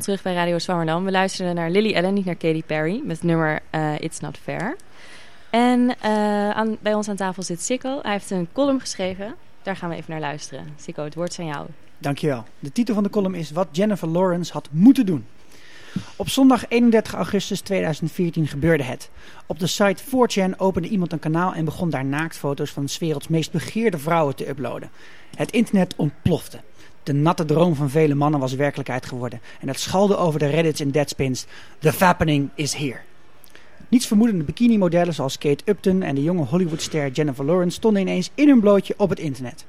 terug 0.00 0.22
bij 0.22 0.34
Radio 0.34 0.58
Zwammerdam. 0.58 1.04
We 1.04 1.10
luisteren 1.10 1.54
naar 1.54 1.70
Lily 1.70 1.96
Allen, 1.96 2.14
niet 2.14 2.24
naar 2.24 2.34
Katy 2.34 2.62
Perry, 2.62 3.00
met 3.04 3.16
het 3.16 3.24
nummer 3.24 3.60
uh, 3.74 3.98
It's 3.98 4.20
Not 4.20 4.38
Fair. 4.42 4.76
En 5.50 5.80
uh, 5.80 6.50
aan, 6.50 6.76
bij 6.80 6.94
ons 6.94 7.08
aan 7.08 7.16
tafel 7.16 7.42
zit 7.42 7.62
Sikko. 7.62 7.98
Hij 8.02 8.12
heeft 8.12 8.30
een 8.30 8.48
column 8.52 8.80
geschreven. 8.80 9.34
Daar 9.62 9.76
gaan 9.76 9.88
we 9.88 9.96
even 9.96 10.10
naar 10.10 10.20
luisteren. 10.20 10.66
Sikko, 10.76 11.04
het 11.04 11.14
woord 11.14 11.30
is 11.30 11.38
aan 11.38 11.46
jou. 11.46 11.66
Dankjewel. 11.98 12.44
De 12.58 12.72
titel 12.72 12.94
van 12.94 13.02
de 13.02 13.10
column 13.10 13.34
is 13.34 13.50
Wat 13.50 13.68
Jennifer 13.72 14.08
Lawrence 14.08 14.52
had 14.52 14.68
moeten 14.70 15.06
doen. 15.06 15.26
Op 16.16 16.28
zondag 16.28 16.68
31 16.68 17.14
augustus 17.14 17.60
2014 17.60 18.46
gebeurde 18.46 18.84
het. 18.84 19.10
Op 19.46 19.58
de 19.58 19.66
site 19.66 20.02
4chan 20.02 20.56
opende 20.56 20.88
iemand 20.88 21.12
een 21.12 21.18
kanaal 21.18 21.54
en 21.54 21.64
begon 21.64 21.90
daar 21.90 22.04
naaktfoto's 22.04 22.70
van 22.70 22.88
's 22.88 22.98
werelds 22.98 23.28
meest 23.28 23.52
begeerde 23.52 23.98
vrouwen 23.98 24.36
te 24.36 24.48
uploaden. 24.48 24.90
Het 25.34 25.50
internet 25.50 25.94
ontplofte. 25.96 26.60
De 27.02 27.12
natte 27.12 27.44
droom 27.44 27.74
van 27.74 27.90
vele 27.90 28.14
mannen 28.14 28.40
was 28.40 28.54
werkelijkheid 28.54 29.06
geworden. 29.06 29.40
En 29.60 29.68
het 29.68 29.80
schalde 29.80 30.16
over 30.16 30.38
de 30.38 30.46
reddits 30.46 30.80
en 30.80 30.90
deadspins. 30.90 31.46
The 31.78 31.92
fappening 31.92 32.50
is 32.54 32.74
here. 32.74 32.98
Niets 33.88 34.06
vermoedende 34.06 34.44
bikini-modellen 34.44 35.14
zoals 35.14 35.38
Kate 35.38 35.64
Upton 35.64 36.02
en 36.02 36.14
de 36.14 36.22
jonge 36.22 36.44
Hollywoodster 36.44 37.10
Jennifer 37.10 37.44
Lawrence 37.44 37.76
stonden 37.76 38.02
ineens 38.02 38.30
in 38.34 38.48
hun 38.48 38.60
blootje 38.60 38.94
op 38.96 39.10
het 39.10 39.18
internet. 39.18 39.66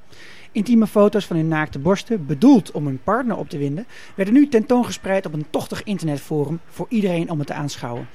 Intieme 0.52 0.88
foto's 0.88 1.26
van 1.26 1.36
hun 1.36 1.48
naakte 1.48 1.80
borsten, 1.80 2.26
bedoeld 2.26 2.72
om 2.72 2.86
hun 2.86 3.00
partner 3.04 3.38
op 3.38 3.50
te 3.50 3.58
winden, 3.58 3.86
werden 4.16 4.34
nu 4.34 4.48
tentoongespreid 4.48 5.26
op 5.26 5.34
een 5.34 5.46
tochtig 5.50 5.84
internetforum 5.84 6.60
voor 6.70 6.86
iedereen 6.90 7.30
om 7.30 7.38
het 7.38 7.48
te 7.48 7.54
aanschouwen. 7.54 8.08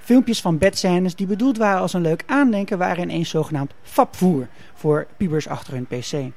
Filmpjes 0.00 0.40
van 0.40 0.58
bedscènes 0.58 1.14
die 1.14 1.26
bedoeld 1.26 1.56
waren 1.56 1.80
als 1.80 1.92
een 1.92 2.00
leuk 2.00 2.22
aandenken 2.26 2.78
waren 2.78 3.02
ineens 3.02 3.28
zogenaamd 3.28 3.72
fapvoer 3.82 4.48
voor 4.74 5.06
pubers 5.16 5.48
achter 5.48 5.72
hun 5.72 5.86
pc. 5.86 6.32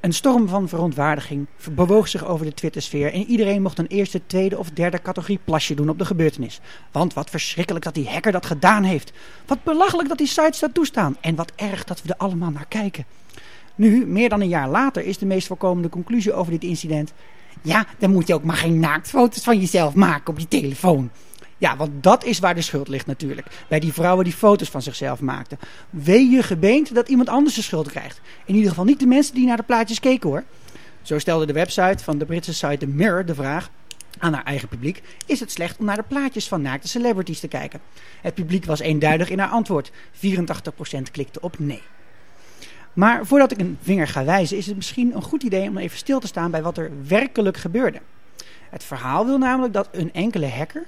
Een 0.00 0.12
storm 0.12 0.48
van 0.48 0.68
verontwaardiging 0.68 1.46
bewoog 1.70 2.08
zich 2.08 2.24
over 2.24 2.46
de 2.46 2.54
Twittersfeer 2.54 3.12
en 3.12 3.24
iedereen 3.24 3.62
mocht 3.62 3.78
een 3.78 3.86
eerste, 3.86 4.20
tweede 4.26 4.58
of 4.58 4.70
derde 4.70 5.02
categorie 5.02 5.38
plasje 5.44 5.74
doen 5.74 5.88
op 5.88 5.98
de 5.98 6.04
gebeurtenis. 6.04 6.60
Want 6.92 7.14
wat 7.14 7.30
verschrikkelijk 7.30 7.84
dat 7.84 7.94
die 7.94 8.08
hacker 8.08 8.32
dat 8.32 8.46
gedaan 8.46 8.82
heeft. 8.82 9.12
Wat 9.46 9.62
belachelijk 9.62 10.08
dat 10.08 10.18
die 10.18 10.26
sites 10.26 10.58
dat 10.58 10.74
toestaan. 10.74 11.16
En 11.20 11.34
wat 11.34 11.52
erg 11.56 11.84
dat 11.84 12.02
we 12.02 12.08
er 12.08 12.18
allemaal 12.18 12.50
naar 12.50 12.66
kijken. 12.68 13.04
Nu, 13.74 14.06
meer 14.06 14.28
dan 14.28 14.40
een 14.40 14.48
jaar 14.48 14.68
later, 14.68 15.04
is 15.04 15.18
de 15.18 15.26
meest 15.26 15.46
voorkomende 15.46 15.88
conclusie 15.88 16.32
over 16.32 16.52
dit 16.52 16.64
incident. 16.64 17.12
Ja, 17.62 17.86
dan 17.98 18.12
moet 18.12 18.26
je 18.26 18.34
ook 18.34 18.44
maar 18.44 18.56
geen 18.56 18.80
naaktfoto's 18.80 19.42
van 19.42 19.58
jezelf 19.58 19.94
maken 19.94 20.32
op 20.32 20.38
je 20.38 20.48
telefoon. 20.48 21.10
Ja, 21.60 21.76
want 21.76 22.02
dat 22.02 22.24
is 22.24 22.38
waar 22.38 22.54
de 22.54 22.62
schuld 22.62 22.88
ligt 22.88 23.06
natuurlijk. 23.06 23.46
Bij 23.68 23.80
die 23.80 23.92
vrouwen 23.92 24.24
die 24.24 24.32
foto's 24.32 24.68
van 24.68 24.82
zichzelf 24.82 25.20
maakten. 25.20 25.58
Wee 25.90 26.30
je 26.30 26.42
gebeend 26.42 26.94
dat 26.94 27.08
iemand 27.08 27.28
anders 27.28 27.54
de 27.54 27.62
schuld 27.62 27.88
krijgt. 27.88 28.20
In 28.44 28.54
ieder 28.54 28.70
geval 28.70 28.84
niet 28.84 29.00
de 29.00 29.06
mensen 29.06 29.34
die 29.34 29.46
naar 29.46 29.56
de 29.56 29.62
plaatjes 29.62 30.00
keken 30.00 30.28
hoor. 30.28 30.44
Zo 31.02 31.18
stelde 31.18 31.46
de 31.46 31.52
website 31.52 32.04
van 32.04 32.18
de 32.18 32.24
Britse 32.24 32.54
site 32.54 32.76
The 32.76 32.86
Mirror 32.86 33.24
de 33.24 33.34
vraag 33.34 33.70
aan 34.18 34.32
haar 34.32 34.44
eigen 34.44 34.68
publiek: 34.68 35.02
is 35.26 35.40
het 35.40 35.52
slecht 35.52 35.78
om 35.78 35.84
naar 35.84 35.96
de 35.96 36.04
plaatjes 36.08 36.48
van 36.48 36.62
naakte 36.62 36.88
celebrities 36.88 37.40
te 37.40 37.48
kijken? 37.48 37.80
Het 38.20 38.34
publiek 38.34 38.64
was 38.64 38.80
eenduidig 38.80 39.30
in 39.30 39.38
haar 39.38 39.48
antwoord. 39.48 39.90
84% 39.90 39.92
klikte 41.12 41.40
op 41.40 41.58
nee. 41.58 41.82
Maar 42.92 43.26
voordat 43.26 43.50
ik 43.50 43.58
een 43.58 43.78
vinger 43.82 44.08
ga 44.08 44.24
wijzen, 44.24 44.56
is 44.56 44.66
het 44.66 44.76
misschien 44.76 45.14
een 45.14 45.22
goed 45.22 45.42
idee 45.42 45.68
om 45.68 45.78
even 45.78 45.98
stil 45.98 46.20
te 46.20 46.26
staan 46.26 46.50
bij 46.50 46.62
wat 46.62 46.78
er 46.78 46.90
werkelijk 47.06 47.56
gebeurde. 47.56 48.00
Het 48.70 48.84
verhaal 48.84 49.26
wil 49.26 49.38
namelijk 49.38 49.72
dat 49.72 49.88
een 49.92 50.12
enkele 50.12 50.48
hacker 50.48 50.86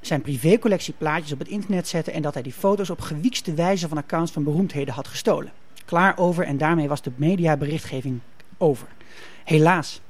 zijn 0.00 0.20
privécollectie 0.20 0.94
plaatjes 0.98 1.32
op 1.32 1.38
het 1.38 1.48
internet 1.48 1.88
zette 1.88 2.10
en 2.10 2.22
dat 2.22 2.34
hij 2.34 2.42
die 2.42 2.52
foto's 2.52 2.90
op 2.90 3.00
gewiekste 3.00 3.54
wijze 3.54 3.88
van 3.88 3.96
accounts 3.96 4.32
van 4.32 4.44
beroemdheden 4.44 4.94
had 4.94 5.08
gestolen. 5.08 5.52
Klaar 5.84 6.18
over 6.18 6.44
en 6.44 6.58
daarmee 6.58 6.88
was 6.88 7.02
de 7.02 7.12
mediaberichtgeving 7.16 8.20
over. 8.58 8.88
Helaas. 9.44 10.00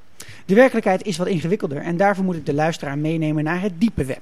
De 0.45 0.55
werkelijkheid 0.55 1.05
is 1.05 1.17
wat 1.17 1.27
ingewikkelder 1.27 1.77
en 1.77 1.97
daarvoor 1.97 2.25
moet 2.25 2.35
ik 2.35 2.45
de 2.45 2.53
luisteraar 2.53 2.97
meenemen 2.97 3.43
naar 3.43 3.61
het 3.61 3.79
diepe 3.79 4.05
web. 4.05 4.21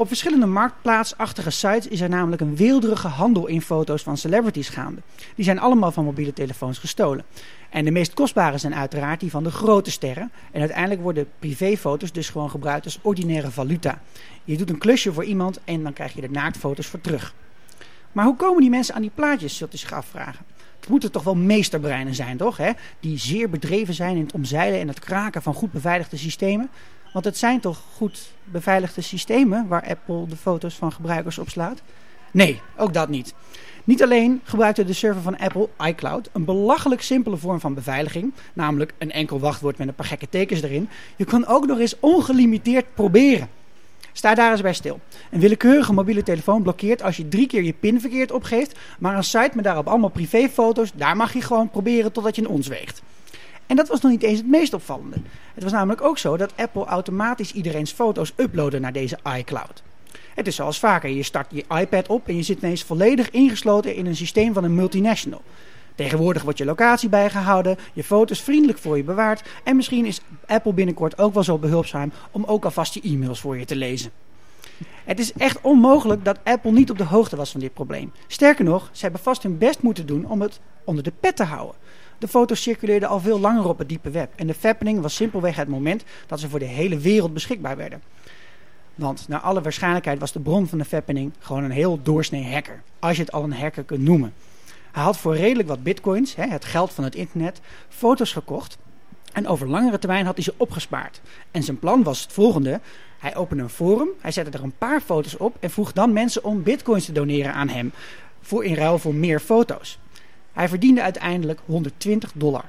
Op 0.00 0.08
verschillende 0.08 0.46
marktplaatsachtige 0.46 1.50
sites 1.50 1.88
is 1.88 2.00
er 2.00 2.08
namelijk 2.08 2.42
een 2.42 2.56
weelderige 2.56 3.08
handel 3.08 3.46
in 3.46 3.62
foto's 3.62 4.02
van 4.02 4.16
celebrities 4.16 4.68
gaande. 4.68 5.00
Die 5.34 5.44
zijn 5.44 5.58
allemaal 5.58 5.92
van 5.92 6.04
mobiele 6.04 6.32
telefoons 6.32 6.78
gestolen. 6.78 7.24
En 7.70 7.84
de 7.84 7.90
meest 7.90 8.14
kostbare 8.14 8.58
zijn 8.58 8.74
uiteraard 8.74 9.20
die 9.20 9.30
van 9.30 9.44
de 9.44 9.50
grote 9.50 9.90
sterren. 9.90 10.30
En 10.52 10.60
uiteindelijk 10.60 11.02
worden 11.02 11.28
privéfoto's 11.38 12.12
dus 12.12 12.28
gewoon 12.28 12.50
gebruikt 12.50 12.84
als 12.84 12.98
ordinaire 13.02 13.50
valuta. 13.50 14.00
Je 14.44 14.56
doet 14.56 14.70
een 14.70 14.78
klusje 14.78 15.12
voor 15.12 15.24
iemand 15.24 15.60
en 15.64 15.82
dan 15.82 15.92
krijg 15.92 16.12
je 16.12 16.22
er 16.22 16.30
naaktfoto's 16.30 16.86
voor 16.86 17.00
terug. 17.00 17.34
Maar 18.12 18.24
hoe 18.24 18.36
komen 18.36 18.60
die 18.60 18.70
mensen 18.70 18.94
aan 18.94 19.02
die 19.02 19.12
plaatjes, 19.14 19.56
zult 19.56 19.74
u 19.74 19.76
zich 19.76 19.92
afvragen. 19.92 20.44
Het 20.80 20.88
moeten 20.88 21.12
toch 21.12 21.22
wel 21.22 21.36
meesterbreinen 21.36 22.14
zijn, 22.14 22.36
toch? 22.36 22.56
Hè? 22.56 22.70
Die 23.00 23.18
zeer 23.18 23.50
bedreven 23.50 23.94
zijn 23.94 24.16
in 24.16 24.22
het 24.22 24.32
omzeilen 24.32 24.80
en 24.80 24.88
het 24.88 24.98
kraken 24.98 25.42
van 25.42 25.54
goed 25.54 25.72
beveiligde 25.72 26.16
systemen. 26.16 26.70
Want 27.12 27.24
het 27.24 27.38
zijn 27.38 27.60
toch 27.60 27.82
goed 27.96 28.32
beveiligde 28.44 29.00
systemen 29.00 29.68
waar 29.68 29.88
Apple 29.88 30.26
de 30.26 30.36
foto's 30.36 30.74
van 30.74 30.92
gebruikers 30.92 31.38
opslaat? 31.38 31.82
Nee, 32.30 32.60
ook 32.76 32.94
dat 32.94 33.08
niet. 33.08 33.34
Niet 33.84 34.02
alleen 34.02 34.40
gebruikte 34.44 34.84
de 34.84 34.92
server 34.92 35.22
van 35.22 35.38
Apple, 35.38 35.68
iCloud, 35.86 36.28
een 36.32 36.44
belachelijk 36.44 37.02
simpele 37.02 37.36
vorm 37.36 37.60
van 37.60 37.74
beveiliging, 37.74 38.32
namelijk 38.52 38.94
een 38.98 39.12
enkel 39.12 39.40
wachtwoord 39.40 39.78
met 39.78 39.88
een 39.88 39.94
paar 39.94 40.06
gekke 40.06 40.28
tekens 40.28 40.62
erin. 40.62 40.88
Je 41.16 41.24
kan 41.24 41.46
ook 41.46 41.66
nog 41.66 41.78
eens 41.78 41.96
ongelimiteerd 42.00 42.94
proberen. 42.94 43.48
Sta 44.12 44.34
daar 44.34 44.50
eens 44.50 44.60
bij 44.60 44.74
stil. 44.74 45.00
Een 45.30 45.40
willekeurige 45.40 45.92
mobiele 45.92 46.22
telefoon 46.22 46.62
blokkeert 46.62 47.02
als 47.02 47.16
je 47.16 47.28
drie 47.28 47.46
keer 47.46 47.62
je 47.62 47.72
pin 47.72 48.00
verkeerd 48.00 48.32
opgeeft, 48.32 48.78
maar 48.98 49.16
een 49.16 49.24
site 49.24 49.50
met 49.54 49.64
daarop 49.64 49.88
allemaal 49.88 50.08
privéfoto's, 50.08 50.92
daar 50.94 51.16
mag 51.16 51.32
je 51.32 51.40
gewoon 51.40 51.70
proberen 51.70 52.12
totdat 52.12 52.36
je 52.36 52.42
een 52.42 52.48
ons 52.48 52.68
weegt. 52.68 53.02
En 53.70 53.76
dat 53.76 53.88
was 53.88 54.00
nog 54.00 54.10
niet 54.10 54.22
eens 54.22 54.38
het 54.38 54.46
meest 54.46 54.74
opvallende. 54.74 55.16
Het 55.54 55.62
was 55.62 55.72
namelijk 55.72 56.02
ook 56.02 56.18
zo 56.18 56.36
dat 56.36 56.52
Apple 56.56 56.84
automatisch 56.84 57.52
iedereen's 57.52 57.92
foto's 57.92 58.32
uploadde 58.36 58.78
naar 58.78 58.92
deze 58.92 59.18
iCloud. 59.36 59.82
Het 60.34 60.46
is 60.46 60.54
zoals 60.54 60.78
vaker, 60.78 61.10
je 61.10 61.22
start 61.22 61.46
je 61.50 61.64
iPad 61.80 62.08
op 62.08 62.28
en 62.28 62.36
je 62.36 62.42
zit 62.42 62.62
ineens 62.62 62.82
volledig 62.82 63.30
ingesloten 63.30 63.94
in 63.94 64.06
een 64.06 64.16
systeem 64.16 64.52
van 64.52 64.64
een 64.64 64.74
multinational. 64.74 65.42
Tegenwoordig 65.94 66.42
wordt 66.42 66.58
je 66.58 66.64
locatie 66.64 67.08
bijgehouden, 67.08 67.76
je 67.92 68.04
foto's 68.04 68.40
vriendelijk 68.40 68.78
voor 68.78 68.96
je 68.96 69.04
bewaard 69.04 69.48
en 69.64 69.76
misschien 69.76 70.06
is 70.06 70.20
Apple 70.46 70.72
binnenkort 70.72 71.18
ook 71.18 71.34
wel 71.34 71.42
zo 71.42 71.58
behulpzaam 71.58 72.12
om 72.30 72.44
ook 72.44 72.64
alvast 72.64 72.94
je 72.94 73.00
e-mails 73.02 73.40
voor 73.40 73.58
je 73.58 73.64
te 73.64 73.76
lezen. 73.76 74.10
Het 75.04 75.18
is 75.18 75.32
echt 75.32 75.60
onmogelijk 75.60 76.24
dat 76.24 76.38
Apple 76.44 76.72
niet 76.72 76.90
op 76.90 76.98
de 76.98 77.04
hoogte 77.04 77.36
was 77.36 77.50
van 77.50 77.60
dit 77.60 77.74
probleem. 77.74 78.12
Sterker 78.26 78.64
nog, 78.64 78.88
ze 78.92 79.02
hebben 79.02 79.20
vast 79.20 79.42
hun 79.42 79.58
best 79.58 79.82
moeten 79.82 80.06
doen 80.06 80.26
om 80.26 80.40
het 80.40 80.60
onder 80.84 81.04
de 81.04 81.12
pet 81.20 81.36
te 81.36 81.44
houden. 81.44 81.76
De 82.20 82.28
foto's 82.28 82.62
circuleerden 82.62 83.08
al 83.08 83.20
veel 83.20 83.40
langer 83.40 83.68
op 83.68 83.78
het 83.78 83.88
diepe 83.88 84.10
web 84.10 84.32
en 84.36 84.46
de 84.46 84.54
fappening 84.54 85.00
was 85.00 85.14
simpelweg 85.14 85.56
het 85.56 85.68
moment 85.68 86.04
dat 86.26 86.40
ze 86.40 86.48
voor 86.48 86.58
de 86.58 86.64
hele 86.64 86.98
wereld 86.98 87.34
beschikbaar 87.34 87.76
werden. 87.76 88.02
Want 88.94 89.28
naar 89.28 89.40
alle 89.40 89.62
waarschijnlijkheid 89.62 90.18
was 90.18 90.32
de 90.32 90.40
bron 90.40 90.66
van 90.66 90.78
de 90.78 90.84
fappening 90.84 91.32
gewoon 91.38 91.64
een 91.64 91.70
heel 91.70 92.02
doorsnee 92.02 92.52
hacker. 92.52 92.82
Als 92.98 93.16
je 93.16 93.22
het 93.22 93.32
al 93.32 93.42
een 93.42 93.52
hacker 93.52 93.84
kunt 93.84 94.02
noemen. 94.02 94.32
Hij 94.92 95.02
had 95.02 95.16
voor 95.16 95.36
redelijk 95.36 95.68
wat 95.68 95.82
bitcoins, 95.82 96.34
het 96.36 96.64
geld 96.64 96.92
van 96.92 97.04
het 97.04 97.14
internet, 97.14 97.60
foto's 97.88 98.32
gekocht. 98.32 98.78
En 99.32 99.48
over 99.48 99.68
langere 99.68 99.98
termijn 99.98 100.26
had 100.26 100.34
hij 100.34 100.44
ze 100.44 100.54
opgespaard. 100.56 101.20
En 101.50 101.62
zijn 101.62 101.78
plan 101.78 102.02
was 102.02 102.22
het 102.22 102.32
volgende. 102.32 102.80
Hij 103.18 103.36
opende 103.36 103.62
een 103.62 103.68
forum, 103.68 104.08
hij 104.20 104.32
zette 104.32 104.58
er 104.58 104.64
een 104.64 104.78
paar 104.78 105.00
foto's 105.00 105.36
op 105.36 105.56
en 105.60 105.70
vroeg 105.70 105.92
dan 105.92 106.12
mensen 106.12 106.44
om 106.44 106.62
bitcoins 106.62 107.04
te 107.04 107.12
doneren 107.12 107.54
aan 107.54 107.68
hem. 107.68 107.92
Voor 108.40 108.64
in 108.64 108.74
ruil 108.74 108.98
voor 108.98 109.14
meer 109.14 109.40
foto's. 109.40 109.98
Hij 110.52 110.68
verdiende 110.68 111.02
uiteindelijk 111.02 111.60
120 111.64 112.32
dollar. 112.34 112.64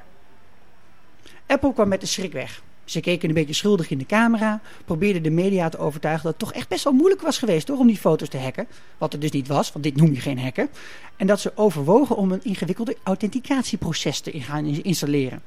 Apple 1.45 1.73
kwam 1.73 1.87
met 1.87 2.01
de 2.01 2.07
schrik 2.07 2.33
weg. 2.33 2.61
Ze 2.85 2.99
keken 2.99 3.29
een 3.29 3.35
beetje 3.35 3.53
schuldig 3.53 3.89
in 3.89 3.97
de 3.97 4.05
camera, 4.05 4.61
probeerden 4.85 5.23
de 5.23 5.29
media 5.29 5.69
te 5.69 5.77
overtuigen 5.77 6.23
dat 6.23 6.31
het 6.31 6.41
toch 6.41 6.53
echt 6.53 6.67
best 6.67 6.83
wel 6.83 6.93
moeilijk 6.93 7.21
was 7.21 7.37
geweest 7.37 7.65
toch, 7.65 7.79
om 7.79 7.87
die 7.87 7.97
foto's 7.97 8.29
te 8.29 8.37
hacken. 8.37 8.67
Wat 8.97 9.13
er 9.13 9.19
dus 9.19 9.31
niet 9.31 9.47
was, 9.47 9.71
want 9.71 9.83
dit 9.83 9.95
noem 9.95 10.13
je 10.13 10.19
geen 10.19 10.39
hacken. 10.39 10.69
En 11.15 11.27
dat 11.27 11.39
ze 11.39 11.51
overwogen 11.55 12.15
om 12.15 12.31
een 12.31 12.43
ingewikkelde 12.43 12.97
authenticatieproces 13.03 14.19
te 14.19 14.41
gaan 14.41 14.65
installeren. 14.65 15.41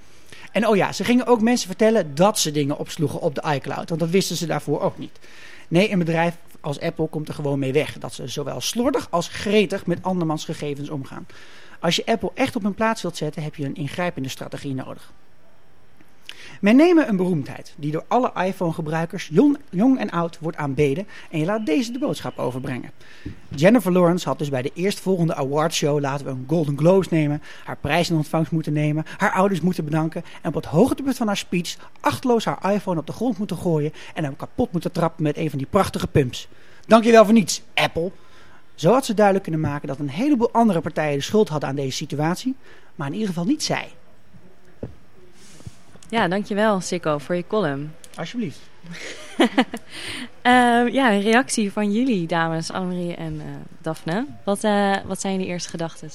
En 0.52 0.66
oh 0.66 0.76
ja, 0.76 0.92
ze 0.92 1.04
gingen 1.04 1.26
ook 1.26 1.40
mensen 1.40 1.66
vertellen 1.66 2.14
dat 2.14 2.38
ze 2.38 2.50
dingen 2.50 2.78
opsloegen 2.78 3.20
op 3.20 3.34
de 3.34 3.44
iCloud, 3.54 3.88
want 3.88 4.00
dat 4.00 4.10
wisten 4.10 4.36
ze 4.36 4.46
daarvoor 4.46 4.80
ook 4.80 4.98
niet. 4.98 5.18
Nee, 5.68 5.90
een 5.90 5.98
bedrijf 5.98 6.34
als 6.60 6.80
Apple 6.80 7.06
komt 7.06 7.28
er 7.28 7.34
gewoon 7.34 7.58
mee 7.58 7.72
weg. 7.72 7.98
Dat 7.98 8.14
ze 8.14 8.28
zowel 8.28 8.60
slordig 8.60 9.06
als 9.10 9.28
gretig 9.28 9.86
met 9.86 10.02
andermans 10.02 10.44
gegevens 10.44 10.88
omgaan. 10.88 11.26
Als 11.84 11.96
je 11.96 12.06
Apple 12.06 12.30
echt 12.34 12.56
op 12.56 12.64
een 12.64 12.74
plaats 12.74 13.02
wilt 13.02 13.16
zetten, 13.16 13.42
heb 13.42 13.54
je 13.54 13.64
een 13.64 13.74
ingrijpende 13.74 14.28
strategie 14.28 14.74
nodig. 14.74 15.12
Men 16.60 16.76
neemt 16.76 17.08
een 17.08 17.16
beroemdheid 17.16 17.74
die 17.76 17.92
door 17.92 18.04
alle 18.08 18.32
iPhone-gebruikers, 18.34 19.28
jong, 19.32 19.58
jong, 19.70 19.98
en 19.98 20.10
oud, 20.10 20.38
wordt 20.40 20.56
aanbeden 20.56 21.06
en 21.30 21.38
je 21.38 21.44
laat 21.44 21.66
deze 21.66 21.92
de 21.92 21.98
boodschap 21.98 22.38
overbrengen. 22.38 22.90
Jennifer 23.48 23.92
Lawrence 23.92 24.28
had 24.28 24.38
dus 24.38 24.48
bij 24.48 24.62
de 24.62 24.70
eerstvolgende 24.74 25.34
awardshow, 25.34 26.00
laten 26.00 26.26
we 26.26 26.32
een 26.32 26.44
Golden 26.46 26.78
Globes 26.78 27.08
nemen, 27.08 27.42
haar 27.64 27.78
prijs 27.80 28.10
in 28.10 28.16
ontvangst 28.16 28.52
moeten 28.52 28.72
nemen, 28.72 29.04
haar 29.16 29.32
ouders 29.32 29.60
moeten 29.60 29.84
bedanken 29.84 30.24
en 30.42 30.48
op 30.48 30.54
het 30.54 30.66
hoogtepunt 30.66 31.16
van 31.16 31.26
haar 31.26 31.36
speech 31.36 31.76
achteloos 32.00 32.44
haar 32.44 32.72
iPhone 32.72 33.00
op 33.00 33.06
de 33.06 33.12
grond 33.12 33.38
moeten 33.38 33.56
gooien 33.56 33.92
en 34.14 34.24
hem 34.24 34.36
kapot 34.36 34.72
moeten 34.72 34.92
trappen 34.92 35.22
met 35.22 35.36
een 35.36 35.50
van 35.50 35.58
die 35.58 35.68
prachtige 35.70 36.06
pumps. 36.06 36.48
Dankjewel 36.86 37.24
voor 37.24 37.34
niets, 37.34 37.62
Apple. 37.74 38.10
Zo 38.74 38.92
had 38.92 39.04
ze 39.04 39.14
duidelijk 39.14 39.44
kunnen 39.44 39.62
maken 39.70 39.88
dat 39.88 39.98
een 39.98 40.10
heleboel 40.10 40.52
andere 40.52 40.80
partijen 40.80 41.18
de 41.18 41.24
schuld 41.24 41.48
hadden 41.48 41.68
aan 41.68 41.74
deze 41.74 41.96
situatie, 41.96 42.56
maar 42.94 43.06
in 43.06 43.12
ieder 43.12 43.28
geval 43.28 43.44
niet 43.44 43.62
zij. 43.62 43.88
Ja, 46.08 46.28
dankjewel 46.28 46.80
Sikko 46.80 47.18
voor 47.18 47.34
je 47.34 47.46
column. 47.46 47.94
Alsjeblieft. 48.16 48.58
uh, 49.38 49.48
ja, 50.98 51.12
een 51.12 51.20
reactie 51.20 51.72
van 51.72 51.92
jullie 51.92 52.26
dames, 52.26 52.70
Annemarie 52.70 53.14
en 53.14 53.34
uh, 53.34 53.42
Daphne. 53.78 54.26
Wat, 54.44 54.64
uh, 54.64 54.96
wat 55.04 55.20
zijn 55.20 55.32
jullie 55.32 55.48
eerste 55.48 55.70
gedachten? 55.70 56.10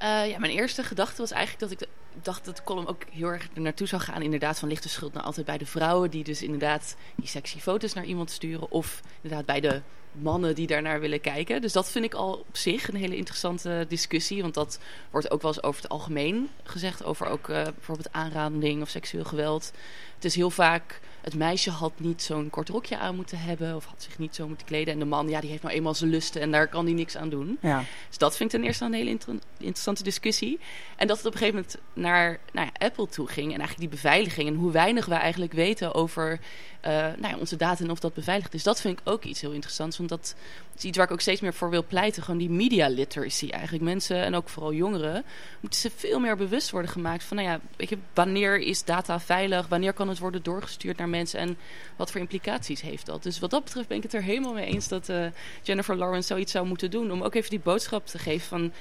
ja, 0.00 0.38
mijn 0.38 0.52
eerste 0.52 0.82
gedachte 0.82 1.20
was 1.20 1.30
eigenlijk 1.30 1.70
dat 1.70 1.80
ik 1.80 1.88
dacht 2.22 2.44
dat 2.44 2.56
de 2.56 2.62
column 2.62 2.88
ook 2.88 3.02
heel 3.10 3.28
erg 3.28 3.48
er 3.54 3.60
naartoe 3.60 3.86
zou 3.86 4.02
gaan. 4.02 4.22
Inderdaad, 4.22 4.58
van 4.58 4.68
ligt 4.68 4.82
de 4.82 4.88
schuld 4.88 5.12
nou 5.12 5.24
altijd 5.24 5.46
bij 5.46 5.58
de 5.58 5.66
vrouwen 5.66 6.10
die 6.10 6.24
dus 6.24 6.42
inderdaad 6.42 6.96
die 7.16 7.28
sexy 7.28 7.58
foto's 7.58 7.92
naar 7.92 8.04
iemand 8.04 8.30
sturen. 8.30 8.70
Of 8.70 9.00
inderdaad 9.20 9.46
bij 9.46 9.60
de 9.60 9.82
mannen 10.12 10.54
die 10.54 10.66
daarnaar 10.66 11.00
willen 11.00 11.20
kijken. 11.20 11.60
Dus 11.60 11.72
dat 11.72 11.90
vind 11.90 12.04
ik 12.04 12.14
al 12.14 12.32
op 12.48 12.56
zich 12.56 12.88
een 12.88 12.96
hele 12.96 13.16
interessante 13.16 13.84
discussie. 13.88 14.42
Want 14.42 14.54
dat 14.54 14.78
wordt 15.10 15.30
ook 15.30 15.42
wel 15.42 15.50
eens 15.50 15.62
over 15.62 15.82
het 15.82 15.90
algemeen 15.90 16.48
gezegd. 16.62 17.04
Over 17.04 17.26
ook 17.26 17.48
uh, 17.48 17.62
bijvoorbeeld 17.62 18.12
aanranding 18.12 18.82
of 18.82 18.88
seksueel 18.88 19.24
geweld. 19.24 19.72
het 20.14 20.24
is 20.24 20.34
heel 20.34 20.50
vaak 20.50 21.00
het 21.28 21.38
meisje 21.38 21.70
had 21.70 21.92
niet 21.96 22.22
zo'n 22.22 22.50
kort 22.50 22.68
rokje 22.68 22.98
aan 22.98 23.16
moeten 23.16 23.38
hebben 23.38 23.76
of 23.76 23.84
had 23.84 24.02
zich 24.02 24.18
niet 24.18 24.34
zo 24.34 24.48
moeten 24.48 24.66
kleden. 24.66 24.92
En 24.92 24.98
de 24.98 25.04
man, 25.04 25.28
ja, 25.28 25.40
die 25.40 25.50
heeft 25.50 25.62
nou 25.62 25.74
eenmaal 25.74 25.94
zijn 25.94 26.10
lusten 26.10 26.40
en 26.40 26.50
daar 26.50 26.68
kan 26.68 26.84
hij 26.84 26.94
niks 26.94 27.16
aan 27.16 27.28
doen. 27.28 27.58
Ja. 27.60 27.84
Dus 28.08 28.18
dat 28.18 28.36
vind 28.36 28.52
ik 28.52 28.58
ten 28.58 28.66
eerste 28.66 28.84
een 28.84 28.92
hele 28.92 29.10
inter 29.10 29.34
interessante 29.56 30.02
discussie. 30.02 30.58
En 30.96 31.06
dat 31.06 31.16
het 31.16 31.26
op 31.26 31.32
een 31.32 31.38
gegeven 31.38 31.60
moment 31.60 31.78
naar 31.92 32.38
ja, 32.52 32.70
Apple 32.86 33.08
toe 33.08 33.26
ging 33.26 33.52
en 33.52 33.58
eigenlijk 33.58 33.90
die 33.90 34.00
beveiliging 34.00 34.48
en 34.48 34.54
hoe 34.54 34.72
weinig 34.72 35.06
we 35.06 35.14
eigenlijk 35.14 35.52
weten 35.52 35.94
over 35.94 36.40
uh, 36.86 36.90
nou 36.92 37.28
ja, 37.28 37.36
onze 37.38 37.56
data 37.56 37.84
en 37.84 37.90
of 37.90 37.98
dat 37.98 38.14
beveiligd 38.14 38.54
is. 38.54 38.62
Dat 38.62 38.80
vind 38.80 39.00
ik 39.00 39.08
ook 39.08 39.24
iets 39.24 39.40
heel 39.40 39.52
interessants, 39.52 39.96
want 39.96 40.08
dat 40.08 40.34
is 40.78 40.84
iets 40.84 40.96
waar 40.96 41.06
ik 41.06 41.12
ook 41.12 41.20
steeds 41.20 41.40
meer 41.40 41.54
voor 41.54 41.70
wil 41.70 41.84
pleiten. 41.84 42.22
Gewoon 42.22 42.38
die 42.38 42.50
media 42.50 42.88
literacy 42.88 43.48
eigenlijk. 43.48 43.84
Mensen 43.84 44.16
en 44.16 44.34
ook 44.34 44.48
vooral 44.48 44.72
jongeren 44.72 45.24
moeten 45.60 45.80
ze 45.80 45.90
veel 45.96 46.20
meer 46.20 46.36
bewust 46.36 46.70
worden 46.70 46.90
gemaakt 46.90 47.24
van, 47.24 47.36
nou 47.36 47.48
ja, 47.48 47.60
weet 47.76 47.88
je, 47.88 47.98
wanneer 48.14 48.58
is 48.58 48.84
data 48.84 49.20
veilig? 49.20 49.68
Wanneer 49.68 49.92
kan 49.92 50.08
het 50.08 50.18
worden 50.18 50.42
doorgestuurd 50.42 50.96
naar 50.96 51.08
mensen 51.08 51.40
en 51.40 51.58
wat 51.96 52.10
voor 52.10 52.20
implicaties 52.20 52.80
heeft 52.80 53.06
dat? 53.06 53.22
Dus 53.22 53.38
wat 53.38 53.50
dat 53.50 53.64
betreft 53.64 53.88
ben 53.88 53.96
ik 53.96 54.02
het 54.02 54.14
er 54.14 54.22
helemaal 54.22 54.52
mee 54.52 54.66
eens 54.66 54.88
dat 54.88 55.08
uh, 55.08 55.26
Jennifer 55.62 55.96
Lawrence 55.96 56.26
zoiets 56.26 56.52
zou 56.52 56.66
moeten 56.66 56.90
doen 56.90 57.10
om 57.10 57.22
ook 57.22 57.34
even 57.34 57.50
die 57.50 57.60
boodschap 57.60 58.06
te 58.06 58.18
geven 58.18 58.48
van 58.48 58.72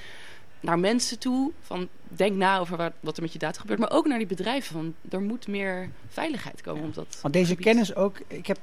naar 0.60 0.80
mensen 0.80 1.20
toe. 1.20 1.52
Van 1.62 1.88
denk 2.10 2.36
na 2.36 2.60
over 2.60 2.92
wat 3.00 3.18
er 3.18 3.24
met 3.24 3.34
je 3.34 3.40
data 3.40 3.60
gebeurt. 3.60 3.80
Maar 3.80 3.92
ook 3.92 4.08
naar 4.08 4.18
die 4.18 4.28
bedrijven. 4.28 4.74
Van 4.74 4.94
er 5.10 5.22
moet 5.22 5.48
meer 5.48 5.90
veiligheid 6.10 6.62
komen. 6.62 6.84
Op 6.84 6.94
dat 6.94 7.20
Want 7.22 7.34
deze 7.34 7.56
kennis 7.56 7.96
ook. 7.96 8.18
Ik 8.28 8.48
heb 8.48 8.58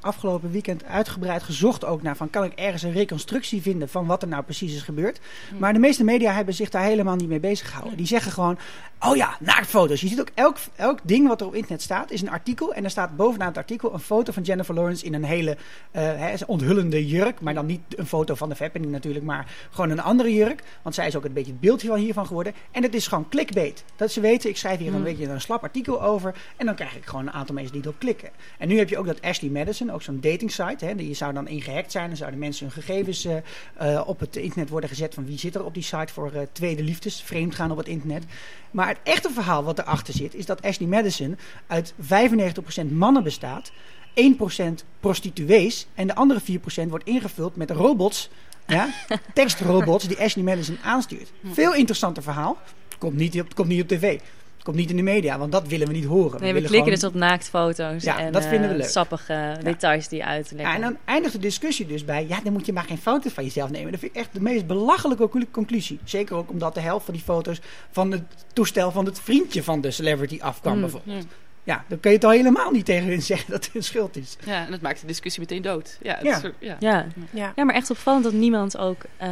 afgelopen 0.00 0.50
weekend 0.50 0.84
uitgebreid 0.84 1.42
gezocht 1.42 1.84
ook 1.84 2.02
naar. 2.02 2.16
Van 2.16 2.30
kan 2.30 2.44
ik 2.44 2.52
ergens 2.52 2.82
een 2.82 2.92
reconstructie 2.92 3.62
vinden 3.62 3.88
van 3.88 4.06
wat 4.06 4.22
er 4.22 4.28
nou 4.28 4.42
precies 4.42 4.74
is 4.74 4.82
gebeurd. 4.82 5.20
Hmm. 5.48 5.58
Maar 5.58 5.72
de 5.72 5.78
meeste 5.78 6.04
media 6.04 6.32
hebben 6.32 6.54
zich 6.54 6.70
daar 6.70 6.84
helemaal 6.84 7.16
niet 7.16 7.28
mee 7.28 7.40
bezig 7.40 7.66
gehouden. 7.66 7.96
Die 7.96 8.06
zeggen 8.06 8.32
gewoon. 8.32 8.58
Oh 9.00 9.16
ja, 9.16 9.36
naaktfoto's. 9.40 10.00
Je 10.00 10.08
ziet 10.08 10.20
ook 10.20 10.30
elk, 10.34 10.56
elk 10.76 10.98
ding 11.02 11.28
wat 11.28 11.40
er 11.40 11.46
op 11.46 11.54
internet 11.54 11.82
staat. 11.82 12.10
Is 12.10 12.22
een 12.22 12.30
artikel. 12.30 12.74
En 12.74 12.84
er 12.84 12.90
staat 12.90 13.16
bovenaan 13.16 13.48
het 13.48 13.56
artikel 13.56 13.94
een 13.94 14.00
foto 14.00 14.32
van 14.32 14.42
Jennifer 14.42 14.74
Lawrence 14.74 15.04
in 15.04 15.14
een 15.14 15.24
hele 15.24 15.56
uh, 15.92 16.34
onthullende 16.46 17.06
jurk. 17.06 17.40
Maar 17.40 17.54
dan 17.54 17.66
niet 17.66 17.80
een 17.96 18.06
foto 18.06 18.34
van 18.34 18.48
de 18.48 18.56
Fappening 18.56 18.92
natuurlijk. 18.92 19.24
Maar 19.24 19.54
gewoon 19.70 19.90
een 19.90 20.02
andere 20.02 20.34
jurk. 20.34 20.62
Want 20.82 20.94
zij 20.94 21.06
is 21.06 21.16
ook 21.16 21.22
het 21.22 21.34
beetje 21.34 21.52
het 21.52 21.60
beeldje 21.60 21.96
hiervan 21.96 22.26
geworden. 22.26 22.54
En 22.70 22.82
het 22.84 22.94
is 22.94 23.06
gewoon 23.06 23.28
clickbait. 23.28 23.84
Dat 23.96 24.12
ze 24.12 24.20
weten, 24.20 24.50
ik 24.50 24.56
schrijf 24.56 24.78
hier 24.78 24.92
een 24.92 24.98
mm. 24.98 25.04
beetje 25.04 25.28
een 25.28 25.40
slap 25.40 25.62
artikel 25.62 26.02
over. 26.02 26.34
En 26.56 26.66
dan 26.66 26.74
krijg 26.74 26.96
ik 26.96 27.04
gewoon 27.04 27.26
een 27.26 27.32
aantal 27.32 27.54
mensen 27.54 27.72
die 27.72 27.82
erop 27.82 27.98
klikken. 27.98 28.30
En 28.58 28.68
nu 28.68 28.78
heb 28.78 28.88
je 28.88 28.98
ook 28.98 29.06
dat 29.06 29.22
Ashley 29.22 29.50
Madison, 29.50 29.90
ook 29.90 30.02
zo'n 30.02 30.20
dating 30.20 30.50
site. 30.50 30.84
Hè, 30.84 30.94
die 30.94 31.14
zou 31.14 31.32
dan 31.32 31.48
ingehackt 31.48 31.92
zijn. 31.92 32.08
Dan 32.08 32.16
zouden 32.16 32.38
mensen 32.38 32.66
hun 32.66 32.82
gegevens 32.82 33.24
uh, 33.24 33.36
uh, 33.82 34.02
op 34.06 34.20
het 34.20 34.36
internet 34.36 34.68
worden 34.68 34.88
gezet. 34.88 35.14
Van 35.14 35.26
wie 35.26 35.38
zit 35.38 35.54
er 35.54 35.64
op 35.64 35.74
die 35.74 35.82
site 35.82 36.12
voor 36.12 36.30
uh, 36.34 36.40
tweede 36.52 36.82
liefdes, 36.82 37.22
vreemd 37.22 37.54
gaan 37.54 37.70
op 37.70 37.76
het 37.76 37.88
internet. 37.88 38.24
Maar 38.70 38.88
het 38.88 38.98
echte 39.02 39.30
verhaal 39.30 39.64
wat 39.64 39.78
erachter 39.78 40.14
zit, 40.14 40.34
is 40.34 40.46
dat 40.46 40.62
Ashley 40.62 40.88
Madison 40.88 41.38
uit 41.66 41.94
95% 42.02 42.86
mannen 42.90 43.22
bestaat. 43.22 43.72
1% 44.20 44.64
prostituees 45.00 45.86
en 45.94 46.06
de 46.06 46.14
andere 46.14 46.40
4% 46.86 46.88
wordt 46.88 47.06
ingevuld 47.06 47.56
met 47.56 47.70
robots 47.70 48.30
ja? 48.66 48.88
Tekstrobots 49.34 50.08
die 50.08 50.20
Ashley 50.20 50.44
Madison 50.44 50.78
aanstuurt. 50.84 51.32
Veel 51.52 51.74
interessanter 51.74 52.22
verhaal. 52.22 52.58
Komt 52.98 53.16
niet 53.16 53.40
op, 53.40 53.54
komt 53.54 53.68
niet 53.68 53.82
op 53.82 53.88
tv. 53.88 54.18
Komt 54.62 54.76
niet 54.76 54.90
in 54.90 54.96
de 54.96 55.02
media, 55.02 55.38
want 55.38 55.52
dat 55.52 55.68
willen 55.68 55.86
we 55.86 55.92
niet 55.92 56.04
horen. 56.04 56.40
Nee, 56.40 56.52
we, 56.52 56.60
we 56.60 56.66
klikken 56.66 56.92
dus 56.92 57.04
op 57.04 57.14
naaktfoto's 57.14 58.02
ja, 58.02 58.18
en 58.18 58.32
dat 58.32 58.46
vinden 58.46 58.68
we 58.68 58.74
uh, 58.74 58.80
leuk. 58.80 58.90
sappige 58.90 59.56
details 59.62 60.08
die 60.08 60.24
uitleggen. 60.24 60.68
Ja, 60.70 60.74
en 60.74 60.80
dan 60.80 60.96
eindigt 61.04 61.32
de 61.32 61.40
discussie 61.40 61.86
dus 61.86 62.04
bij... 62.04 62.26
ja, 62.28 62.40
dan 62.40 62.52
moet 62.52 62.66
je 62.66 62.72
maar 62.72 62.84
geen 62.84 62.98
foto's 62.98 63.32
van 63.32 63.44
jezelf 63.44 63.70
nemen. 63.70 63.90
Dat 63.90 64.00
vind 64.00 64.12
ik 64.14 64.20
echt 64.20 64.32
de 64.32 64.40
meest 64.40 64.66
belachelijke 64.66 65.46
conclusie. 65.50 65.98
Zeker 66.04 66.36
ook 66.36 66.50
omdat 66.50 66.74
de 66.74 66.80
helft 66.80 67.04
van 67.04 67.14
die 67.14 67.22
foto's... 67.22 67.60
van 67.90 68.10
het 68.10 68.22
toestel 68.52 68.90
van 68.90 69.04
het 69.04 69.20
vriendje 69.20 69.62
van 69.62 69.80
de 69.80 69.90
celebrity 69.90 70.38
afkwam 70.40 70.74
Mm. 70.74 70.80
bijvoorbeeld. 70.80 71.26
Ja, 71.64 71.84
dan 71.88 72.00
kun 72.00 72.10
je 72.10 72.16
het 72.16 72.24
al 72.26 72.30
helemaal 72.32 72.70
niet 72.70 72.84
tegen 72.84 73.08
hun 73.08 73.22
zeggen 73.22 73.50
dat 73.50 73.64
het 73.64 73.72
hun 73.72 73.82
schuld 73.84 74.16
is. 74.16 74.36
Ja, 74.44 74.64
en 74.64 74.70
dat 74.70 74.80
maakt 74.80 75.00
de 75.00 75.06
discussie 75.06 75.40
meteen 75.40 75.62
dood. 75.62 75.98
Ja, 76.02 76.18
Ja. 76.22 76.40
ja. 76.60 76.76
Ja. 76.80 77.06
Ja. 77.30 77.52
ja, 77.56 77.64
maar 77.64 77.74
echt 77.74 77.90
opvallend 77.90 78.24
dat 78.24 78.32
niemand 78.32 78.76
ook 78.76 79.02
eh, 79.16 79.28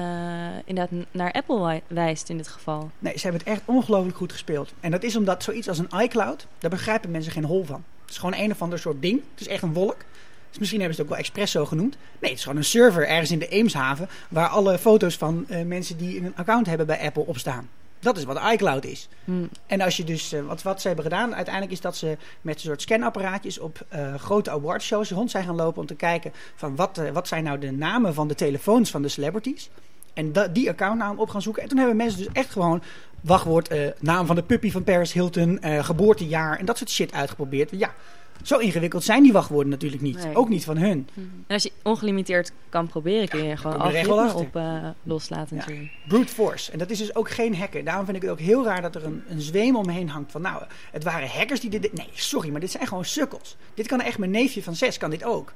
inderdaad 0.64 1.04
naar 1.10 1.32
Apple 1.32 1.60
wij- 1.60 1.82
wijst 1.86 2.28
in 2.28 2.36
dit 2.36 2.48
geval. 2.48 2.90
Nee, 2.98 3.12
ze 3.16 3.22
hebben 3.22 3.40
het 3.40 3.48
echt 3.50 3.62
ongelooflijk 3.64 4.16
goed 4.16 4.32
gespeeld. 4.32 4.72
En 4.80 4.90
dat 4.90 5.02
is 5.02 5.16
omdat 5.16 5.42
zoiets 5.42 5.68
als 5.68 5.78
een 5.78 5.90
iCloud, 6.00 6.46
daar 6.58 6.70
begrijpen 6.70 7.10
mensen 7.10 7.32
geen 7.32 7.44
hol 7.44 7.64
van. 7.64 7.84
Het 8.00 8.10
is 8.10 8.18
gewoon 8.18 8.34
een 8.38 8.50
of 8.50 8.62
ander 8.62 8.78
soort 8.78 9.02
ding. 9.02 9.20
Het 9.32 9.40
is 9.40 9.48
echt 9.48 9.62
een 9.62 9.72
wolk. 9.72 9.96
Dus 10.50 10.58
misschien 10.58 10.80
hebben 10.80 10.96
ze 10.96 11.02
het 11.02 11.10
ook 11.10 11.16
wel 11.16 11.26
expres 11.26 11.50
zo 11.50 11.64
genoemd. 11.66 11.96
Nee, 12.18 12.30
het 12.30 12.38
is 12.38 12.42
gewoon 12.44 12.58
een 12.58 12.64
server 12.64 13.08
ergens 13.08 13.30
in 13.30 13.38
de 13.38 13.48
Eemshaven... 13.48 14.08
waar 14.28 14.48
alle 14.48 14.78
foto's 14.78 15.16
van 15.16 15.44
eh, 15.48 15.62
mensen 15.64 15.96
die 15.96 16.18
een 16.24 16.32
account 16.36 16.66
hebben 16.66 16.86
bij 16.86 17.00
Apple 17.00 17.26
op 17.26 17.38
staan. 17.38 17.68
Dat 18.02 18.16
is 18.16 18.24
wat 18.24 18.40
iCloud 18.52 18.84
is. 18.84 19.08
Hm. 19.24 19.46
En 19.66 19.80
als 19.80 19.96
je 19.96 20.04
dus, 20.04 20.32
eh, 20.32 20.40
wat, 20.40 20.62
wat 20.62 20.80
ze 20.80 20.86
hebben 20.86 21.04
gedaan, 21.04 21.34
uiteindelijk 21.34 21.74
is 21.74 21.80
dat 21.80 21.96
ze 21.96 22.16
met 22.40 22.54
een 22.54 22.60
soort 22.60 22.82
scanapparaatjes 22.82 23.58
op 23.58 23.86
eh, 23.88 24.14
grote 24.14 24.50
awardshows 24.50 25.10
rond 25.10 25.30
zijn 25.30 25.44
gaan 25.44 25.54
lopen 25.54 25.80
om 25.80 25.86
te 25.86 25.94
kijken 25.94 26.32
van 26.54 26.76
wat, 26.76 26.98
eh, 26.98 27.10
wat 27.10 27.28
zijn 27.28 27.44
nou 27.44 27.58
de 27.58 27.70
namen 27.70 28.14
van 28.14 28.28
de 28.28 28.34
telefoons 28.34 28.90
van 28.90 29.02
de 29.02 29.08
celebrities. 29.08 29.70
En 30.14 30.32
die 30.52 30.70
accountnaam 30.70 31.18
op 31.18 31.28
gaan 31.28 31.42
zoeken. 31.42 31.62
En 31.62 31.68
toen 31.68 31.78
hebben 31.78 31.96
mensen 31.96 32.18
dus 32.18 32.32
echt 32.32 32.50
gewoon 32.50 32.82
wachtwoord, 33.20 33.74
naam 33.98 34.26
van 34.26 34.36
de 34.36 34.42
puppy 34.42 34.70
van 34.70 34.84
Paris 34.84 35.12
Hilton, 35.12 35.58
geboortejaar 35.62 36.58
en 36.58 36.64
dat 36.64 36.78
soort 36.78 36.90
shit 36.90 37.12
uitgeprobeerd. 37.12 37.70
Ja, 37.70 37.94
zo 38.42 38.58
ingewikkeld 38.58 39.04
zijn 39.04 39.22
die 39.22 39.32
wachtwoorden 39.32 39.70
natuurlijk 39.70 40.02
niet. 40.02 40.24
Nee. 40.24 40.36
Ook 40.36 40.48
niet 40.48 40.64
van 40.64 40.76
hun. 40.76 41.08
En 41.14 41.54
als 41.54 41.62
je 41.62 41.72
ongelimiteerd 41.82 42.52
kan 42.68 42.86
proberen, 42.86 43.28
kun 43.28 43.44
je 43.44 43.56
gewoon 43.56 43.80
er 43.80 43.94
echt 43.94 44.06
wel 44.06 44.20
algoritme 44.20 44.46
op 44.46 44.56
eh, 44.56 44.88
loslaten 45.02 45.56
Ja. 45.56 45.88
Brute 46.08 46.32
force. 46.32 46.72
En 46.72 46.78
dat 46.78 46.90
is 46.90 46.98
dus 46.98 47.14
ook 47.14 47.30
geen 47.30 47.56
hacker. 47.56 47.84
Daarom 47.84 48.04
vind 48.04 48.16
ik 48.16 48.22
het 48.22 48.30
ook 48.32 48.40
heel 48.40 48.64
raar 48.64 48.82
dat 48.82 48.94
er 48.94 49.04
een, 49.04 49.22
een 49.28 49.40
zweem 49.40 49.76
omheen 49.76 50.08
hangt 50.08 50.32
van... 50.32 50.40
nou, 50.42 50.62
het 50.90 51.04
waren 51.04 51.28
hackers 51.28 51.60
die 51.60 51.70
dit... 51.70 51.92
Nee, 51.92 52.08
sorry, 52.12 52.50
maar 52.50 52.60
dit 52.60 52.70
zijn 52.70 52.86
gewoon 52.86 53.04
sukkels. 53.04 53.56
Dit 53.74 53.86
kan 53.86 54.00
echt 54.00 54.18
mijn 54.18 54.30
neefje 54.30 54.62
van 54.62 54.74
zes, 54.74 54.98
kan 54.98 55.10
dit 55.10 55.24
ook. 55.24 55.52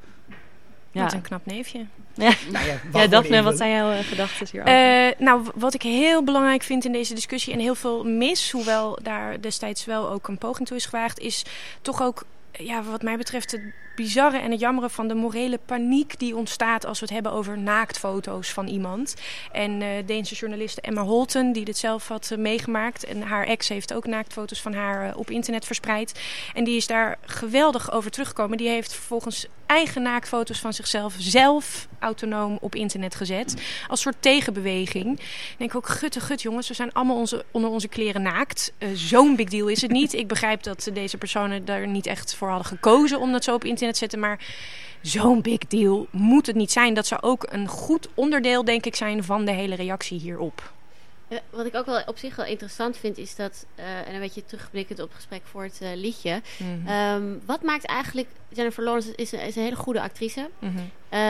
Ja, 0.97 1.03
Wat 1.03 1.13
een 1.13 1.23
knap 1.23 1.47
neefje. 1.47 1.87
ja. 2.15 2.33
Nou 2.53 2.67
ja, 2.67 2.81
ja 2.93 3.07
Daphne, 3.07 3.43
wat 3.43 3.57
zijn 3.57 3.71
jouw 3.71 3.91
eh, 3.91 4.05
gedachten 4.05 4.47
hierover? 4.51 4.75
Eh, 4.75 5.13
nou, 5.19 5.43
wat 5.55 5.75
ik 5.75 5.83
heel 5.83 6.25
belangrijk 6.25 6.63
vind 6.63 6.85
in 6.85 6.93
deze 6.93 7.15
discussie 7.15 7.53
en 7.53 7.59
heel 7.59 7.75
veel 7.75 8.05
mis, 8.05 8.51
hoewel 8.51 8.99
daar 9.03 9.41
destijds 9.41 9.85
wel 9.85 10.11
ook 10.11 10.29
een 10.29 10.39
poging 10.39 10.67
toe 10.67 10.77
is 10.77 10.87
gewaagd, 10.87 11.19
is 11.19 11.45
toch 11.83 12.03
ook, 12.03 12.25
ja, 12.59 12.83
wat 12.83 13.03
mij 13.03 13.17
betreft, 13.17 13.51
het 13.51 13.63
bizarre 13.97 14.39
en 14.39 14.51
het 14.51 14.61
jammere 14.61 14.91
van 14.91 15.09
de 15.09 15.15
morele 15.15 15.59
paniek 15.67 16.19
die 16.19 16.37
ontstaat 16.37 16.87
als 16.87 16.99
we 16.99 17.05
het 17.05 17.15
hebben 17.15 17.33
over 17.33 17.59
naaktfoto's 17.59 18.53
van 18.53 18.67
iemand. 18.67 19.15
En 19.53 19.83
eh 19.83 19.89
Deense 20.07 20.35
journaliste 20.35 20.81
Emma 20.81 21.03
Holten, 21.03 21.53
die 21.53 21.65
dit 21.65 21.79
zelf 21.79 22.09
had 22.09 22.31
eh, 22.31 22.39
meegemaakt, 22.39 23.05
en 23.05 23.23
haar 23.23 23.47
ex 23.47 23.69
heeft 23.69 23.95
ook 23.95 24.07
naaktfoto's 24.07 24.61
van 24.61 24.75
haar 24.75 25.09
eh, 25.09 25.19
op 25.19 25.31
internet 25.31 25.65
verspreid. 25.65 26.21
En 26.55 26.65
die 26.65 26.77
is 26.77 26.87
daar 26.87 27.19
geweldig 27.21 27.93
over 27.93 28.11
teruggekomen. 28.11 28.59
Die 28.59 28.69
heeft 28.69 28.95
vervolgens 28.95 29.47
eigen 29.67 30.03
naaktfoto's 30.03 30.59
van 30.59 30.73
zichzelf 30.73 31.15
zelf 31.19 31.89
autonoom 31.99 32.59
op 32.61 32.75
internet 32.75 33.15
gezet. 33.15 33.55
Als 33.89 34.01
soort 34.01 34.17
tegenbeweging. 34.21 35.21
Ik 35.21 35.55
denk 35.59 35.75
ook, 35.75 35.89
gutte 35.89 36.21
gut 36.21 36.43
jongens, 36.43 36.69
we 36.69 36.75
zijn 36.75 36.93
allemaal 36.93 37.17
onze, 37.17 37.45
onder 37.51 37.71
onze 37.71 37.89
kleren 37.89 38.23
naakt. 38.23 38.73
Zo'n 38.95 39.37
big 39.37 39.49
deal 39.49 39.69
is 39.69 39.83
het 39.83 39.91
niet. 39.91 40.13
Ik 40.13 40.29
begrijp 40.29 40.63
dat 40.63 40.91
deze 40.93 41.19
personen 41.19 41.65
daar 41.65 41.87
niet 41.87 42.07
echt 42.07 42.35
voor 42.35 42.49
hadden 42.49 42.67
gekozen 42.67 43.21
om 43.21 43.33
dat 43.33 43.45
zo 43.45 43.55
op 43.55 43.65
internet 43.65 43.86
te 43.93 43.99
zetten. 43.99 44.21
Maar 44.21 44.45
zo'n 45.03 45.43
big 45.43 45.59
deal 45.59 46.07
moet 46.11 46.47
het 46.47 46.57
niet 46.57 46.73
zijn. 46.73 46.95
Dat 46.95 47.07
zou 47.07 47.23
ook 47.23 47.47
een 47.51 47.69
goed 47.69 48.09
onderdeel, 48.15 48.65
denk 48.65 48.87
ik, 48.87 48.97
zijn 48.97 49.25
van 49.25 49.45
de 49.45 49.53
hele 49.53 49.75
reactie 49.75 50.19
hierop. 50.19 50.75
Wat 51.51 51.67
ik 51.67 51.75
ook 51.75 51.87
wel 51.87 52.03
op 52.07 52.19
zich 52.19 52.37
wel 52.37 52.47
interessant 52.47 52.97
vind, 52.97 53.19
is 53.19 53.37
dat, 53.37 53.67
eh, 53.75 54.09
en 54.09 54.15
een 54.15 54.21
beetje 54.21 54.45
terugblikkend 54.45 54.99
op 55.01 55.07
het 55.07 55.17
gesprek 55.17 55.43
voor 55.45 55.63
het 55.63 55.79
eh, 55.81 55.89
liedje. 55.95 56.43
Ehm, 56.87 57.25
wat 57.47 57.63
maakt 57.63 57.85
eigenlijk, 57.85 58.29
Jennifer 58.49 58.85
Lawrence 58.85 59.15
is 59.15 59.33
een, 59.33 59.41
is 59.41 59.57
een 59.57 59.63
hele 59.63 59.77
goede 59.77 60.01
actrice. 60.01 60.51
Mhm. 60.59 60.79
Eh, 61.09 61.21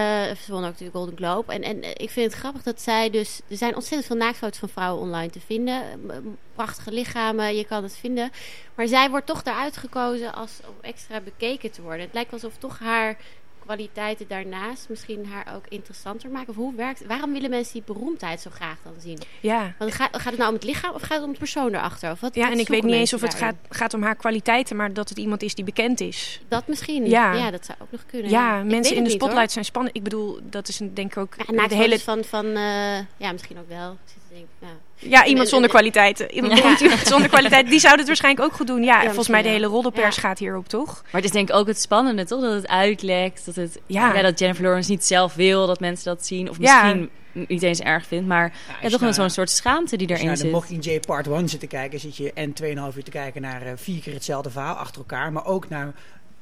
ze 0.45 0.53
won 0.53 0.65
ook 0.65 0.77
de 0.77 0.91
Golden 0.93 1.17
Globe. 1.17 1.53
En, 1.53 1.63
en 1.63 1.83
ik 1.83 2.11
vind 2.11 2.33
het 2.33 2.41
grappig 2.41 2.63
dat 2.63 2.81
zij 2.81 3.11
dus... 3.11 3.41
Er 3.49 3.57
zijn 3.57 3.75
ontzettend 3.75 4.07
veel 4.07 4.17
naaktfoto's 4.17 4.59
van 4.59 4.69
vrouwen 4.69 5.03
online 5.03 5.31
te 5.31 5.41
vinden. 5.41 5.83
Prachtige 6.55 6.93
lichamen, 6.93 7.57
je 7.57 7.65
kan 7.65 7.83
het 7.83 7.97
vinden. 7.97 8.31
Maar 8.75 8.87
zij 8.87 9.11
wordt 9.11 9.27
toch 9.27 9.43
daaruit 9.43 9.77
gekozen 9.77 10.35
als, 10.35 10.61
om 10.69 10.75
extra 10.81 11.21
bekeken 11.21 11.71
te 11.71 11.83
worden. 11.83 12.01
Het 12.01 12.15
lijkt 12.15 12.33
alsof 12.33 12.57
toch 12.59 12.79
haar 12.79 13.17
kwaliteiten 13.67 14.29
daarnaast 14.29 14.89
misschien 14.89 15.27
haar 15.27 15.55
ook 15.57 15.65
interessanter 15.69 16.31
maken. 16.31 16.49
Of 16.49 16.57
hoe 16.57 16.75
werkt 16.75 17.07
Waarom 17.07 17.33
willen 17.33 17.51
mensen 17.51 17.73
die 17.73 17.83
beroemdheid 17.87 18.41
zo 18.41 18.51
graag 18.51 18.77
dan 18.83 18.93
zien? 18.99 19.19
Ja. 19.41 19.75
Want 19.79 19.95
gaat, 19.95 20.09
gaat 20.13 20.25
het 20.25 20.37
nou 20.37 20.49
om 20.49 20.55
het 20.55 20.65
lichaam 20.65 20.95
of 20.95 21.03
gaat 21.03 21.17
het 21.17 21.27
om 21.27 21.33
de 21.33 21.39
persoon 21.39 21.75
erachter? 21.75 22.11
Of 22.11 22.21
wat, 22.21 22.35
Ja, 22.35 22.43
wat 22.43 22.53
en 22.53 22.59
ik 22.59 22.69
weet 22.69 22.83
niet 22.83 22.95
eens 22.95 23.13
of 23.13 23.21
het 23.21 23.35
gaat, 23.35 23.41
daarin? 23.41 23.59
gaat 23.69 23.95
om 23.95 24.03
haar 24.03 24.15
kwaliteiten, 24.15 24.77
maar 24.77 24.93
dat 24.93 25.09
het 25.09 25.19
iemand 25.19 25.43
is 25.43 25.55
die 25.55 25.65
bekend 25.65 26.01
is. 26.01 26.41
Dat 26.49 26.67
misschien. 26.67 27.07
Ja. 27.07 27.33
Ja, 27.33 27.51
dat 27.51 27.65
zou 27.67 27.79
ook 27.83 27.91
nog 27.91 28.07
kunnen. 28.07 28.31
Ja, 28.31 28.63
mensen 28.63 28.97
in 28.97 29.03
de 29.03 29.09
niet, 29.09 29.21
spotlight 29.21 29.53
zijn 29.53 29.65
spannend. 29.65 29.97
Ik 29.97 30.03
bedoel, 30.03 30.39
dat 30.43 30.69
is 30.69 30.81
een, 30.81 30.95
denk 30.95 31.11
ik 31.11 31.17
ook 31.17 31.35
Ja, 31.47 31.69
de 31.69 31.75
hele... 31.75 31.99
van, 31.99 32.25
van 32.25 32.47
eh, 32.47 32.99
ja, 33.17 33.33
misschien 33.33 33.59
ook 33.59 33.69
wel. 33.69 33.93
Ik 33.93 33.99
zit 34.05 34.23
te 34.29 34.35
denk, 34.35 34.47
ja. 34.59 34.86
Ja, 34.99 35.25
iemand 35.27 35.49
zonder 35.49 35.69
en- 35.71 35.75
kwaliteit. 35.77 36.21
Iemand 36.31 36.59
Ja. 36.59 36.79
iemand 36.81 37.07
zonder 37.07 37.29
kwaliteit. 37.29 37.69
Die 37.71 37.79
zou 37.79 37.97
het 37.99 38.07
waarschijnlijk 38.07 38.45
ook 38.47 38.53
goed 38.53 38.67
doen. 38.67 38.83
Ja, 38.83 38.97
Ja, 38.99 39.05
volgens 39.07 39.29
mij 39.29 39.43
de 39.43 39.49
hele 39.49 39.67
roddelpers 39.67 40.15
Ja. 40.17 40.21
gaat 40.21 40.39
hierop, 40.39 40.69
toch? 40.69 41.03
Maar 41.03 41.13
het 41.21 41.25
is 41.25 41.31
denk 41.31 41.49
ik 41.49 41.55
ook 41.55 41.67
het 41.67 41.81
spannende, 41.81 42.25
toch? 42.25 42.41
Dat 42.41 42.53
het 42.53 42.69
uitlekt, 42.69 43.45
dat, 43.45 43.55
het, 43.55 43.79
Ja. 43.87 44.15
ja. 44.15 44.23
dat 44.23 44.39
Jennifer 44.39 44.65
Lawrence 44.65 44.91
niet 44.91 45.05
zelf 45.05 45.35
wil 45.35 45.67
dat 45.67 45.81
mensen 45.81 46.05
dat 46.05 46.27
zien. 46.27 46.51
Of 46.51 46.57
Ja. 46.61 46.83
misschien 46.83 47.11
niet 47.49 47.63
eens 47.63 47.81
erg 47.81 48.07
vindt, 48.07 48.27
maar 48.27 48.53
Ja, 48.83 48.89
toch 48.89 48.91
je 48.99 49.05
wel 49.05 49.13
zo'n 49.13 49.31
soort 49.31 49.51
schaamte 49.51 49.97
die 49.97 50.09
je 50.09 50.15
erin 50.15 50.27
naar 50.27 50.35
de 50.35 50.41
zit. 50.41 50.51
Mockingjay 50.51 51.01
Part 51.01 51.27
1 51.27 51.49
zit 51.49 51.61
te 51.61 51.67
kijken, 51.67 52.01
zit 52.01 52.17
je 52.17 52.33
en 52.33 52.53
2,5 52.53 52.97
uur 52.97 53.05
te 53.05 53.11
kijken 53.11 53.43
naar 53.43 53.63
eh, 53.63 53.73
vier 53.77 54.01
keer 54.01 54.13
hetzelfde 54.15 54.51
verhaal 54.51 54.75
achter 54.75 54.97
elkaar. 54.99 55.33
Maar 55.33 55.45
ook 55.47 55.69
naar 55.69 55.93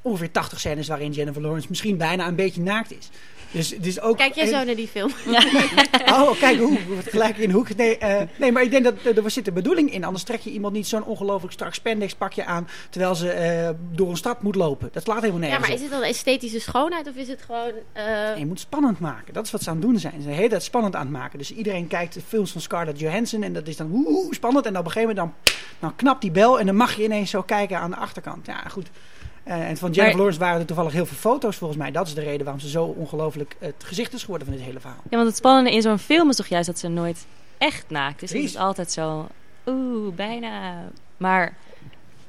ongeveer 0.03 0.31
80 0.31 0.59
scènes 0.61 0.89
waarin 0.89 1.11
Jennifer 1.13 1.43
Lawrence 1.43 1.67
misschien 1.69 1.97
bijna 1.97 2.27
een 2.27 2.35
beetje 2.35 2.61
naakt 2.61 2.93
is. 2.99 3.09
Dus, 3.55 3.69
dus 3.69 4.01
ook 4.01 4.17
Kijk 4.17 4.35
jij 4.35 4.47
zo 4.47 4.65
naar 4.65 4.75
die 4.75 4.89
film? 4.89 5.11
Oh, 6.15 6.39
kijk 6.39 6.59
hoe, 6.59 6.79
gelijk 7.07 7.37
in 7.37 7.49
de 7.49 7.55
hoek. 7.55 7.77
Nee, 7.77 7.99
eh, 7.99 8.23
nee 8.39 8.53
maar 8.53 8.63
ik 8.63 8.71
denk 8.71 8.85
dat 8.85 9.25
er 9.25 9.31
zit 9.31 9.47
een 9.47 9.55
bedoeling 9.55 9.93
in. 9.93 10.05
Anders 10.05 10.25
trek 10.25 10.41
je 10.41 10.51
iemand 10.51 10.75
niet 10.75 10.87
zo'n 10.87 11.05
ongelooflijk 11.05 11.53
strak 11.53 11.75
spandex 11.75 12.15
pakje 12.15 12.45
aan. 12.45 12.69
terwijl 12.91 13.15
ze 13.15 13.31
eh, 13.31 13.71
door 13.93 14.11
een 14.11 14.17
stad 14.17 14.43
moet 14.43 14.55
lopen. 14.55 14.89
Dat 14.93 15.03
slaat 15.03 15.21
helemaal 15.21 15.41
Ja, 15.43 15.47
nergens 15.49 15.69
maar 15.69 15.77
op. 15.77 15.83
is 15.85 15.91
het 15.91 16.01
dan 16.01 16.09
esthetische 16.11 16.61
schoonheid 16.61 17.09
of 17.09 17.15
is 17.15 17.29
het 17.29 17.43
gewoon... 17.43 17.73
eh, 17.93 18.05
Nee, 18.05 18.39
je 18.39 18.47
moet 18.47 18.61
spannend 18.61 19.01
maken. 19.01 19.35
Dat 19.35 19.45
is 19.45 19.51
wat 19.51 19.63
ze 19.63 19.69
aan 19.71 19.77
het 19.77 19.85
doen 19.85 19.99
zijn. 19.99 20.13
Ze 20.15 20.21
zijn 20.21 20.31
de 20.33 20.37
hele 20.39 20.49
tijd 20.51 20.63
spannend 20.63 20.95
aan 20.95 21.01
het 21.07 21.11
maken. 21.11 21.39
Dus 21.39 21.53
iedereen 21.55 21.87
kijkt 21.87 22.15
de 22.15 22.21
films 22.29 22.53
van 22.53 22.61
Scarlett 22.61 22.99
Johansson. 22.99 23.43
En 23.43 23.53
dat 23.53 23.69
is 23.69 23.77
dan 23.77 23.91
oeh, 23.93 24.33
spannend. 24.33 24.67
En 24.67 24.79
op 24.79 24.85
een 24.85 24.91
gegeven 24.91 25.15
moment 25.17 25.35
dan, 25.45 25.55
dan 25.79 25.97
knapt 25.97 26.21
die 26.21 26.31
bel. 26.31 26.61
En 26.61 26.67
dan 26.67 26.77
mag 26.77 26.97
je 26.97 27.05
ineens 27.05 27.31
zo 27.31 27.43
kijken 27.43 27.79
aan 27.79 27.91
de 27.91 27.97
achterkant. 27.97 28.47
Ja, 28.47 28.63
goed. 28.71 28.91
Eh, 29.45 29.69
en 29.69 29.77
van 29.77 29.91
Jennifer 29.91 30.03
Maar- 30.05 30.15
Lawrence 30.15 30.39
waren 30.39 30.61
er 30.61 30.67
toevallig 30.67 30.93
heel 30.93 31.07
veel 31.07 31.17
foto's 31.17 31.57
volgens 31.57 31.79
mij. 31.81 31.91
Dat 31.91 32.07
is 32.07 32.15
de 32.15 32.21
reden 32.21 32.43
waarom 32.45 32.61
ze 32.63 32.69
zo 32.69 32.85
ongelooflijk 32.85 33.57
het 33.59 33.75
gezicht 33.85 34.13
is 34.13 34.21
geworden 34.23 34.47
van 34.47 34.57
dit 34.57 34.65
hele 34.67 34.81
verhaal. 34.81 35.01
Ja, 35.11 35.17
want 35.17 35.27
het 35.29 35.37
spannende 35.37 35.73
in 35.73 35.83
zo'n 35.83 35.99
film 35.99 36.31
is 36.31 36.37
toch 36.37 36.47
juist 36.47 36.67
dat 36.67 36.79
ze 36.79 36.89
nooit 36.89 37.27
echt 37.59 37.85
naakt 37.91 38.23
is. 38.23 38.29
Het 38.29 38.39
Precies. 38.39 38.55
is 38.57 38.61
altijd 38.63 38.93
zo, 38.93 39.27
oeh, 39.67 40.15
bijna. 40.15 40.83
Maar 41.17 41.57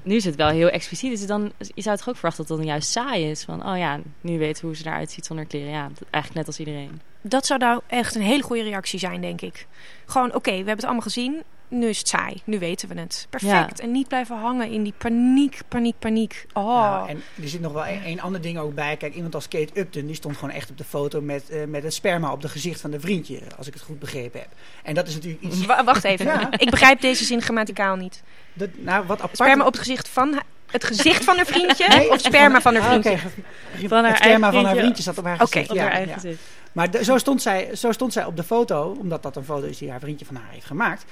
nu 0.04 0.16
is 0.16 0.26
het 0.26 0.36
wel 0.36 0.48
heel 0.50 0.70
expliciet. 0.70 1.12
Dus 1.12 1.28
dan, 1.28 1.52
je 1.58 1.82
zou 1.82 1.98
toch 1.98 2.08
ook 2.10 2.14
verwachten 2.16 2.42
dat 2.46 2.58
het 2.58 2.66
dan 2.66 2.76
juist 2.76 2.90
saai 2.90 3.30
is. 3.30 3.44
Van, 3.44 3.66
oh 3.70 3.78
ja, 3.78 4.00
nu 4.22 4.38
weten 4.38 4.62
we 4.62 4.68
hoe 4.68 4.76
ze 4.76 4.86
eruit 4.86 5.12
ziet 5.12 5.26
zonder 5.26 5.46
kleren. 5.46 5.70
Ja, 5.72 5.90
eigenlijk 6.00 6.34
net 6.34 6.48
als 6.48 6.60
iedereen. 6.60 7.02
Dat 7.22 7.46
zou 7.46 7.60
nou 7.60 7.82
echt 7.88 8.16
een 8.16 8.22
hele 8.22 8.44
goede 8.44 8.64
reactie 8.64 9.00
zijn, 9.00 9.22
denk 9.22 9.42
ik. 9.42 9.68
Gewoon, 10.06 10.34
oké, 10.36 10.50
we 10.50 10.56
hebben 10.56 10.76
het 10.76 10.84
allemaal 10.84 11.02
gezien. 11.02 11.44
Nu 11.68 11.88
is 11.88 11.98
het 11.98 12.08
saai. 12.08 12.42
Nu 12.46 12.60
weten 12.60 12.90
we 12.90 13.00
het. 13.00 13.28
Perfect. 13.30 13.80
En 13.80 13.92
niet 13.92 14.08
blijven 14.08 14.38
hangen 14.38 14.70
in 14.72 14.84
die 14.84 14.94
paniek, 14.98 15.60
paniek, 15.68 15.96
paniek. 16.00 16.46
Oh. 16.54 16.66
Nou, 16.66 17.10
en 17.10 17.24
er 17.42 17.48
zit 17.50 17.62
nog 17.62 17.74
wel 17.74 17.88
een, 17.88 18.02
een 18.06 18.22
ander 18.22 18.42
ding 18.42 18.58
ook 18.58 18.74
bij. 18.76 18.98
Kijk, 18.98 19.16
iemand 19.16 19.36
als 19.36 19.48
Kate 19.48 19.80
Upton, 19.80 20.06
die 20.06 20.16
stond 20.16 20.38
gewoon 20.38 20.54
echt 20.56 20.70
op 20.70 20.78
de 20.78 20.84
foto 20.84 21.22
met, 21.22 21.50
eh, 21.50 21.64
met 21.68 21.84
het 21.84 21.94
sperma 21.94 22.32
op 22.32 22.42
de 22.42 22.50
gezicht 22.50 22.82
van 22.82 22.92
de 22.92 23.00
vriendje. 23.00 23.40
Als 23.58 23.68
ik 23.68 23.74
het 23.74 23.84
goed 23.84 24.00
begrepen 24.00 24.40
heb. 24.40 24.50
En 24.84 24.94
dat 24.94 25.08
is 25.08 25.14
natuurlijk 25.14 25.44
iets... 25.44 25.66
Wa- 25.66 25.84
wacht 25.84 26.04
even. 26.04 26.26
Ja. 26.26 26.52
Ik 26.58 26.70
begrijp 26.70 27.02
deze 27.02 27.24
zin 27.24 27.42
grammaticaal 27.42 27.96
niet. 27.96 28.24
Dat, 28.54 28.70
nou, 28.78 29.06
wat 29.06 29.18
apart... 29.22 29.36
Sperma 29.38 29.66
op 29.66 29.72
het 29.72 29.80
gezicht 29.82 30.08
van 30.08 30.42
het 30.72 30.84
gezicht 30.84 31.24
van 31.24 31.40
een 31.40 31.46
vriendje 31.46 31.88
Nee, 31.88 32.10
of 32.12 32.20
sperma 32.20 32.62
van 32.62 32.76
een 32.76 32.82
Ah, 32.82 32.88
vriendje? 32.88 33.18
Van 33.88 33.98
haar 34.04 34.08
het 34.08 34.18
sperma 34.18 34.52
van 34.52 34.66
haar 34.66 34.76
vriendje. 34.76 35.04
zat 35.04 35.18
op 35.18 35.26
haar 35.26 35.34
Oké, 35.42 35.46
gezicht. 35.46 35.70
Op 35.70 35.76
ja, 35.76 35.82
haar 35.82 35.92
eigen 35.92 36.30
ja. 36.30 36.36
Maar 36.72 36.92
de- 36.92 37.04
zo, 37.04 37.18
stond 37.18 37.42
zij, 37.42 37.76
zo 37.76 37.92
stond 37.92 38.14
zij 38.14 38.26
op 38.26 38.36
de 38.36 38.44
foto, 38.44 38.96
omdat 39.00 39.24
dat 39.24 39.36
een 39.36 39.44
foto 39.44 39.66
is 39.68 39.78
die 39.78 39.90
haar 39.92 40.00
vriendje 40.00 40.26
van 40.26 40.36
haar 40.36 40.52
heeft 40.52 40.66
gemaakt. 40.66 41.06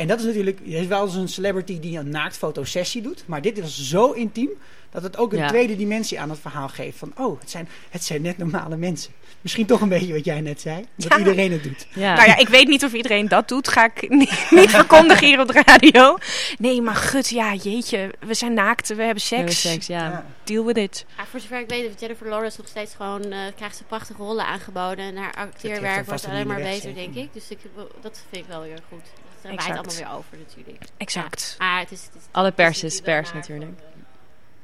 En 0.00 0.06
dat 0.08 0.18
is 0.18 0.24
natuurlijk, 0.24 0.58
je 0.62 0.76
is 0.76 0.86
wel 0.86 1.04
eens 1.04 1.14
een 1.14 1.28
celebrity 1.28 1.80
die 1.80 1.98
een 1.98 2.08
naaktfotosessie 2.10 3.02
doet. 3.02 3.22
Maar 3.26 3.42
dit 3.42 3.60
was 3.60 3.88
zo 3.88 4.10
intiem 4.12 4.48
dat 4.90 5.02
het 5.02 5.16
ook 5.16 5.32
een 5.32 5.38
Ja. 5.38 5.48
tweede 5.48 5.76
dimensie 5.76 6.20
aan 6.20 6.30
het 6.30 6.38
verhaal 6.38 6.68
geeft. 6.68 6.98
Van, 6.98 7.12
oh, 7.16 7.40
het 7.40 7.50
zijn, 7.50 7.68
het 7.90 8.04
zijn 8.04 8.22
net 8.22 8.38
normale 8.38 8.76
mensen. 8.76 9.12
Misschien 9.40 9.66
toch 9.66 9.80
een 9.80 9.88
beetje 9.88 10.12
wat 10.12 10.24
jij 10.24 10.40
net 10.40 10.60
zei. 10.60 10.84
Dat 10.96 11.12
Ja. 11.12 11.18
iedereen 11.18 11.52
het 11.52 11.62
doet. 11.62 11.86
Ja. 11.94 12.14
Nou 12.14 12.28
ja, 12.28 12.36
ik 12.36 12.48
weet 12.48 12.68
niet 12.68 12.84
of 12.84 12.92
iedereen 12.92 13.28
dat 13.28 13.48
doet. 13.48 13.68
Ga 13.68 13.84
ik 13.94 14.08
niet, 14.20 14.46
niet 14.50 14.70
verkondigen 14.70 15.26
hier 15.26 15.40
op 15.40 15.46
de 15.52 15.62
radio. 15.66 16.18
Nee, 16.58 16.82
maar 16.82 16.94
gut, 16.96 17.28
ja, 17.28 17.54
jeetje. 17.54 18.10
We 18.20 18.34
zijn 18.34 18.54
naakt, 18.54 18.88
we 18.88 19.02
hebben 19.02 19.22
We 19.28 19.34
hebben 19.36 19.54
seks. 19.54 19.72
seks, 19.72 19.86
ja. 19.86 19.98
Ja. 20.08 20.26
Deal 20.44 20.64
with 20.64 20.76
it. 20.76 21.04
ja, 21.16 21.24
voor 21.30 21.40
zover 21.40 21.58
ik 21.60 21.68
weet 21.68 21.82
heeft 21.82 22.00
Jennifer 22.00 22.28
Lawrence 22.28 22.58
nog 22.60 22.68
steeds 22.68 22.94
gewoon... 22.94 23.22
eh, 23.32 23.38
krijgt 23.56 23.76
ze 23.76 23.84
prachtige 23.84 24.22
rollen 24.22 24.46
aangeboden. 24.46 25.04
En 25.04 25.16
haar 25.16 25.34
acteerwerk 25.34 26.06
wordt 26.06 26.26
alleen 26.26 26.46
maar 26.46 26.60
beter, 26.62 26.94
denk 26.94 27.14
ik. 27.14 27.32
Dus 27.32 27.48
ik, 27.50 27.58
dat 28.00 28.22
vind 28.30 28.44
ik 28.44 28.48
wel 28.50 28.62
weer 28.62 28.78
goed. 28.88 29.02
Waait 29.42 29.54
Exact. 29.58 29.76
allemaal 29.78 29.94
weer 29.96 30.12
over 30.18 30.38
natuurlijk. 30.38 30.84
Exact. 30.96 31.56
Ja. 31.58 31.64
Maar 31.66 31.80
het 31.80 31.90
is, 31.90 32.04
het 32.04 32.14
is, 32.14 32.22
Alle 32.30 32.52
pers 32.52 32.82
is 32.84 33.00
pers 33.00 33.32
natuurlijk. 33.32 33.78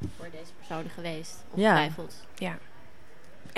Voor, 0.01 0.09
voor 0.17 0.31
deze 0.31 0.53
persoon 0.59 0.89
geweest, 0.95 1.45
Ja. 1.55 1.71
ongetwijfeld. 1.71 2.15
En, 2.39 2.47
Ja. 2.47 2.59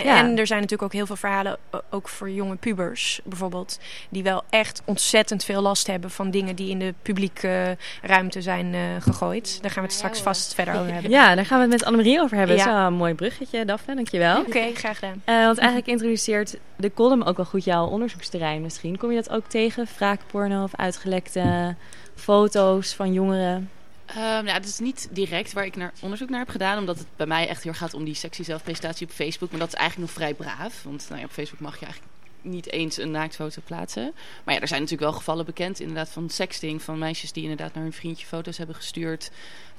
En 0.04 0.38
er 0.38 0.46
zijn 0.46 0.60
natuurlijk 0.60 0.82
ook 0.82 0.92
heel 0.92 1.06
veel 1.06 1.16
verhalen, 1.16 1.58
ook 1.90 2.08
voor 2.08 2.30
jonge 2.30 2.56
pubers 2.56 3.20
bijvoorbeeld, 3.24 3.78
die 4.08 4.22
wel 4.22 4.42
echt 4.50 4.82
ontzettend 4.84 5.44
veel 5.44 5.62
last 5.62 5.86
hebben 5.86 6.10
van 6.10 6.30
dingen 6.30 6.56
die 6.56 6.70
in 6.70 6.78
de 6.78 6.94
publieke 7.02 7.76
ruimte 8.02 8.42
zijn 8.42 8.74
eh, 8.74 8.80
gegooid. 9.00 9.58
Daar 9.62 9.70
gaan 9.70 9.82
we 9.82 9.88
het 9.88 9.98
straks 9.98 10.20
vast 10.20 10.54
verder 10.54 10.74
over 10.74 10.92
hebben. 10.92 11.10
Ja, 11.10 11.34
daar 11.34 11.46
gaan 11.46 11.56
we 11.56 11.62
het 11.62 11.72
met 11.72 11.84
Annemarie 11.84 12.20
over 12.20 12.36
hebben. 12.36 12.56
Ja. 12.56 12.64
Dat 12.64 12.72
is 12.72 12.78
wel 12.78 12.86
een 12.86 12.94
mooi 12.94 13.14
bruggetje, 13.14 13.64
Daphne. 13.64 13.94
Dankjewel. 13.94 14.40
Oké, 14.40 14.70
graag 14.74 14.98
gedaan. 14.98 15.22
Eh, 15.24 15.44
want 15.44 15.58
eigenlijk 15.58 15.88
introduceert 15.88 16.58
de 16.76 16.92
column 16.94 17.24
ook 17.24 17.36
wel 17.36 17.46
goed 17.46 17.64
jouw 17.64 17.86
onderzoeksterrein 17.86 18.62
misschien. 18.62 18.98
Kom 18.98 19.10
je 19.10 19.16
dat 19.16 19.30
ook 19.30 19.46
tegen? 19.46 19.86
Wraakporno 19.96 20.62
of 20.62 20.74
uitgelekte 20.76 21.74
foto's 22.14 22.94
van 22.94 23.12
jongeren? 23.12 23.70
Ehm, 24.08 24.44
nou, 24.44 24.50
het 24.50 24.66
is 24.66 24.78
niet 24.78 25.08
direct 25.10 25.52
waar 25.52 25.64
ik 25.64 25.76
naar 25.76 25.92
onderzoek 26.00 26.28
naar 26.28 26.38
heb 26.38 26.48
gedaan, 26.48 26.78
omdat 26.78 26.98
het 26.98 27.06
bij 27.16 27.26
mij 27.26 27.48
echt 27.48 27.62
heel 27.62 27.74
gaat 27.74 27.94
om 27.94 28.04
die 28.04 28.14
sexy 28.14 28.42
zelfpresentatie 28.42 29.06
op 29.06 29.12
Facebook. 29.12 29.50
Maar 29.50 29.60
dat 29.60 29.68
is 29.68 29.74
eigenlijk 29.74 30.10
nog 30.10 30.16
vrij 30.16 30.34
braaf, 30.34 30.82
want 30.82 31.06
nou 31.08 31.20
ja, 31.20 31.26
op 31.26 31.32
Facebook 31.32 31.60
mag 31.60 31.78
je 31.78 31.84
eigenlijk 31.84 32.14
niet 32.42 32.72
eens 32.72 32.96
een 32.96 33.10
naaktfoto 33.10 33.62
plaatsen. 33.64 34.12
Maar 34.44 34.54
ja, 34.54 34.60
er 34.60 34.68
zijn 34.68 34.80
natuurlijk 34.80 35.10
wel 35.10 35.18
gevallen 35.18 35.44
bekend 35.44 35.80
inderdaad 35.80 36.08
van 36.08 36.30
sexting, 36.30 36.82
van 36.82 36.98
meisjes 36.98 37.32
die 37.32 37.42
inderdaad 37.42 37.74
naar 37.74 37.82
hun 37.82 37.92
vriendje 37.92 38.26
foto's 38.26 38.58
hebben 38.58 38.76
gestuurd. 38.76 39.30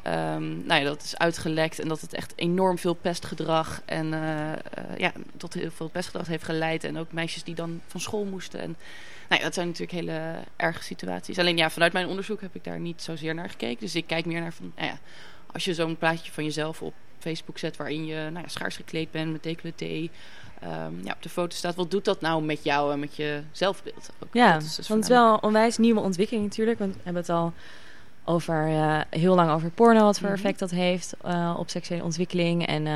Ehm, 0.04 0.66
nou 0.66 0.82
ja, 0.82 0.84
dat 0.84 1.04
is 1.04 1.18
uitgelekt 1.18 1.80
en 1.80 1.88
dat 1.88 2.02
het 2.02 2.14
echt 2.14 2.34
enorm 2.36 2.78
veel 2.78 2.94
pestgedrag 2.94 3.82
en 3.86 4.14
eh, 4.14 4.52
eh, 4.52 4.60
ja, 4.98 5.12
tot 5.38 5.54
heel 5.54 5.72
veel 5.72 5.90
pestgedrag 5.90 6.28
heeft 6.28 6.44
geleid. 6.44 6.84
En 6.84 6.98
ook 6.98 7.12
meisjes 7.12 7.44
die 7.44 7.56
dan 7.56 7.82
van 7.88 8.00
school 8.00 8.26
moesten. 8.26 8.60
En 8.60 8.76
nou 9.28 9.42
ja, 9.42 9.48
dat 9.48 9.54
zijn 9.54 9.68
natuurlijk 9.68 10.00
hele 10.00 10.44
erge 10.56 10.84
situaties. 10.84 11.40
Alleen 11.40 11.58
ja, 11.58 11.70
vanuit 11.70 11.94
mijn 11.94 12.08
onderzoek 12.08 12.42
heb 12.42 12.56
ik 12.56 12.64
daar 12.64 12.80
niet 12.80 13.02
zozeer 13.02 13.36
naar 13.36 13.50
gekeken. 13.50 13.80
Dus 13.80 13.96
ik 13.96 14.08
kijk 14.08 14.26
meer 14.26 14.42
naar 14.42 14.54
van, 14.54 14.72
nou 14.76 14.88
ja, 14.88 14.98
als 15.52 15.66
je 15.66 15.74
zo'n 15.74 15.98
plaatje 15.98 16.32
van 16.32 16.44
jezelf 16.44 16.82
op 16.82 16.94
Facebook 17.20 17.58
zet 17.58 17.78
waarin 17.78 18.06
je 18.06 18.16
nou 18.16 18.44
ja, 18.44 18.48
schaars 18.48 18.76
gekleed 18.76 19.12
bent 19.12 19.32
met 19.32 19.44
decolleté. 19.44 20.10
Ehm, 20.62 20.94
ja, 21.04 21.12
op 21.16 21.22
de 21.24 21.30
foto 21.30 21.56
staat, 21.56 21.76
wat 21.76 21.92
doet 21.92 22.06
dat 22.06 22.22
nou 22.22 22.44
met 22.44 22.64
jou 22.64 22.92
en 22.92 23.00
met 23.00 23.16
je 23.16 23.42
zelfbeeld? 23.52 24.10
Ook. 24.24 24.30
Ja, 24.34 24.54
Dat 24.54 24.62
is 24.62 24.76
dus 24.76 24.88
want 24.88 25.04
het 25.04 25.10
is 25.12 25.18
wel 25.18 25.34
een 25.34 25.44
onwijs 25.44 25.78
nieuwe 25.78 26.00
ontwikkeling 26.00 26.46
natuurlijk. 26.46 26.80
Want 26.80 26.94
we 26.94 27.00
hebben 27.04 27.22
het 27.22 27.32
al 27.32 27.54
over, 28.26 28.68
eh, 28.68 29.00
heel 29.10 29.36
lang 29.36 29.52
over 29.52 29.70
porno, 29.70 30.04
wat 30.04 30.20
voor 30.20 30.28
Mhm. 30.28 30.38
effect 30.38 30.60
dat 30.60 30.72
heeft 30.72 31.14
eh, 31.24 31.56
op 31.60 31.70
seksuele 31.70 32.04
ontwikkeling. 32.04 32.66
En 32.68 32.88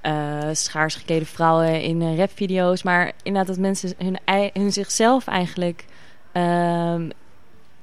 eh, 0.00 0.48
schaars 0.52 0.94
geklede 0.94 1.24
vrouwen 1.24 1.82
in 1.82 2.16
rapvideo's. 2.16 2.82
Maar 2.82 3.12
inderdaad 3.22 3.46
dat 3.54 3.58
mensen 3.64 3.92
hun, 3.98 4.18
ei- 4.24 4.50
hun 4.52 4.72
zichzelf 4.72 5.26
eigenlijk 5.26 5.84
ehm, 6.32 7.00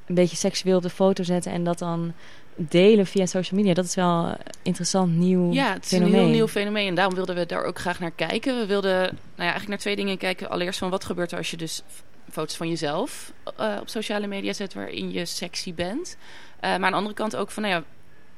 een 0.06 0.16
beetje 0.16 0.36
seksueel 0.36 0.78
op 0.78 0.84
de 0.84 0.90
foto 0.90 1.24
zetten. 1.24 1.52
En 1.52 1.64
dat 1.64 1.80
dan 1.80 2.14
delen 2.56 3.06
via 3.06 3.26
social 3.26 3.60
media. 3.60 3.74
Dat 3.74 3.86
is 3.86 3.96
wel 3.96 4.26
een 4.26 4.38
interessant 4.62 5.16
nieuw 5.16 5.54
Ja, 5.54 5.74
het 5.74 5.84
is 5.84 5.90
fenomeen. 5.90 6.14
een 6.14 6.20
heel 6.20 6.30
nieuw 6.30 6.48
fenomeen 6.48 6.88
en 6.88 6.96
daarom 6.96 7.16
wilden 7.16 7.36
we 7.36 7.46
daar 7.46 7.64
ook 7.64 7.80
graag 7.80 8.00
naar 8.00 8.12
kijken. 8.12 8.60
We 8.60 8.66
wilden 8.66 9.00
nou 9.02 9.12
ja, 9.36 9.44
eigenlijk 9.44 9.68
naar 9.68 9.78
twee 9.78 9.96
dingen 9.96 10.18
kijken. 10.18 10.50
Allereerst 10.50 10.80
van 10.80 10.90
wat 10.90 11.06
gebeurt 11.06 11.32
er 11.32 11.38
als 11.38 11.52
je 11.52 11.58
dus 11.58 11.82
foto's 12.32 12.58
van 12.58 12.70
jezelf 12.70 13.34
eh, 13.58 13.78
op 13.82 13.90
sociale 13.90 14.28
media 14.28 14.54
zet 14.54 14.74
waarin 14.74 15.12
je 15.12 15.26
sexy 15.26 15.74
bent. 15.74 16.18
Eh, 16.60 16.70
maar 16.70 16.84
aan 16.84 16.92
de 16.92 16.98
andere 16.98 17.16
kant 17.16 17.36
ook 17.36 17.52
van, 17.52 17.64
nou 17.64 17.76
ja, 17.76 17.84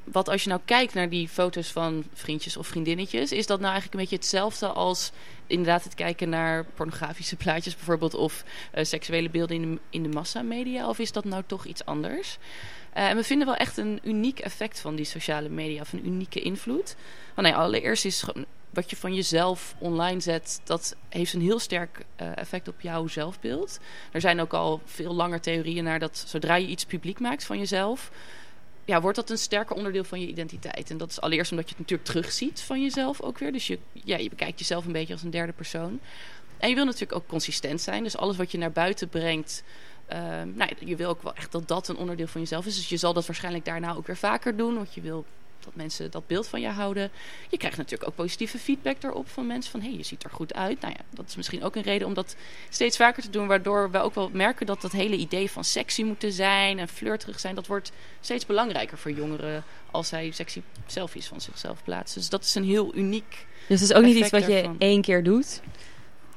wat 0.04 0.30
als 0.30 0.44
je 0.44 0.50
nou 0.50 0.62
kijkt 0.66 0.94
naar 0.94 1.10
die 1.10 1.28
foto's 1.28 1.72
van 1.72 2.04
vriendjes 2.14 2.58
of 2.58 2.68
vriendinnetjes, 2.68 3.32
is 3.32 3.48
dat 3.48 3.60
nou 3.60 3.72
eigenlijk 3.72 3.94
een 3.94 4.00
beetje 4.00 4.16
hetzelfde 4.16 4.68
als 4.68 5.12
inderdaad 5.48 5.84
het 5.84 5.96
kijken 5.96 6.30
naar 6.30 6.66
pornografische 6.66 7.36
plaatjes 7.36 7.76
bijvoorbeeld 7.76 8.16
of 8.16 8.44
eh, 8.72 8.84
seksuele 8.84 9.30
beelden 9.30 9.56
in 9.56 9.72
de, 9.72 9.80
in 9.90 10.04
de 10.04 10.10
massamedia? 10.10 10.90
Of 10.90 11.00
is 11.00 11.12
dat 11.12 11.26
nou 11.26 11.44
toch 11.46 11.66
iets 11.66 11.86
anders? 11.86 12.38
Eh, 12.98 13.10
en 13.10 13.16
we 13.16 13.24
vinden 13.24 13.48
wel 13.48 13.56
echt 13.56 13.78
een 13.78 14.00
uniek 14.04 14.40
effect 14.40 14.80
van 14.80 14.96
die 14.96 15.06
sociale 15.06 15.50
media, 15.50 15.82
of 15.82 15.94
een 15.94 16.08
unieke 16.08 16.42
invloed. 16.42 16.96
Want 17.36 17.54
allereerst 17.54 18.06
is 18.06 18.24
wat 18.70 18.90
je 18.90 18.96
van 18.96 19.14
jezelf 19.14 19.76
online 19.80 20.20
zet, 20.20 20.62
dat 20.64 20.96
heeft 21.10 21.34
een 21.34 21.42
heel 21.42 21.60
sterk 21.60 22.06
eh, 22.16 22.38
effect 22.38 22.68
op 22.68 22.82
jouw 22.82 23.08
zelfbeeld. 23.08 23.80
Er 24.12 24.22
zijn 24.22 24.40
ook 24.40 24.54
al 24.54 24.82
veel 24.86 25.14
langer 25.14 25.42
theorieën 25.42 25.84
naar 25.84 26.00
dat 26.00 26.24
zodra 26.28 26.56
je 26.56 26.68
iets 26.68 26.86
publiek 26.86 27.20
maakt 27.20 27.44
van 27.44 27.58
jezelf, 27.58 28.12
ja, 28.86 29.02
wordt 29.02 29.18
dat 29.18 29.30
een 29.30 29.38
sterker 29.38 29.76
onderdeel 29.76 30.04
van 30.04 30.20
je 30.20 30.28
identiteit. 30.28 30.90
En 30.90 30.98
dat 30.98 31.10
is 31.10 31.22
allereerst 31.22 31.52
omdat 31.52 31.70
je 31.70 31.76
het 31.76 31.80
natuurlijk 31.80 32.10
terugziet 32.10 32.62
van 32.62 32.82
jezelf 32.82 33.22
ook 33.22 33.38
weer. 33.38 33.52
Dus 33.52 33.68
je, 33.68 33.80
ja, 33.94 34.18
je 34.18 34.30
bekijkt 34.30 34.60
jezelf 34.60 34.86
een 34.86 34.92
beetje 34.92 35.14
als 35.14 35.24
een 35.24 35.30
derde 35.30 35.54
persoon. 35.54 36.00
En 36.58 36.70
je 36.70 36.76
wil 36.76 36.86
natuurlijk 36.86 37.16
ook 37.16 37.28
consistent 37.28 37.82
zijn. 37.82 38.04
Dus 38.04 38.18
alles 38.18 38.38
wat 38.38 38.52
je 38.52 38.58
naar 38.58 38.72
buiten 38.72 39.10
brengt, 39.10 39.64
Ehm, 40.08 40.50
nou, 40.56 40.72
je 40.80 40.96
wil 40.96 41.10
ook 41.10 41.24
wel 41.24 41.36
echt 41.36 41.52
dat 41.52 41.68
dat 41.68 41.88
een 41.88 41.98
onderdeel 41.98 42.28
van 42.28 42.42
jezelf 42.42 42.66
is. 42.66 42.76
Dus 42.76 42.90
je 42.90 42.98
zal 42.98 43.14
dat 43.14 43.26
waarschijnlijk 43.26 43.66
daarna 43.66 43.96
ook 43.96 44.08
weer 44.08 44.18
vaker 44.18 44.58
doen. 44.58 44.76
Want 44.76 44.94
je 44.94 45.02
wil 45.02 45.26
dat 45.68 45.76
mensen 45.76 46.12
dat 46.12 46.28
beeld 46.28 46.48
van 46.48 46.62
je 46.62 46.68
houden. 46.68 47.12
Je 47.50 47.58
krijgt 47.58 47.78
natuurlijk 47.78 48.10
ook 48.10 48.16
positieve 48.16 48.58
feedback 48.58 49.04
erop 49.04 49.30
van 49.30 49.48
mensen 49.48 49.72
van 49.72 49.82
hé, 49.82 49.88
hey, 49.88 49.98
je 49.98 50.04
ziet 50.04 50.24
er 50.24 50.30
goed 50.30 50.54
uit. 50.54 50.82
Nou 50.82 50.94
ja, 50.98 51.04
dat 51.10 51.28
is 51.28 51.36
misschien 51.36 51.64
ook 51.64 51.76
een 51.76 51.82
reden 51.82 52.08
om 52.08 52.14
dat 52.14 52.36
steeds 52.70 52.98
vaker 52.98 53.24
te 53.24 53.30
doen, 53.30 53.48
waardoor 53.48 53.92
we 53.92 54.00
ook 54.00 54.16
wel 54.16 54.30
merken 54.34 54.66
dat 54.66 54.82
dat 54.82 54.92
hele 54.92 55.16
idee 55.16 55.52
van 55.52 55.64
sexy 55.64 56.04
moeten 56.04 56.32
zijn 56.32 56.80
en 56.80 56.88
flirterig 56.88 57.40
zijn, 57.40 57.56
dat 57.56 57.68
wordt 57.68 57.92
steeds 58.22 58.46
belangrijker 58.46 58.98
voor 58.98 59.12
jongeren 59.12 59.64
als 59.92 60.08
zij 60.08 60.32
sexy 60.32 60.62
selfies 60.86 61.28
van 61.28 61.42
zichzelf 61.42 61.84
plaatsen. 61.84 62.20
Dus 62.20 62.30
dat 62.30 62.44
is 62.44 62.56
een 62.56 62.64
heel 62.64 62.96
uniek. 62.96 63.46
Dus 63.68 63.80
het 63.80 63.90
is 63.90 63.96
ook 63.96 64.04
niet 64.04 64.18
iets 64.18 64.30
wat 64.30 64.46
je 64.46 64.54
daarvan. 64.54 64.76
één 64.80 65.02
keer 65.02 65.24
doet, 65.24 65.62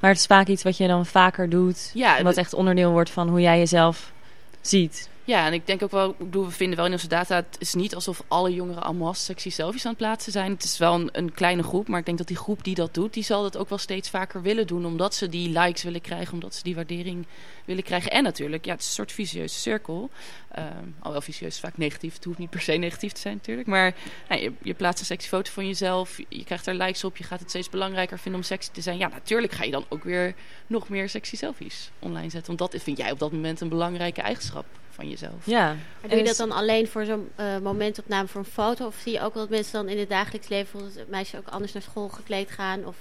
maar 0.01 0.11
het 0.11 0.19
is 0.19 0.27
vaak 0.27 0.47
iets 0.47 0.63
wat 0.63 0.77
je 0.77 0.87
dan 0.87 1.07
vaker 1.07 1.49
doet, 1.49 1.91
Ja, 1.95 2.23
wat 2.23 2.37
echt 2.37 2.55
onderdeel 2.55 2.91
wordt 2.91 3.11
van 3.11 3.29
hoe 3.29 3.41
jij 3.41 3.59
jezelf 3.59 4.13
ziet. 4.61 5.09
Ja, 5.25 5.47
en 5.47 5.53
ik 5.53 5.67
denk 5.67 5.83
ook 5.83 5.91
wel, 5.91 6.11
ik 6.11 6.19
bedoel, 6.19 6.45
we 6.45 6.51
vinden 6.51 6.77
wel 6.77 6.87
in 6.87 6.93
onze 6.93 7.09
data, 7.09 7.35
het 7.35 7.57
is 7.59 7.75
niet 7.75 7.95
alsof 7.95 8.23
alle 8.29 8.55
jongeren 8.55 8.83
allemaal 8.83 9.15
sexy 9.15 9.51
selfies 9.51 9.85
aan 9.85 9.91
het 9.91 10.01
plaatsen 10.01 10.33
zijn. 10.33 10.53
Het 10.53 10.65
is 10.65 10.79
wel 10.79 10.95
een, 10.95 11.09
een 11.13 11.33
kleine 11.33 11.63
groep, 11.63 11.89
maar 11.89 11.99
ik 11.99 12.07
denk 12.07 12.19
dat 12.19 12.27
die 12.27 12.37
groep 12.37 12.65
die 12.65 12.75
dat 12.75 12.95
doet, 12.95 13.15
die 13.15 13.23
zal 13.23 13.43
dat 13.43 13.57
ook 13.57 13.69
wel 13.69 13.79
steeds 13.79 14.11
vaker 14.11 14.43
willen 14.43 14.67
doen, 14.67 14.87
omdat 14.87 15.15
ze 15.15 15.29
die 15.29 15.49
likes 15.49 15.83
willen 15.83 16.01
krijgen, 16.01 16.35
omdat 16.35 16.55
ze 16.55 16.63
die 16.63 16.75
waardering 16.75 17.27
willen 17.71 17.85
krijgen. 17.85 18.11
En 18.11 18.23
natuurlijk, 18.23 18.65
ja, 18.65 18.73
het 18.73 18.81
is 18.81 18.87
een 18.87 18.93
soort 18.93 19.13
vicieuze 19.13 19.59
cirkel. 19.59 20.11
Ehm 20.51 20.67
alhoewel 20.99 21.21
vicieus 21.21 21.55
is 21.55 21.61
vaak 21.61 21.77
negatief, 21.79 22.15
het 22.15 22.25
hoeft 22.25 22.39
niet 22.39 22.51
per 22.51 22.61
se 22.61 22.73
negatief 22.73 23.13
te 23.13 23.21
zijn 23.21 23.35
natuurlijk, 23.35 23.69
maar 23.69 23.95
nou, 24.29 24.41
je, 24.43 24.53
je 24.63 24.75
plaatst 24.75 25.01
een 25.01 25.07
sexy 25.07 25.29
foto 25.29 25.51
van 25.53 25.67
jezelf, 25.67 26.19
je 26.29 26.45
krijgt 26.45 26.67
er 26.67 26.75
likes 26.75 27.05
op, 27.05 27.17
je 27.17 27.25
gaat 27.25 27.41
het 27.41 27.49
steeds 27.49 27.69
belangrijker 27.71 28.19
vinden 28.19 28.41
om 28.41 28.47
sexy 28.47 28.71
te 28.73 28.81
zijn. 28.81 28.99
Ja, 28.99 29.09
natuurlijk 29.09 29.53
ga 29.53 29.65
je 29.65 29.71
dan 29.71 29.85
ook 29.89 30.05
weer 30.05 30.35
nog 30.67 30.89
meer 30.89 31.09
sexy 31.09 31.37
selfies 31.37 31.91
online 31.99 32.31
zetten, 32.31 32.57
want 32.57 32.73
dat 32.73 32.83
vind 32.83 32.99
jij 32.99 33.11
op 33.11 33.19
dat 33.19 33.33
moment 33.33 33.61
een 33.61 33.69
belangrijke 33.69 34.21
eigenschap 34.21 34.65
van 34.91 35.09
jezelf. 35.09 35.47
Ja. 35.47 35.67
Maar 35.67 35.77
doe 36.01 36.11
En 36.11 36.17
je 36.17 36.23
dat 36.23 36.33
is- 36.33 36.39
dan 36.39 36.53
alleen 36.53 36.89
voor 36.89 37.05
zo'n 37.05 37.29
eh, 37.35 37.59
momentopname 37.59 38.29
voor 38.29 38.41
een 38.41 38.47
foto? 38.47 38.87
Of 38.87 38.97
zie 39.03 39.13
je 39.13 39.21
ook 39.21 39.35
wel 39.35 39.43
dat 39.43 39.51
mensen 39.53 39.73
dan 39.73 39.89
in 39.89 39.99
het 39.99 40.09
dagelijks 40.09 40.49
leven... 40.49 40.71
bijvoorbeeld 40.73 41.01
het 41.01 41.11
meisje 41.11 41.37
ook 41.39 41.49
anders 41.49 41.73
naar 41.73 41.83
school 41.83 42.09
gekleed 42.09 42.51
gaan? 42.51 42.87
Of 42.87 42.97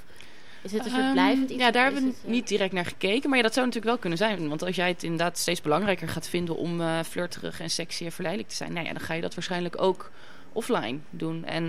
is 0.61 0.71
het 0.71 0.85
een 0.85 0.91
soort 0.91 1.03
Ehm, 1.03 1.11
blijvend 1.11 1.49
iets? 1.49 1.59
Ja, 1.61 1.71
daar 1.71 1.83
hebben 1.83 2.01
we 2.01 2.07
het, 2.07 2.17
eh, 2.23 2.29
niet 2.29 2.47
direct 2.47 2.73
naar 2.73 2.85
gekeken. 2.85 3.29
Maar 3.29 3.37
ja, 3.37 3.43
dat 3.43 3.53
zou 3.53 3.65
natuurlijk 3.65 3.93
wel 3.93 4.01
kunnen 4.01 4.19
zijn. 4.19 4.49
Want 4.49 4.63
als 4.63 4.75
jij 4.75 4.87
het 4.87 5.03
inderdaad 5.03 5.37
steeds 5.37 5.61
belangrijker 5.61 6.09
gaat 6.09 6.29
vinden 6.29 6.57
om 6.57 6.81
eh 6.81 6.99
flirterig 7.03 7.59
en 7.59 7.69
sexy 7.69 8.05
en 8.05 8.11
verleidelijk 8.11 8.51
te 8.51 8.57
zijn, 8.57 8.73
nou 8.73 8.85
ja, 8.85 8.93
dan 8.93 9.01
ga 9.01 9.13
je 9.13 9.21
dat 9.21 9.35
waarschijnlijk 9.35 9.81
ook 9.81 10.11
offline 10.53 10.99
doen. 11.09 11.45
En 11.45 11.63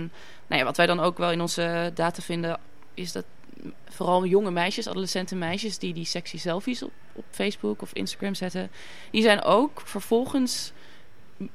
nou 0.47 0.59
ja, 0.59 0.63
wat 0.63 0.77
wij 0.77 0.85
dan 0.85 0.99
ook 0.99 1.17
wel 1.17 1.31
in 1.31 1.41
onze 1.41 1.91
data 1.93 2.21
vinden, 2.21 2.59
is 2.93 3.11
dat 3.11 3.25
vooral 3.89 4.25
jonge 4.25 4.51
meisjes, 4.51 4.87
adolescenten 4.87 5.37
meisjes, 5.37 5.77
die 5.77 5.93
die 5.93 6.05
sexy 6.05 6.37
selfies 6.37 6.83
op, 6.83 6.91
op 7.13 7.25
Facebook 7.29 7.81
of 7.81 7.93
Instagram 7.93 8.35
zetten, 8.35 8.71
die 9.11 9.21
zijn 9.21 9.41
ook 9.41 9.81
vervolgens 9.85 10.71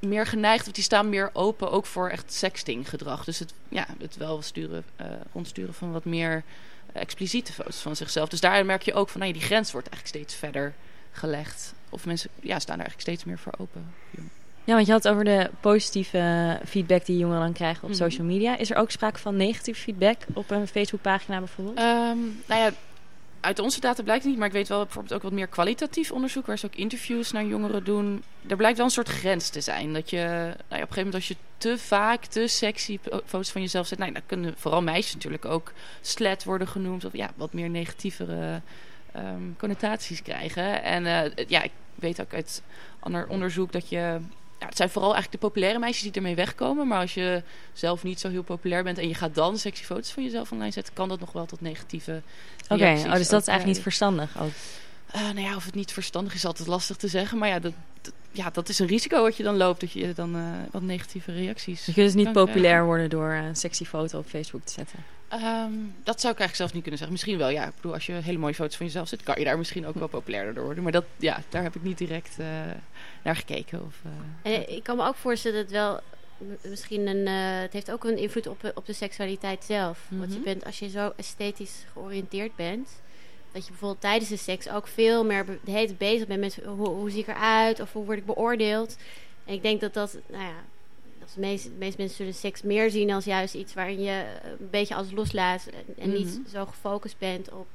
meer 0.00 0.26
geneigd, 0.26 0.66
of 0.66 0.72
die 0.72 0.84
staan 0.84 1.08
meer 1.08 1.30
open 1.32 1.70
ook 1.70 1.86
voor 1.86 2.08
echt 2.08 2.32
sexting 2.32 2.88
gedrag. 2.88 3.24
Dus 3.24 3.38
het, 3.38 3.54
ja, 3.68 3.86
het 3.98 4.16
wel 4.16 4.42
sturen, 4.42 4.84
eh, 4.96 5.06
rondsturen 5.32 5.74
van 5.74 5.92
wat 5.92 6.04
meer 6.04 6.44
expliciete 6.92 7.52
foto's 7.52 7.80
van 7.80 7.96
zichzelf. 7.96 8.28
Dus 8.28 8.40
daar 8.40 8.66
merk 8.66 8.82
je 8.82 8.94
ook 8.94 9.08
van, 9.08 9.20
nou 9.20 9.32
die 9.32 9.42
grens 9.42 9.72
wordt 9.72 9.88
eigenlijk 9.88 10.16
steeds 10.18 10.38
verder 10.38 10.74
gelegd. 11.12 11.74
Of 11.90 12.06
mensen 12.06 12.30
ja, 12.40 12.58
staan 12.58 12.76
daar 12.78 12.86
eigenlijk 12.86 13.00
steeds 13.00 13.24
meer 13.24 13.38
voor 13.38 13.52
open. 13.58 13.94
Ja, 14.64 14.74
want 14.74 14.86
je 14.86 14.92
had 14.92 15.02
het 15.02 15.12
over 15.12 15.24
de 15.24 15.50
positieve 15.60 16.58
feedback 16.66 17.04
die 17.06 17.18
jongeren 17.18 17.42
dan 17.42 17.52
krijgen 17.52 17.82
op 17.82 17.88
Mhm. 17.88 17.98
social 17.98 18.26
media. 18.26 18.56
Is 18.56 18.70
er 18.70 18.76
ook 18.76 18.90
sprake 18.90 19.18
van 19.18 19.36
negatieve 19.36 19.80
feedback 19.80 20.16
op 20.34 20.50
een 20.50 20.66
Facebookpagina 20.66 21.38
bijvoorbeeld? 21.38 21.76
Ehm, 21.78 22.18
nou 22.46 22.60
ja, 22.60 22.70
uit 23.46 23.58
onze 23.58 23.80
data 23.80 24.02
blijkt 24.02 24.22
het 24.22 24.30
niet, 24.30 24.38
maar 24.38 24.48
ik 24.48 24.54
weet 24.54 24.68
wel 24.68 24.82
bijvoorbeeld 24.84 25.14
ook 25.14 25.22
wat 25.22 25.32
meer 25.32 25.46
kwalitatief 25.46 26.12
onderzoek, 26.12 26.46
waar 26.46 26.58
ze 26.58 26.66
ook 26.66 26.74
interviews 26.74 27.32
naar 27.32 27.44
jongeren 27.44 27.84
doen. 27.84 28.22
Er 28.46 28.56
blijkt 28.56 28.76
wel 28.76 28.86
een 28.86 28.92
soort 28.92 29.08
grens 29.08 29.48
te 29.48 29.60
zijn. 29.60 29.92
Dat 29.92 30.10
je 30.10 30.16
nou 30.16 30.46
ja, 30.48 30.52
op 30.52 30.70
een 30.70 30.76
gegeven 30.76 30.96
moment 30.96 31.14
als 31.14 31.28
je 31.28 31.36
te 31.58 31.78
vaak 31.78 32.24
te 32.24 32.46
sexy 32.46 32.98
foto's 33.24 33.50
van 33.50 33.60
jezelf 33.60 33.86
zet, 33.86 33.98
nou, 33.98 34.12
dan 34.12 34.22
kunnen 34.26 34.54
vooral 34.56 34.82
meisjes 34.82 35.14
natuurlijk 35.14 35.44
ook 35.44 35.72
slet 36.00 36.44
worden 36.44 36.68
genoemd 36.68 37.04
of 37.04 37.12
ja, 37.12 37.30
wat 37.36 37.52
meer 37.52 37.70
negatievere 37.70 38.60
ehm, 39.12 39.42
connotaties 39.58 40.22
krijgen. 40.22 40.82
En 40.82 41.06
eh, 41.06 41.46
ja, 41.48 41.62
ik 41.62 41.72
weet 41.94 42.20
ook 42.20 42.34
uit 42.34 42.62
ander 43.00 43.28
onderzoek 43.28 43.72
dat 43.72 43.88
je 43.88 44.18
ja, 44.58 44.66
het 44.66 44.76
zijn 44.76 44.90
vooral 44.90 45.12
eigenlijk 45.14 45.42
de 45.42 45.48
populaire 45.48 45.78
meisjes 45.78 46.02
die 46.02 46.12
ermee 46.12 46.34
wegkomen. 46.34 46.86
Maar 46.86 47.00
als 47.00 47.14
je 47.14 47.42
zelf 47.72 48.02
niet 48.02 48.20
zo 48.20 48.28
heel 48.28 48.42
populair 48.42 48.82
bent 48.82 48.98
en 48.98 49.08
je 49.08 49.14
gaat 49.14 49.34
dan 49.34 49.58
sexy 49.58 49.84
foto's 49.84 50.10
van 50.10 50.22
jezelf 50.22 50.52
online 50.52 50.70
zetten, 50.72 50.94
kan 50.94 51.08
dat 51.08 51.20
nog 51.20 51.32
wel 51.32 51.46
tot 51.46 51.60
negatieve 51.60 52.22
Oké, 52.68 52.74
oh, 53.06 53.12
dus 53.12 53.28
dat 53.28 53.40
is 53.40 53.48
eigenlijk 53.48 53.64
niet 53.66 53.82
verstandig 53.82 54.40
ook. 54.40 54.50
Eh, 55.06 55.20
nou 55.22 55.40
ja, 55.40 55.56
of 55.56 55.64
het 55.64 55.74
niet 55.74 55.92
verstandig 55.92 56.34
is, 56.34 56.44
altijd 56.44 56.68
lastig 56.68 56.96
te 56.96 57.08
zeggen. 57.08 57.38
Maar 57.38 57.48
ja, 57.48 57.58
dat, 57.58 57.72
dat- 58.02 58.12
ja, 58.36 58.50
dat 58.50 58.68
is 58.68 58.78
een 58.78 58.86
risico 58.86 59.22
wat 59.22 59.36
je 59.36 59.42
dan 59.42 59.56
loopt, 59.56 59.80
dat 59.80 59.92
je 59.92 60.12
dan 60.14 60.36
eh, 60.36 60.42
wat 60.70 60.82
negatieve 60.82 61.32
reacties. 61.32 61.86
Je 61.86 61.92
kunt 61.92 62.06
dus 62.06 62.14
niet 62.14 62.32
populair 62.32 62.60
krijgen. 62.62 62.84
worden 62.84 63.10
door 63.10 63.30
een 63.32 63.56
sexy 63.56 63.84
foto 63.84 64.18
op 64.18 64.26
Facebook 64.26 64.64
te 64.64 64.72
zetten. 64.72 64.98
Ehm, 65.28 65.72
dat 66.02 66.20
zou 66.20 66.32
ik 66.32 66.38
eigenlijk 66.40 66.54
zelf 66.56 66.72
niet 66.72 66.82
kunnen 66.82 66.98
zeggen. 66.98 67.10
Misschien 67.16 67.38
wel, 67.38 67.48
ja. 67.48 67.66
Ik 67.66 67.74
bedoel, 67.74 67.92
als 67.92 68.06
je 68.06 68.12
hele 68.12 68.38
mooie 68.38 68.54
foto's 68.54 68.76
van 68.76 68.86
jezelf 68.86 69.08
zet, 69.08 69.22
kan 69.22 69.38
je 69.38 69.44
daar 69.44 69.58
misschien 69.58 69.86
ook 69.86 69.94
wel 69.94 70.08
populairder 70.08 70.54
door 70.54 70.64
worden. 70.64 70.82
Maar 70.82 70.92
dat, 70.92 71.04
ja, 71.16 71.42
daar 71.48 71.62
heb 71.62 71.74
ik 71.76 71.82
niet 71.82 71.98
direct 71.98 72.36
eh, 72.38 72.46
naar 73.24 73.36
gekeken. 73.36 73.84
Of, 73.86 73.94
eh, 74.42 74.52
En 74.54 74.74
ik 74.76 74.82
kan 74.82 74.96
me 74.96 75.04
ook 75.06 75.16
voorstellen 75.16 75.56
dat 75.56 75.64
het 75.66 75.74
wel 75.74 76.00
misschien 76.70 77.06
een. 77.06 77.26
eh, 77.26 77.60
het 77.60 77.72
heeft 77.72 77.90
ook 77.90 78.04
een 78.04 78.18
invloed 78.18 78.46
op, 78.46 78.72
op 78.74 78.86
de 78.86 78.92
seksualiteit 78.92 79.64
zelf. 79.64 79.98
Want 80.08 80.30
je 80.32 80.36
Mhm. 80.38 80.44
bent, 80.44 80.64
als 80.64 80.78
je 80.78 80.88
zo 80.88 81.12
esthetisch 81.16 81.84
georiënteerd 81.92 82.56
bent. 82.56 82.88
Dat 83.56 83.64
je 83.64 83.70
bijvoorbeeld 83.70 84.00
tijdens 84.00 84.30
de 84.30 84.36
seks 84.36 84.68
ook 84.68 84.86
veel 84.86 85.24
meer 85.24 85.44
be- 85.44 85.58
de 85.64 85.70
hele 85.70 85.86
tijd 85.86 85.98
bezig 85.98 86.26
bent 86.26 86.40
met 86.40 86.58
hoe, 86.64 86.88
hoe 86.88 87.10
zie 87.10 87.20
ik 87.20 87.26
eruit 87.28 87.80
of 87.80 87.92
hoe 87.92 88.04
word 88.04 88.18
ik 88.18 88.26
beoordeeld. 88.26 88.96
En 89.44 89.54
ik 89.54 89.62
denk 89.62 89.80
dat 89.80 89.94
dat, 89.94 90.18
nou 90.26 90.42
ja, 90.42 90.54
dat 91.18 91.30
de 91.34 91.40
meeste, 91.40 91.68
de 91.68 91.74
meeste 91.78 91.96
mensen 91.98 92.16
zullen 92.16 92.34
seks 92.34 92.62
meer 92.62 92.90
zien 92.90 93.10
als 93.10 93.24
juist 93.24 93.54
iets 93.54 93.74
waarin 93.74 94.02
je 94.02 94.24
een 94.58 94.68
beetje 94.70 94.94
alles 94.94 95.10
loslaat 95.12 95.66
en, 95.66 95.94
en 96.02 96.12
niet 96.12 96.38
Mhm. 96.38 96.48
zo 96.50 96.66
gefocust 96.66 97.18
bent 97.18 97.52
op, 97.52 97.66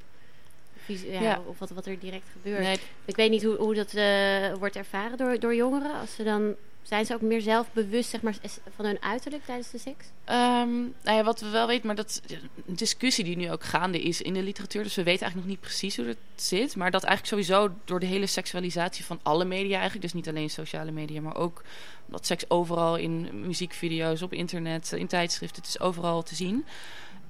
ja, 0.85 1.21
Ja. 1.21 1.41
op 1.47 1.57
wat, 1.59 1.69
wat 1.69 1.85
er 1.85 1.99
direct 1.99 2.27
gebeurt. 2.31 2.59
nee, 2.63 2.77
Ik 3.05 3.15
weet 3.15 3.29
niet 3.29 3.43
hoe, 3.43 3.55
hoe 3.55 3.75
dat 3.75 3.93
eh, 3.93 4.53
wordt 4.53 4.75
ervaren 4.75 5.17
door, 5.17 5.39
door 5.39 5.55
jongeren. 5.55 5.99
Als 5.99 6.15
ze 6.15 6.23
dan, 6.23 6.55
zijn 6.81 7.05
ze 7.05 7.13
ook 7.13 7.21
meer 7.21 7.41
zelfbewust 7.41 8.09
zeg 8.09 8.21
maar, 8.21 8.35
van 8.75 8.85
hun 8.85 9.01
uiterlijk 9.01 9.45
tijdens 9.45 9.71
de 9.71 9.77
seks? 9.77 10.05
Ehm, 10.23 10.79
nou 10.79 11.17
ja, 11.17 11.23
wat 11.23 11.39
we 11.39 11.49
wel 11.49 11.67
weten, 11.67 11.87
maar 11.87 11.95
dat 11.95 12.21
is 12.27 12.37
een 12.67 12.75
discussie 12.75 13.23
die 13.23 13.37
nu 13.37 13.51
ook 13.51 13.63
gaande 13.63 14.01
is 14.01 14.21
in 14.21 14.33
de 14.33 14.43
literatuur. 14.43 14.83
Dus 14.83 14.95
we 14.95 15.03
weten 15.03 15.21
eigenlijk 15.21 15.49
nog 15.49 15.57
niet 15.57 15.69
precies 15.69 15.97
hoe 15.97 16.05
het 16.05 16.17
zit. 16.35 16.75
Maar 16.75 16.91
dat 16.91 17.03
eigenlijk 17.03 17.43
sowieso 17.43 17.73
door 17.85 17.99
de 17.99 18.05
hele 18.05 18.25
seksualisatie 18.25 19.05
van 19.05 19.19
alle 19.23 19.45
media 19.45 19.73
eigenlijk. 19.73 20.01
Dus 20.01 20.13
niet 20.13 20.27
alleen 20.27 20.49
sociale 20.49 20.91
media, 20.91 21.21
maar 21.21 21.35
ook 21.35 21.63
dat 22.05 22.25
seks 22.25 22.49
overal 22.49 22.95
in 22.95 23.29
muziekvideo's, 23.45 24.21
op 24.21 24.33
internet, 24.33 24.91
in 24.91 25.07
tijdschriften. 25.07 25.61
Het 25.61 25.71
is 25.71 25.79
overal 25.79 26.23
te 26.23 26.35
zien. 26.35 26.65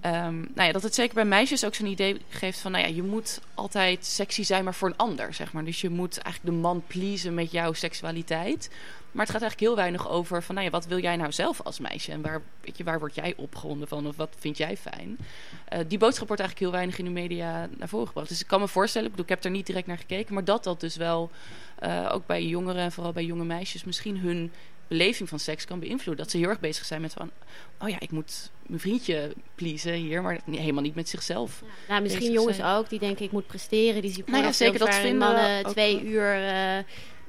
Ehm, 0.01 0.39
nou 0.39 0.67
ja, 0.67 0.71
dat 0.71 0.83
het 0.83 0.95
zeker 0.95 1.13
bij 1.15 1.25
meisjes 1.25 1.65
ook 1.65 1.75
zo'n 1.75 1.85
idee 1.85 2.21
geeft 2.29 2.59
van... 2.59 2.71
nou 2.71 2.83
ja, 2.87 2.89
je 2.95 3.03
moet 3.03 3.41
altijd 3.53 4.05
sexy 4.05 4.43
zijn, 4.43 4.63
maar 4.63 4.73
voor 4.73 4.87
een 4.87 4.97
ander, 4.97 5.33
zeg 5.33 5.53
maar. 5.53 5.65
Dus 5.65 5.81
je 5.81 5.89
moet 5.89 6.17
eigenlijk 6.17 6.55
de 6.55 6.61
man 6.61 6.83
pleasen 6.87 7.33
met 7.33 7.51
jouw 7.51 7.73
seksualiteit. 7.73 8.69
Maar 9.11 9.25
het 9.25 9.33
gaat 9.33 9.41
eigenlijk 9.41 9.71
heel 9.71 9.75
weinig 9.75 10.09
over 10.09 10.43
van... 10.43 10.55
nou 10.55 10.67
ja, 10.67 10.73
wat 10.73 10.85
wil 10.85 10.99
jij 10.99 11.15
nou 11.15 11.31
zelf 11.31 11.61
als 11.61 11.79
meisje? 11.79 12.11
En 12.11 12.21
waar, 12.21 12.41
weet 12.61 12.77
je, 12.77 12.83
waar 12.83 12.99
word 12.99 13.15
jij 13.15 13.33
opgewonden 13.37 13.87
van? 13.87 14.07
Of 14.07 14.15
wat 14.15 14.35
vind 14.39 14.57
jij 14.57 14.77
fijn? 14.77 15.17
Eh, 15.65 15.79
die 15.87 15.97
boodschap 15.97 16.27
wordt 16.27 16.41
eigenlijk 16.41 16.59
heel 16.59 16.79
weinig 16.79 16.97
in 16.99 17.05
de 17.05 17.21
media 17.21 17.69
naar 17.77 17.89
voren 17.89 18.07
gebracht. 18.07 18.29
Dus 18.29 18.41
ik 18.41 18.47
kan 18.47 18.59
me 18.59 18.67
voorstellen, 18.67 19.07
ik, 19.07 19.15
bedoel, 19.15 19.29
ik 19.29 19.35
heb 19.35 19.43
er 19.43 19.57
niet 19.57 19.65
direct 19.65 19.87
naar 19.87 19.97
gekeken... 19.97 20.33
maar 20.33 20.45
dat 20.45 20.63
dat 20.63 20.79
dus 20.79 20.95
wel 20.95 21.31
eh, 21.79 22.09
ook 22.11 22.25
bij 22.25 22.43
jongeren 22.43 22.81
en 22.81 22.91
vooral 22.91 23.13
bij 23.13 23.25
jonge 23.25 23.45
meisjes... 23.45 23.83
misschien 23.83 24.17
hun 24.17 24.51
beleving 24.87 25.29
van 25.29 25.39
seks 25.39 25.65
kan 25.65 25.79
beïnvloeden. 25.79 26.23
Dat 26.23 26.31
ze 26.31 26.37
heel 26.37 26.49
erg 26.49 26.59
bezig 26.59 26.85
zijn 26.85 27.01
met 27.01 27.13
van... 27.13 27.31
oh 27.79 27.89
ja, 27.89 27.99
ik 27.99 28.11
moet 28.11 28.51
mijn 28.65 28.79
vriendje 28.79 29.33
pleasen 29.55 29.93
hier... 29.93 30.21
maar 30.21 30.39
helemaal 30.45 30.83
niet 30.83 30.95
met 30.95 31.09
zichzelf. 31.09 31.63
Nou, 31.87 32.01
misschien 32.01 32.31
jongens 32.31 32.57
zijn. 32.57 32.75
ook 32.75 32.89
die 32.89 32.99
denken 32.99 33.25
ik 33.25 33.31
moet 33.31 33.47
presteren. 33.47 34.01
Die 34.01 34.11
zien 34.11 34.23
Nou 34.27 34.43
ja, 34.43 34.51
zeker, 34.51 34.79
dat 34.79 34.95
vinden 34.95 35.17
mannen 35.17 35.65
twee 35.65 36.03
uur 36.03 36.47
eh, 36.47 36.83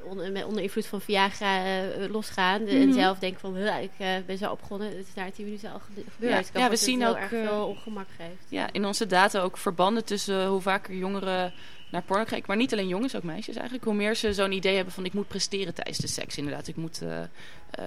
onder, 0.05 0.47
onder 0.47 0.63
invloed 0.63 0.87
van 0.87 1.01
Viagra 1.01 1.65
eh, 1.65 2.11
losgaan. 2.11 2.63
Mhm. 2.63 2.71
En 2.77 2.93
zelf 2.93 3.19
denken 3.19 3.41
van 3.41 3.57
"Huh, 3.57 3.83
ik 3.83 3.91
eh, 3.99 4.09
ben 4.27 4.39
zo 4.39 4.51
opgewonden. 4.51 4.89
Het 4.89 5.07
is 5.07 5.15
daar 5.15 5.33
tien 5.33 5.45
minuten 5.45 5.73
al 5.73 5.79
ge- 5.79 6.05
gebeurd. 6.15 6.51
Ja, 6.53 6.61
ja, 6.61 6.71
we 6.71 6.77
zien 6.77 7.07
ook, 7.07 7.17
eh, 7.17 7.27
veel 7.29 7.67
ongemak 7.67 8.07
geeft. 8.17 8.45
Ja, 8.49 8.69
in 8.73 8.85
onze 8.87 9.07
data 9.07 9.41
ook 9.41 9.57
verbanden 9.57 10.05
tussen 10.05 10.47
hoe 10.47 10.61
vaker 10.61 10.95
jongeren 10.95 11.53
naar 11.93 12.03
porno 12.03 12.25
kijken. 12.25 12.45
Maar 12.47 12.57
niet 12.57 12.73
alleen 12.73 12.89
jongens, 12.89 13.17
ook 13.17 13.23
meisjes 13.23 13.55
eigenlijk. 13.55 13.85
Hoe 13.85 13.95
meer 13.95 14.15
ze 14.15 14.35
zo'n 14.35 14.53
idee 14.53 14.75
hebben 14.75 14.95
van 14.95 15.05
ik 15.05 15.13
moet 15.13 15.29
presteren 15.29 15.75
tijdens 15.75 15.99
de 15.99 16.07
seks. 16.07 16.37
Inderdaad, 16.37 16.69
ik 16.69 16.77
moet 16.77 17.03
eh, 17.03 17.23
eh, 17.23 17.29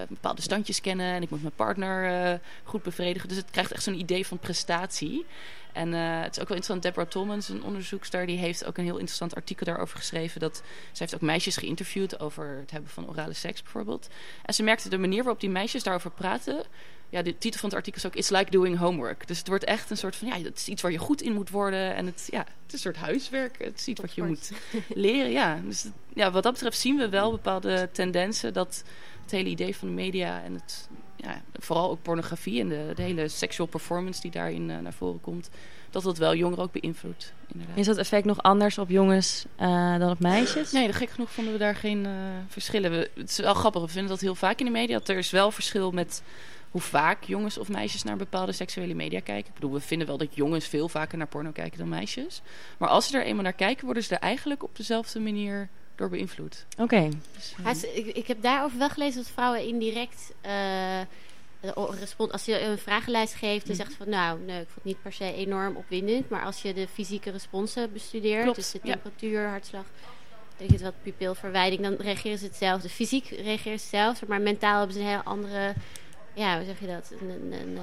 bepaalde 0.09 0.41
standjes 0.41 0.81
kennen 0.81 1.13
en 1.13 1.21
ik 1.21 1.29
moet 1.29 1.41
mijn 1.41 1.55
partner 1.55 2.23
eh, 2.31 2.39
goed 2.63 2.83
bevredigen. 2.83 3.27
Dus 3.27 3.37
het 3.37 3.51
krijgt 3.51 3.71
echt 3.71 3.83
zo'n 3.83 3.99
idee 3.99 4.27
van 4.27 4.39
prestatie. 4.39 5.25
En 5.73 5.91
het 5.91 6.35
is 6.35 6.41
ook 6.41 6.47
wel 6.47 6.57
interessant, 6.57 6.81
Deborah 6.81 7.09
Tolmans, 7.09 7.49
een 7.49 7.63
onderzoekster, 7.63 8.25
die 8.25 8.37
heeft 8.37 8.65
ook 8.65 8.77
een 8.77 8.83
heel 8.83 8.97
interessant 8.97 9.35
artikel 9.35 9.65
daarover 9.65 9.97
geschreven. 9.97 10.39
Dat, 10.39 10.55
ze 10.91 10.97
heeft 10.97 11.15
ook 11.15 11.21
meisjes 11.21 11.57
geïnterviewd 11.57 12.19
over 12.19 12.57
het 12.59 12.71
hebben 12.71 12.89
van 12.89 13.09
orale 13.09 13.33
seks 13.33 13.63
bijvoorbeeld. 13.63 14.09
En 14.45 14.53
ze 14.53 14.63
merkte 14.63 14.89
de 14.89 14.97
manier 14.97 15.23
waarop 15.23 15.39
die 15.39 15.49
meisjes 15.49 15.83
daarover 15.83 16.11
praten. 16.11 16.63
Ja, 17.09 17.21
de 17.21 17.37
titel 17.37 17.59
van 17.59 17.69
het 17.69 17.77
artikel 17.77 18.01
is 18.01 18.07
ook 18.07 18.15
It's 18.15 18.29
like 18.29 18.51
doing 18.51 18.77
homework. 18.77 19.27
Dus 19.27 19.37
het 19.37 19.47
wordt 19.47 19.63
echt 19.63 19.89
een 19.89 19.97
soort 19.97 20.15
van, 20.15 20.27
ja, 20.27 20.37
het 20.37 20.57
is 20.57 20.67
iets 20.67 20.81
waar 20.81 20.91
je 20.91 20.97
goed 20.97 21.21
in 21.21 21.33
moet 21.33 21.49
worden. 21.49 21.95
En 21.95 22.05
het, 22.05 22.27
ja, 22.31 22.39
het 22.39 22.47
is 22.67 22.73
een 22.73 22.79
soort 22.79 22.95
huiswerk. 22.95 23.57
Het 23.57 23.79
is 23.79 23.87
iets 23.87 24.01
wat 24.01 24.13
je 24.13 24.23
moet 24.23 24.51
leren, 24.89 25.31
ja. 25.31 25.59
Dus 25.65 25.85
ja, 26.13 26.31
wat 26.31 26.43
dat 26.43 26.53
betreft 26.53 26.77
zien 26.77 26.97
we 26.97 27.09
wel 27.09 27.31
bepaalde 27.31 27.89
tendensen 27.91 28.53
dat 28.53 28.83
het 29.21 29.31
hele 29.31 29.49
idee 29.49 29.75
van 29.75 29.87
de 29.87 29.93
media 29.93 30.43
en 30.43 30.53
het, 30.53 30.89
ja, 31.15 31.41
vooral 31.53 31.89
ook 31.89 32.01
pornografie 32.01 32.59
en 32.59 32.69
de, 32.69 32.91
de 32.95 33.01
hele 33.01 33.27
sexual 33.27 33.67
performance 33.67 34.21
die 34.21 34.31
daarin 34.31 34.65
naar 34.65 34.93
voren 34.93 35.21
komt, 35.21 35.49
dat 35.89 36.03
dat 36.03 36.17
wel 36.17 36.35
jongeren 36.35 36.63
ook 36.63 36.71
beïnvloedt. 36.71 37.33
Inderdaad. 37.51 37.77
Is 37.77 37.85
dat 37.85 37.97
effect 37.97 38.25
nog 38.25 38.41
anders 38.41 38.77
op 38.77 38.89
jongens 38.89 39.45
dan 39.57 40.09
op 40.09 40.19
meisjes? 40.19 40.71
Nee, 40.71 40.93
gek 40.93 41.09
genoeg 41.09 41.31
vonden 41.31 41.53
we 41.53 41.59
daar 41.59 41.75
geen 41.75 42.07
verschillen. 42.47 42.91
We, 42.91 43.09
het 43.13 43.29
is 43.29 43.37
wel 43.37 43.53
grappig, 43.53 43.81
we 43.81 43.87
vinden 43.87 44.09
dat 44.09 44.21
heel 44.21 44.35
vaak 44.35 44.59
in 44.59 44.65
de 44.65 44.71
media. 44.71 44.97
Dat 44.97 45.09
er 45.09 45.17
is 45.17 45.31
wel 45.31 45.51
verschil 45.51 45.91
met 45.91 46.21
hoe 46.71 46.81
vaak 46.81 47.23
jongens 47.23 47.57
of 47.57 47.69
meisjes 47.69 48.03
naar 48.03 48.17
bepaalde 48.17 48.51
seksuele 48.51 48.93
media 48.93 49.19
kijken. 49.19 49.47
Ik 49.47 49.53
bedoel, 49.53 49.73
we 49.73 49.79
vinden 49.79 50.07
wel 50.07 50.17
dat 50.17 50.35
jongens 50.35 50.67
veel 50.67 50.89
vaker 50.89 51.17
naar 51.17 51.27
porno 51.27 51.51
kijken 51.51 51.77
dan 51.77 51.89
meisjes. 51.89 52.41
Maar 52.77 52.89
als 52.89 53.07
ze 53.07 53.17
er 53.17 53.25
eenmaal 53.25 53.43
naar 53.43 53.53
kijken, 53.53 53.85
worden 53.85 54.03
ze 54.03 54.15
er 54.15 54.21
eigenlijk 54.21 54.63
op 54.63 54.75
dezelfde 54.75 55.19
manier 55.19 55.69
door 55.95 56.09
beïnvloed. 56.09 56.65
Oké. 56.77 57.09
Dus, 57.63 57.83
ik, 57.83 58.05
ik, 58.05 58.27
heb 58.27 58.41
daarover 58.41 58.77
wel 58.77 58.89
gelezen 58.89 59.21
dat 59.21 59.31
vrouwen 59.31 59.67
indirect... 59.67 60.33
Uh, 60.45 60.99
als 62.31 62.45
je 62.45 62.61
een 62.61 62.77
vragenlijst 62.77 63.33
geeft, 63.33 63.67
dan 63.67 63.75
mhm. 63.75 63.85
zegt 63.85 63.97
van 63.97 64.09
nou, 64.09 64.39
nee, 64.39 64.61
ik 64.61 64.65
vond 64.65 64.75
het 64.75 64.83
niet 64.83 65.01
per 65.01 65.13
se 65.13 65.33
enorm 65.33 65.75
opwindend. 65.75 66.29
Maar 66.29 66.43
als 66.43 66.61
je 66.61 66.73
de 66.73 66.87
fysieke 66.87 67.31
responsen 67.31 67.93
bestudeert, 67.93 68.55
dus 68.55 68.71
de 68.71 68.79
temperatuur, 68.79 69.47
hartslag, 69.47 69.85
denk 70.57 70.71
je 70.71 70.79
wat 70.79 70.93
pupilverwijding, 71.03 71.81
dan 71.81 71.95
reageren 71.95 72.37
ze 72.37 72.45
hetzelfde. 72.45 72.89
Fysiek 72.89 73.27
reageren 73.27 73.79
ze 73.79 73.85
hetzelfde, 73.85 74.25
maar 74.29 74.41
mentaal 74.41 74.77
hebben 74.77 74.95
ze 74.95 75.01
een 75.01 75.07
heel 75.07 75.21
andere 75.23 75.73
ja, 76.35 76.55
hoe 76.55 76.65
zeg 76.65 76.79
je 76.79 76.87
dat? 76.87 77.11
Een, 77.21 77.29
een, 77.29 77.51
een, 77.51 77.79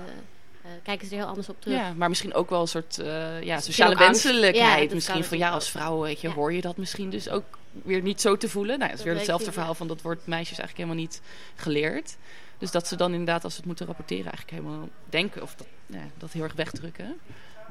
uh, 0.65 0.71
kijken 0.83 1.07
ze 1.07 1.13
er 1.13 1.19
heel 1.19 1.29
anders 1.29 1.49
op 1.49 1.61
terug. 1.61 1.79
Ja, 1.79 1.93
maar 1.93 2.09
misschien 2.09 2.35
ook 2.35 2.51
wel 2.51 2.61
een 2.61 2.69
soort 2.69 2.99
uh, 2.99 3.43
ja, 3.43 3.61
sociale 3.61 3.97
wenselijkheid. 3.97 4.89
Ja, 4.89 4.95
misschien 4.95 5.25
van 5.25 5.39
ja, 5.39 5.51
als 5.51 5.71
vrouw 5.71 6.01
weet 6.01 6.21
je, 6.21 6.29
hoor 6.29 6.53
je 6.53 6.61
dat 6.61 6.77
misschien 6.77 7.11
dus 7.11 7.29
ook 7.29 7.59
weer 7.73 8.03
niet 8.03 8.21
zo 8.21 8.37
te 8.37 8.49
voelen. 8.49 8.79
Nou, 8.79 8.91
het 8.91 8.99
is 8.99 9.05
weer 9.05 9.15
hetzelfde 9.15 9.53
verhaal 9.53 9.75
van 9.75 9.89
dat 9.89 10.03
wordt 10.03 10.27
meisjes 10.27 10.59
eigenlijk 10.59 10.89
helemaal 10.89 11.09
niet 11.09 11.21
geleerd. 11.55 12.17
Dus 12.59 12.71
dat 12.71 12.87
ze 12.89 12.97
dan 12.97 13.11
inderdaad, 13.11 13.45
als 13.45 13.53
ze 13.53 13.59
het 13.59 13.67
moeten 13.67 13.87
rapporteren, 13.87 14.33
eigenlijk 14.33 14.63
helemaal 14.63 14.89
denken 15.05 15.43
of 15.43 15.55
dat, 15.55 15.67
ja, 15.87 16.05
dat 16.19 16.33
heel 16.33 16.43
erg 16.43 16.53
wegdrukken. 16.53 17.19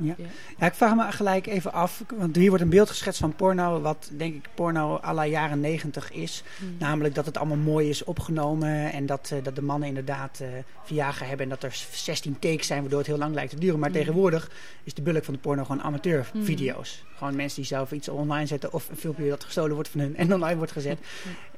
Ja. 0.01 0.15
ja. 0.57 0.65
ik 0.65 0.73
vraag 0.73 0.95
me 0.95 1.11
gelijk 1.11 1.47
even 1.47 1.73
af, 1.73 2.03
want 2.17 2.35
hier 2.35 2.49
wordt 2.49 2.63
een 2.63 2.69
beeld 2.69 2.89
geschetst 2.89 3.19
van 3.19 3.35
porno, 3.35 3.81
wat 3.81 4.09
denk 4.17 4.35
ik 4.35 4.49
porno 4.53 4.99
à 5.03 5.13
la 5.13 5.25
jaren 5.25 5.59
negentig 5.59 6.11
is. 6.11 6.43
Hmm. 6.57 6.75
Namelijk 6.79 7.15
dat 7.15 7.25
het 7.25 7.37
allemaal 7.37 7.57
mooi 7.57 7.89
is 7.89 8.03
opgenomen 8.03 8.91
en 8.91 9.05
dat, 9.05 9.29
uh, 9.33 9.43
dat 9.43 9.55
de 9.55 9.61
mannen 9.61 9.87
inderdaad 9.87 10.39
uh, 10.41 10.47
Viagra 10.83 11.25
hebben 11.25 11.43
en 11.45 11.51
dat 11.51 11.63
er 11.63 11.85
16 11.91 12.39
takes 12.39 12.67
zijn, 12.67 12.81
waardoor 12.81 12.99
het 12.99 13.07
heel 13.07 13.17
lang 13.17 13.33
lijkt 13.33 13.51
te 13.51 13.59
duren. 13.59 13.79
Maar 13.79 13.89
hmm. 13.89 13.97
tegenwoordig 13.97 14.51
is 14.83 14.93
de 14.93 15.01
bulk 15.01 15.23
van 15.23 15.33
de 15.33 15.39
porno 15.39 15.63
gewoon 15.63 15.83
amateurvideo's. 15.83 17.03
Hmm. 17.03 17.17
Gewoon 17.17 17.35
mensen 17.35 17.57
die 17.57 17.65
zelf 17.65 17.91
iets 17.91 18.09
online 18.09 18.45
zetten 18.45 18.73
of 18.73 18.89
een 18.89 18.97
filmpje 18.97 19.29
dat 19.29 19.43
gestolen 19.43 19.73
wordt 19.73 19.89
van 19.89 19.99
hun 19.99 20.15
en 20.15 20.33
online 20.33 20.57
wordt 20.57 20.71
gezet. 20.71 20.99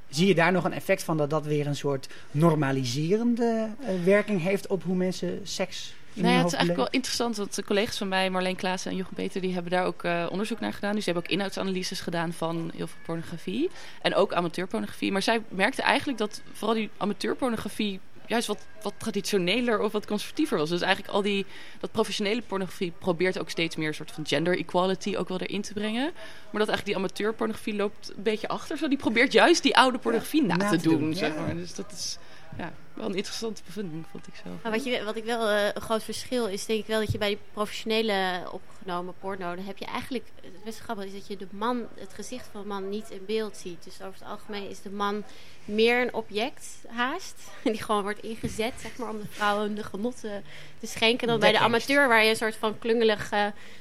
Zie 0.10 0.28
je 0.28 0.36
daar 0.36 0.52
nog 0.52 0.64
een 0.64 0.74
effect 0.74 1.04
van 1.04 1.18
dat 1.18 1.30
dat 1.30 1.46
weer 1.46 1.68
een 1.68 1.76
soort 1.76 2.10
normaliserende 2.32 3.70
uh, 3.82 4.04
werking 4.04 4.42
heeft 4.42 4.68
op 4.68 4.84
hoe 4.84 4.96
mensen 4.96 5.40
seks 5.44 5.96
nou 6.14 6.34
ja, 6.34 6.38
het 6.38 6.48
is 6.48 6.54
eigenlijk 6.54 6.78
wel 6.78 6.92
interessant, 6.92 7.38
want 7.38 7.56
de 7.56 7.64
collega's 7.64 7.98
van 7.98 8.08
mij, 8.08 8.30
Marleen 8.30 8.56
Klaassen 8.56 8.92
en 8.92 8.98
Jochem 8.98 9.16
Peter, 9.16 9.42
die 9.42 9.54
hebben 9.54 9.72
daar 9.72 9.86
ook 9.86 10.04
uh, 10.04 10.28
onderzoek 10.30 10.60
naar 10.60 10.74
gedaan. 10.74 10.96
Dus 10.96 11.04
ze 11.04 11.10
hebben 11.10 11.30
ook 11.30 11.36
inhoudsanalyses 11.36 12.00
gedaan 12.00 12.34
van 12.34 12.72
heel 12.76 12.88
veel 12.88 13.02
pornografie. 13.06 13.70
En 14.02 14.16
ook 14.16 14.34
amateurpornografie. 14.34 15.12
Maar 15.12 15.22
zij 15.22 15.42
merkten 15.50 15.84
eigenlijk 15.84 16.18
dat 16.18 16.42
vooral 16.52 16.76
die 16.76 16.90
amateurpornografie 16.98 18.00
juist 18.28 18.48
wat, 18.48 18.66
wat 18.82 18.94
traditioneler 18.98 19.80
of 19.80 19.92
wat 19.92 20.06
conservatiever 20.06 20.58
was. 20.58 20.70
Dus 20.70 20.82
eigenlijk 20.82 21.14
al 21.14 21.22
die, 21.22 21.46
dat 21.80 21.92
professionele 21.92 22.42
pornografie 22.42 22.94
probeert 23.00 23.40
ook 23.40 23.50
steeds 23.50 23.76
meer 23.76 23.88
een 23.88 23.94
soort 23.94 24.12
van 24.12 24.28
gender 24.28 24.58
equality 24.58 25.16
ook 25.16 25.28
wel 25.28 25.40
erin 25.40 25.62
te 25.62 25.74
brengen. 25.74 26.12
Maar 26.50 26.62
dat 26.66 26.68
eigenlijk 26.68 26.86
die 26.86 26.96
amateurpornografie 26.96 27.76
loopt 27.76 28.14
een 28.16 28.24
beetje 28.24 28.48
achter. 28.48 28.78
Zo. 28.78 28.88
Die 28.88 28.98
probeert 28.98 29.32
juist 29.32 29.64
die 29.64 29.78
oude 29.78 29.98
pornografie 29.98 30.44
na, 30.44 30.70
te, 30.70 30.78
doen. 30.78 31.14
Zeg 31.14 31.36
maar. 31.36 31.56
Dus 31.56 31.76
dat 31.76 31.92
is 31.92 32.18
ja, 32.58 32.74
wel 32.94 33.06
een 33.06 33.16
interessante 33.16 33.62
bevinding, 33.66 34.06
vond 34.12 34.28
ik 34.28 34.34
zelf. 34.44 34.74
wat, 34.74 34.84
je, 34.84 35.04
wat 35.04 35.16
ik 35.16 35.24
wel 35.24 35.50
uh, 35.50 35.66
een 35.74 35.82
groot 35.82 36.04
verschil 36.04 36.48
is, 36.48 36.66
denk 36.66 36.80
ik 36.80 36.86
wel 36.86 37.00
dat 37.00 37.12
je 37.12 37.18
bij 37.18 37.28
die 37.28 37.38
professionele 37.54 38.48
opgenomen 38.52 39.14
porno, 39.20 39.56
dan 39.56 39.66
heb 39.66 39.78
je 39.78 39.86
eigenlijk, 39.86 40.26
het 40.42 40.64
best 40.64 40.80
grappig 40.80 41.06
is 41.06 41.14
dat 41.14 41.28
je 41.28 41.38
de 41.38 41.48
man, 41.52 41.88
het 41.96 42.14
gezicht 42.14 42.48
van 42.52 42.62
de 42.62 42.68
man 42.68 42.90
niet 42.90 43.10
in 43.10 43.26
beeld 43.26 43.58
ziet. 43.58 43.84
Dus 43.84 44.02
over 44.02 44.20
het 44.20 44.28
algemeen 44.28 44.70
is 44.70 44.82
de 44.82 44.92
man 44.92 45.24
meer 45.66 46.02
een 46.02 46.14
object 46.14 46.66
haast, 46.88 47.36
die 47.64 47.84
gewoon 47.84 48.02
wordt 48.02 48.24
ingezet, 48.24 48.74
zeg 48.78 48.98
maar, 48.98 49.10
om 49.10 49.20
de 49.20 49.28
vrouwen 49.30 49.76
de 49.76 49.84
genotten 49.84 50.44
te 50.80 50.88
schenken, 50.88 51.28
dan 51.28 51.40
bij 51.40 51.52
de 51.52 51.60
amateur, 51.60 52.08
waar 52.08 52.24
je 52.24 52.30
een 52.30 52.36
soort 52.36 52.56
van 52.56 52.80
klungelig 52.80 53.32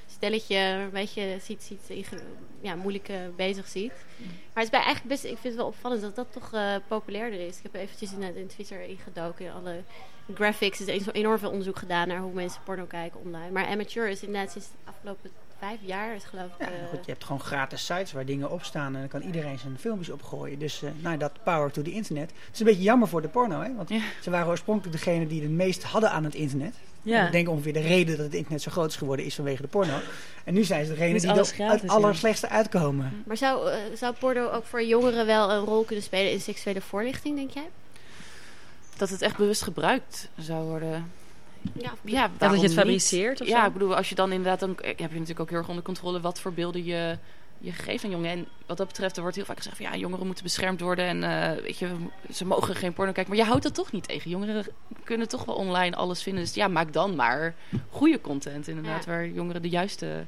stelletje 0.06 0.56
een 0.56 0.90
beetje 0.90 1.38
ziet, 1.42 1.62
ziet 1.62 2.06
ja, 2.60 2.74
moeilijk 2.74 3.10
bezig 3.36 3.68
ziet. 3.68 3.92
Mm. 4.16 4.26
Maar 4.26 4.64
het 4.64 4.72
is 4.72 4.78
bij 4.78 4.80
eigenlijk 4.80 5.08
best, 5.08 5.24
ik 5.24 5.38
vind 5.38 5.44
het 5.44 5.54
wel 5.54 5.66
opvallend 5.66 6.02
dat 6.02 6.14
dat 6.14 6.32
toch 6.32 6.54
uh, 6.54 6.74
populairder 6.88 7.46
is. 7.46 7.56
Ik 7.56 7.62
heb 7.62 7.74
eventjes 7.74 8.12
in, 8.12 8.36
in 8.36 8.46
Twitter 8.46 8.80
ingedoken 9.07 9.44
in 9.44 9.53
alle 9.53 9.82
graphics. 10.34 10.80
Er 10.80 10.94
is 10.94 11.07
enorm 11.12 11.38
veel 11.38 11.50
onderzoek 11.50 11.78
gedaan 11.78 12.09
naar 12.09 12.18
hoe 12.18 12.32
mensen 12.32 12.61
porno 12.64 12.84
kijken 12.84 13.20
online. 13.20 13.50
Maar 13.50 13.66
amateur 13.66 14.09
is 14.09 14.22
inderdaad 14.22 14.50
sinds 14.50 14.66
de 14.66 14.90
afgelopen 14.90 15.30
vijf 15.59 15.78
jaar 15.80 16.14
is 16.14 16.24
geloof 16.24 16.46
ik. 16.59 16.66
Ja, 16.66 16.66
goed, 16.90 17.05
je 17.05 17.11
hebt 17.11 17.24
gewoon 17.24 17.40
gratis 17.40 17.84
sites 17.84 18.12
waar 18.12 18.24
dingen 18.24 18.50
op 18.50 18.62
staan 18.62 18.94
en 18.94 19.00
dan 19.00 19.09
kan 19.09 19.22
iedereen 19.22 19.59
zijn 19.59 19.78
filmpjes 19.78 20.11
opgooien. 20.11 20.59
Dus 20.59 20.82
uh, 20.82 20.90
nou, 21.00 21.16
dat 21.16 21.32
power 21.42 21.70
to 21.70 21.82
the 21.82 21.90
internet. 21.92 22.30
Het 22.30 22.53
is 22.53 22.61
een 22.61 22.66
beetje 22.66 22.82
jammer 22.82 23.09
voor 23.09 23.22
de 23.22 23.28
porno, 23.28 23.61
hè? 23.61 23.74
want 23.74 23.90
ze 24.20 24.30
waren 24.30 24.48
oorspronkelijk 24.48 24.96
degene 24.96 25.26
die 25.26 25.42
het 25.42 25.50
meest 25.50 25.82
hadden 25.82 26.11
aan 26.11 26.24
het 26.24 26.34
internet. 26.34 26.74
Ja. 27.03 27.26
Ik 27.26 27.32
denk 27.32 27.48
ongeveer 27.48 27.72
de 27.72 27.80
reden 27.80 28.16
dat 28.16 28.24
het 28.26 28.34
internet 28.34 28.62
zo 28.62 28.70
groot 28.70 28.90
is 28.90 28.96
geworden 28.96 29.24
is 29.24 29.34
vanwege 29.34 29.62
de 29.62 29.68
porno. 29.68 29.98
En 30.44 30.55
nu 30.55 30.64
zijn 30.64 30.84
ze 30.84 30.90
degene 30.90 31.20
die 31.20 31.28
er 31.28 31.70
het 31.70 31.88
allerslechtste 31.88 32.48
uitkomen. 32.48 33.22
Maar 33.26 33.36
zou, 33.36 33.70
uh, 33.70 33.76
zou 33.94 34.14
porno 34.18 34.48
ook 34.48 34.64
voor 34.64 34.84
jongeren 34.84 35.26
wel 35.26 35.50
een 35.50 35.64
rol 35.64 35.84
kunnen 35.84 36.05
spelen 36.05 36.32
in 36.32 36.40
seksuele 36.40 36.80
voorlichting, 36.80 37.36
denk 37.36 37.50
jij? 37.50 37.68
Dat 39.03 39.11
het 39.11 39.22
echt 39.22 39.36
bewust 39.36 39.62
gebruikt 39.62 40.28
zou 40.38 40.64
worden. 40.64 41.12
Ja, 41.72 41.92
ja 42.05 42.30
dat 42.38 42.55
je 42.55 42.62
het 42.62 42.72
fabriceert 42.72 43.40
of 43.40 43.46
Ja, 43.46 43.66
ik 43.66 43.72
bedoel, 43.72 43.96
als 43.96 44.09
je 44.09 44.14
dan 44.14 44.32
inderdaad... 44.32 44.61
Dan 44.61 44.76
heb 44.80 44.98
je 44.98 45.05
natuurlijk 45.05 45.40
ook 45.40 45.48
heel 45.48 45.59
erg 45.59 45.68
onder 45.68 45.84
controle 45.84 46.20
wat 46.20 46.40
voor 46.40 46.53
beelden 46.53 46.84
je, 46.84 47.18
je 47.59 47.72
geeft 47.72 48.05
aan 48.05 48.11
jongeren. 48.11 48.36
En 48.36 48.46
wat 48.66 48.76
dat 48.76 48.86
betreft, 48.86 49.16
er 49.16 49.22
wordt 49.22 49.36
heel 49.36 49.44
vaak 49.44 49.57
gezegd 49.57 49.76
van... 49.76 49.86
Ja, 49.86 49.96
jongeren 49.96 50.26
moeten 50.26 50.44
beschermd 50.44 50.80
worden 50.80 51.05
en 51.05 51.22
uh, 51.22 51.62
weet 51.62 51.78
je, 51.78 51.88
ze 52.32 52.44
mogen 52.44 52.74
geen 52.74 52.92
porno 52.92 53.12
kijken. 53.12 53.32
Maar 53.32 53.42
je 53.42 53.48
houdt 53.48 53.62
dat 53.62 53.74
toch 53.74 53.92
niet 53.92 54.09
tegen. 54.09 54.30
Jongeren 54.30 54.66
kunnen 55.05 55.28
toch 55.28 55.44
wel 55.44 55.55
online 55.55 55.96
alles 55.96 56.22
vinden. 56.22 56.44
Dus 56.44 56.55
ja, 56.55 56.68
maak 56.68 56.92
dan 56.92 57.16
maar 57.16 57.55
goede 57.90 58.20
content 58.20 58.68
inderdaad. 58.68 59.05
Waar 59.05 59.28
jongeren 59.28 59.62
de 59.62 59.68
juiste 59.68 60.26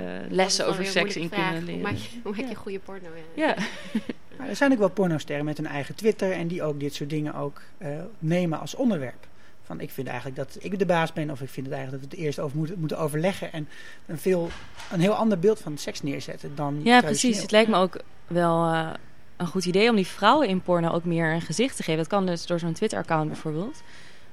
uh, 0.00 0.02
lessen 0.28 0.66
over 0.66 0.86
seks 0.86 1.16
in 1.16 1.28
kunnen 1.28 1.64
leren. 1.64 1.72
Hoe 1.72 1.82
maak 1.82 1.96
je, 1.96 2.20
hoe 2.22 2.36
maak 2.36 2.48
je 2.48 2.54
goede 2.54 2.78
porno? 2.78 3.08
Ja. 3.34 3.56
Maar 4.42 4.50
er 4.50 4.56
zijn 4.56 4.72
ook 4.72 4.78
wel 4.78 4.90
pornosterren 4.90 5.44
met 5.44 5.58
een 5.58 5.66
eigen 5.66 5.94
Twitter... 5.94 6.32
en 6.32 6.46
die 6.46 6.62
ook 6.62 6.80
dit 6.80 6.94
soort 6.94 7.10
dingen 7.10 7.34
ook 7.34 7.60
uh, 7.78 7.88
nemen 8.18 8.60
als 8.60 8.74
onderwerp. 8.74 9.26
Van, 9.62 9.80
ik 9.80 9.90
vind 9.90 10.06
eigenlijk 10.06 10.36
dat 10.36 10.56
ik 10.60 10.78
de 10.78 10.86
baas 10.86 11.12
ben, 11.12 11.30
of 11.30 11.40
ik 11.40 11.48
vind 11.48 11.66
het 11.66 11.74
eigenlijk 11.74 12.02
dat 12.02 12.10
we 12.10 12.16
het 12.16 12.26
eerst 12.26 12.38
over 12.38 12.56
moeten, 12.56 12.78
moeten 12.78 12.98
overleggen 12.98 13.52
en 13.52 13.68
een, 14.06 14.18
veel, 14.18 14.48
een 14.92 15.00
heel 15.00 15.14
ander 15.14 15.38
beeld 15.38 15.60
van 15.60 15.78
seks 15.78 16.02
neerzetten 16.02 16.54
dan. 16.54 16.80
Ja, 16.84 17.00
precies. 17.00 17.40
Het 17.42 17.50
lijkt 17.50 17.70
me 17.70 17.76
ook 17.76 17.96
wel 18.26 18.72
uh, 18.72 18.90
een 19.36 19.46
goed 19.46 19.64
idee 19.64 19.90
om 19.90 19.96
die 19.96 20.06
vrouwen 20.06 20.48
in 20.48 20.62
porno 20.62 20.90
ook 20.90 21.04
meer 21.04 21.32
een 21.32 21.40
gezicht 21.40 21.76
te 21.76 21.82
geven. 21.82 21.98
Dat 21.98 22.08
kan 22.08 22.26
dus 22.26 22.46
door 22.46 22.58
zo'n 22.58 22.72
Twitter-account 22.72 23.28
bijvoorbeeld. 23.28 23.82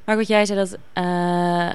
Maar 0.03 0.18
wat 0.18 0.28
jij 0.28 0.45
zei, 0.45 0.60
dat, 0.60 0.78
uh, 0.93 1.70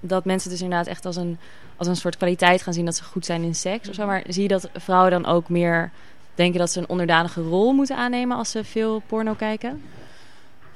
dat 0.00 0.24
mensen 0.24 0.50
dus 0.50 0.60
inderdaad 0.60 0.86
echt 0.86 1.06
als 1.06 1.16
een, 1.16 1.38
als 1.76 1.88
een 1.88 1.96
soort 1.96 2.16
kwaliteit 2.16 2.62
gaan 2.62 2.74
zien 2.74 2.84
dat 2.84 2.96
ze 2.96 3.04
goed 3.04 3.26
zijn 3.26 3.42
in 3.42 3.54
seks 3.54 3.88
of 3.88 3.94
zo. 3.94 4.06
Maar 4.06 4.22
zie 4.28 4.42
je 4.42 4.48
dat 4.48 4.68
vrouwen 4.74 5.10
dan 5.10 5.26
ook 5.26 5.48
meer 5.48 5.90
denken 6.34 6.58
dat 6.58 6.70
ze 6.70 6.78
een 6.78 6.88
onderdanige 6.88 7.42
rol 7.42 7.72
moeten 7.72 7.96
aannemen 7.96 8.36
als 8.36 8.50
ze 8.50 8.64
veel 8.64 9.02
porno 9.06 9.34
kijken? 9.34 9.82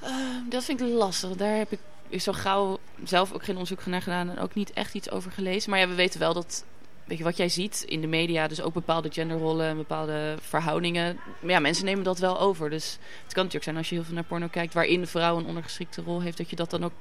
Uh, 0.02 0.10
dat 0.48 0.64
vind 0.64 0.80
ik 0.80 0.88
lastig. 0.88 1.36
Daar 1.36 1.56
heb 1.56 1.72
ik 1.72 1.80
zo 2.20 2.32
gauw 2.32 2.78
zelf 3.04 3.32
ook 3.32 3.44
geen 3.44 3.54
onderzoek 3.54 3.86
naar 3.86 4.02
gedaan 4.02 4.30
en 4.30 4.38
ook 4.38 4.54
niet 4.54 4.72
echt 4.72 4.94
iets 4.94 5.10
over 5.10 5.30
gelezen. 5.30 5.70
Maar 5.70 5.78
ja, 5.78 5.88
we 5.88 5.94
weten 5.94 6.20
wel 6.20 6.34
dat, 6.34 6.64
weet 7.04 7.18
je, 7.18 7.24
wat 7.24 7.36
jij 7.36 7.48
ziet 7.48 7.84
in 7.86 8.00
de 8.00 8.06
media, 8.06 8.48
dus 8.48 8.60
ook 8.60 8.72
bepaalde 8.72 9.10
genderrollen 9.12 9.66
en 9.66 9.76
bepaalde 9.76 10.34
verhoudingen. 10.40 11.18
Ja, 11.40 11.58
mensen 11.58 11.84
nemen 11.84 12.04
dat 12.04 12.18
wel 12.18 12.40
over. 12.40 12.70
Dus 12.70 12.98
het 13.22 13.32
kan 13.32 13.44
natuurlijk 13.44 13.64
zijn 13.64 13.76
als 13.76 13.88
je 13.88 13.94
heel 13.94 14.04
veel 14.04 14.14
naar 14.14 14.24
porno 14.24 14.48
kijkt, 14.48 14.74
waarin 14.74 15.00
de 15.00 15.06
vrouw 15.06 15.38
een 15.38 15.46
ondergeschikte 15.46 16.02
rol 16.02 16.20
heeft, 16.20 16.36
dat 16.36 16.50
je 16.50 16.56
dat 16.56 16.70
dan 16.70 16.84
ook 16.84 16.92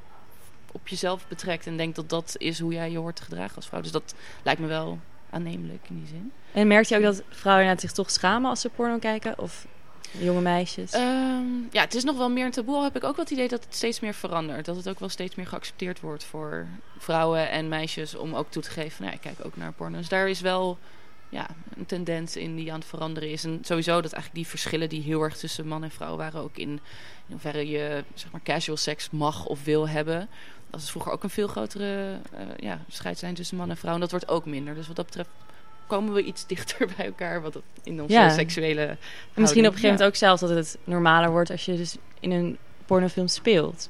op 0.71 0.87
jezelf 0.87 1.27
betrekt 1.27 1.67
en 1.67 1.77
denkt 1.77 1.95
dat 1.95 2.09
dat 2.09 2.35
is 2.37 2.59
hoe 2.59 2.73
jij 2.73 2.91
je 2.91 2.97
hoort 2.97 3.15
te 3.15 3.23
gedragen 3.23 3.55
als 3.55 3.67
vrouw. 3.67 3.81
Dus 3.81 3.91
dat 3.91 4.15
lijkt 4.43 4.61
me 4.61 4.67
wel 4.67 4.99
aannemelijk 5.29 5.85
in 5.89 5.95
die 5.95 6.07
zin. 6.07 6.31
En 6.51 6.67
merk 6.67 6.85
je 6.85 6.95
ook 6.95 7.01
dat 7.01 7.23
vrouwen 7.29 7.79
zich 7.79 7.91
toch 7.91 8.11
schamen 8.11 8.49
als 8.49 8.61
ze 8.61 8.69
porno 8.69 8.97
kijken? 8.97 9.39
Of 9.39 9.67
jonge 10.11 10.41
meisjes? 10.41 10.91
Ehm, 10.91 11.45
ja, 11.71 11.81
het 11.81 11.95
is 11.95 12.03
nog 12.03 12.17
wel 12.17 12.29
meer 12.29 12.45
een 12.45 12.51
taboe. 12.51 12.75
Al 12.75 12.83
heb 12.83 12.95
ik 12.95 13.03
ook 13.03 13.15
wel 13.15 13.25
het 13.25 13.33
idee 13.33 13.47
dat 13.47 13.63
het 13.63 13.75
steeds 13.75 13.99
meer 13.99 14.13
verandert. 14.13 14.65
Dat 14.65 14.75
het 14.75 14.89
ook 14.89 14.99
wel 14.99 15.09
steeds 15.09 15.35
meer 15.35 15.47
geaccepteerd 15.47 15.99
wordt 15.99 16.23
voor 16.23 16.67
vrouwen 16.97 17.49
en 17.49 17.67
meisjes 17.67 18.15
om 18.15 18.33
ook 18.33 18.51
toe 18.51 18.61
te 18.61 18.69
geven. 18.69 19.03
Nou, 19.03 19.15
ik 19.15 19.21
kijk 19.21 19.45
ook 19.45 19.57
naar 19.57 19.71
porno. 19.71 19.97
Dus 19.97 20.09
daar 20.09 20.29
is 20.29 20.41
wel 20.41 20.77
ja, 21.29 21.47
een 21.77 21.85
tendens 21.85 22.35
in 22.35 22.55
die 22.55 22.71
aan 22.71 22.79
het 22.79 22.87
veranderen 22.87 23.29
is. 23.29 23.43
En 23.43 23.59
sowieso 23.61 24.01
dat 24.01 24.13
eigenlijk 24.13 24.33
die 24.33 24.47
verschillen 24.47 24.89
die 24.89 25.01
heel 25.01 25.21
erg 25.21 25.37
tussen 25.37 25.67
man 25.67 25.83
en 25.83 25.91
vrouw 25.91 26.15
waren 26.15 26.41
ook 26.41 26.57
in, 26.57 26.69
in 26.69 26.79
hoeverre 27.27 27.67
je 27.67 28.03
zeg 28.13 28.31
maar 28.31 28.41
casual 28.43 28.77
seks 28.77 29.09
mag 29.09 29.45
of 29.45 29.63
wil 29.63 29.89
hebben. 29.89 30.29
Dat 30.69 30.81
is 30.81 30.89
vroeger 30.89 31.11
ook 31.11 31.23
een 31.23 31.29
veel 31.29 31.47
grotere 31.47 32.19
uh, 32.33 32.39
ja, 32.57 32.79
scheidslijn 32.89 33.33
tussen 33.33 33.57
man 33.57 33.69
en 33.69 33.77
vrouw. 33.77 33.93
En 33.93 33.99
dat 33.99 34.11
wordt 34.11 34.27
ook 34.27 34.45
minder. 34.45 34.75
Dus 34.75 34.87
wat 34.87 34.95
dat 34.95 35.05
betreft 35.05 35.29
komen 35.87 36.13
we 36.13 36.23
iets 36.23 36.45
dichter 36.45 36.87
bij 36.97 37.05
elkaar 37.05 37.41
wat 37.41 37.61
in 37.83 38.01
onze 38.01 38.33
seksuele. 38.35 38.81
En 38.81 38.97
misschien 39.33 39.65
op 39.65 39.73
een 39.73 39.79
gegeven 39.79 39.95
moment 39.95 40.03
ook 40.03 40.15
zelfs 40.15 40.41
dat 40.41 40.49
het 40.49 40.77
normaler 40.83 41.29
wordt 41.29 41.49
als 41.49 41.65
je 41.65 41.77
dus 41.77 41.95
in 42.19 42.31
een 42.31 42.57
pornofilm 42.85 43.27
speelt. 43.27 43.89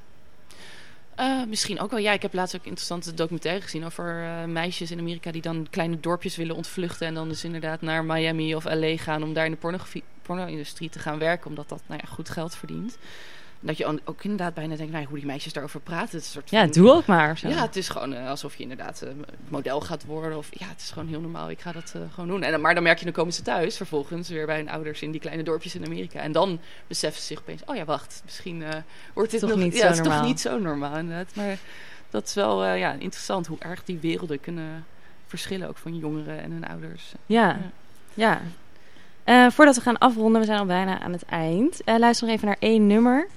Uh, 1.19 1.45
misschien 1.45 1.79
ook 1.79 1.91
wel. 1.91 1.99
Ja, 1.99 2.11
ik 2.11 2.21
heb 2.21 2.33
laatst 2.33 2.55
ook 2.55 2.65
interessante 2.65 3.13
documentaire 3.13 3.61
gezien 3.61 3.85
over 3.85 4.23
uh, 4.23 4.43
meisjes 4.43 4.91
in 4.91 4.99
Amerika 4.99 5.31
die 5.31 5.41
dan 5.41 5.67
kleine 5.69 5.99
dorpjes 5.99 6.35
willen 6.35 6.55
ontvluchten. 6.55 7.07
En 7.07 7.13
dan 7.13 7.29
dus 7.29 7.43
inderdaad 7.43 7.81
naar 7.81 8.05
Miami 8.05 8.55
of 8.55 8.63
LA 8.63 8.97
gaan 8.97 9.23
om 9.23 9.33
daar 9.33 9.45
in 9.45 9.57
de 9.61 9.91
porno-industrie 10.21 10.89
te 10.89 10.99
gaan 10.99 11.19
werken. 11.19 11.49
Omdat 11.49 11.69
dat 11.69 11.81
nou 11.87 12.01
ja, 12.03 12.09
goed 12.09 12.29
geld 12.29 12.55
verdient. 12.55 12.97
Dat 13.59 13.77
je 13.77 13.85
ook 13.85 14.23
inderdaad 14.23 14.53
bijna 14.53 14.75
denkt, 14.75 14.91
nou, 14.91 15.05
hoe 15.05 15.17
die 15.17 15.25
meisjes 15.25 15.53
daarover 15.53 15.79
praten. 15.79 16.17
Het 16.17 16.25
is 16.25 16.31
soort 16.31 16.49
ja, 16.49 16.65
doe 16.65 16.91
ook 16.91 17.05
maar. 17.05 17.37
Zo. 17.37 17.47
Ja, 17.47 17.61
het 17.61 17.75
is 17.75 17.89
gewoon 17.89 18.13
uh, 18.13 18.29
alsof 18.29 18.55
je 18.55 18.61
inderdaad 18.61 19.03
uh, 19.03 19.09
model 19.47 19.81
gaat 19.81 20.05
worden. 20.05 20.37
Of 20.37 20.47
ja, 20.51 20.67
het 20.67 20.81
is 20.81 20.91
gewoon 20.91 21.07
heel 21.07 21.21
normaal. 21.21 21.49
Ik 21.49 21.59
ga 21.59 21.71
dat 21.71 21.93
uh, 21.95 22.01
gewoon 22.13 22.29
doen. 22.29 22.43
En, 22.43 22.61
maar 22.61 22.73
dan 22.73 22.83
merk 22.83 22.97
je, 22.97 23.05
dan 23.05 23.13
komen 23.13 23.33
ze 23.33 23.41
thuis 23.41 23.77
vervolgens 23.77 24.29
weer 24.29 24.45
bij 24.45 24.57
hun 24.57 24.69
ouders 24.69 25.01
in 25.01 25.11
die 25.11 25.21
kleine 25.21 25.43
dorpjes 25.43 25.75
in 25.75 25.85
Amerika. 25.85 26.19
En 26.19 26.31
dan 26.31 26.59
beseffen 26.87 27.21
ze 27.21 27.27
zich 27.27 27.39
opeens, 27.39 27.61
oh 27.65 27.75
ja, 27.75 27.85
wacht, 27.85 28.21
misschien 28.25 28.63
wordt 29.13 29.31
dit 29.31 29.39
toch 29.39 29.49
nog 29.49 29.59
niet 29.59 29.73
ja, 29.73 29.85
zo 29.85 29.91
is 29.91 29.97
normaal. 29.97 30.17
toch 30.17 30.27
niet 30.27 30.39
zo 30.39 30.59
normaal 30.59 30.97
inderdaad. 30.97 31.35
Maar 31.35 31.57
dat 32.09 32.27
is 32.27 32.33
wel 32.33 32.65
ja, 32.65 32.93
interessant 32.93 33.47
hoe 33.47 33.59
erg 33.59 33.83
die 33.83 33.99
werelden 33.99 34.39
kunnen 34.39 34.85
verschillen, 35.27 35.67
ook 35.67 35.77
van 35.77 35.97
jongeren 35.97 36.41
en 36.41 36.51
hun 36.51 36.67
ouders. 36.67 37.13
Ja, 37.25 37.47
ja. 37.47 37.61
ja. 38.13 38.41
Voordat 39.51 39.75
we 39.75 39.81
gaan 39.81 39.97
afronden, 39.97 40.41
we 40.41 40.47
zijn 40.47 40.59
al 40.59 40.65
bijna 40.65 40.99
aan 40.99 41.11
het 41.11 41.25
eind. 41.25 41.81
luister 41.85 42.27
nog 42.27 42.35
even 42.35 42.47
naar 42.47 42.57
één 42.59 42.87
nummer. 42.87 43.27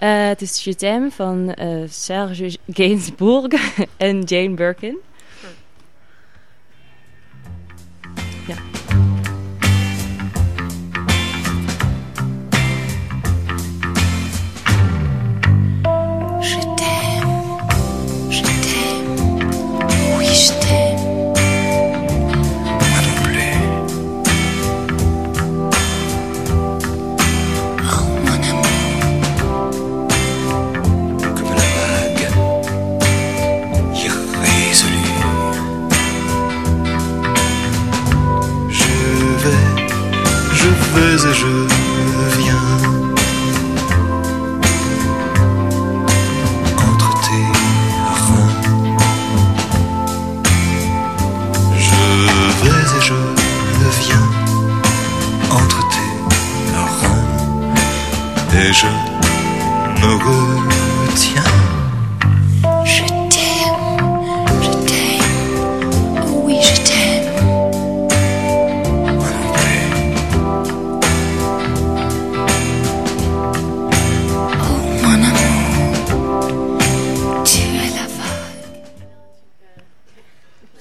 Uh, 0.00 0.26
het 0.26 0.42
is 0.42 0.64
Je 0.64 0.74
t'aime 0.74 1.10
van 1.10 1.54
Serge 1.88 2.56
Gainsbourg 2.68 3.76
en 3.96 4.22
Jane 4.22 4.54
Birkin. 4.54 4.98
Ja. 8.46 8.85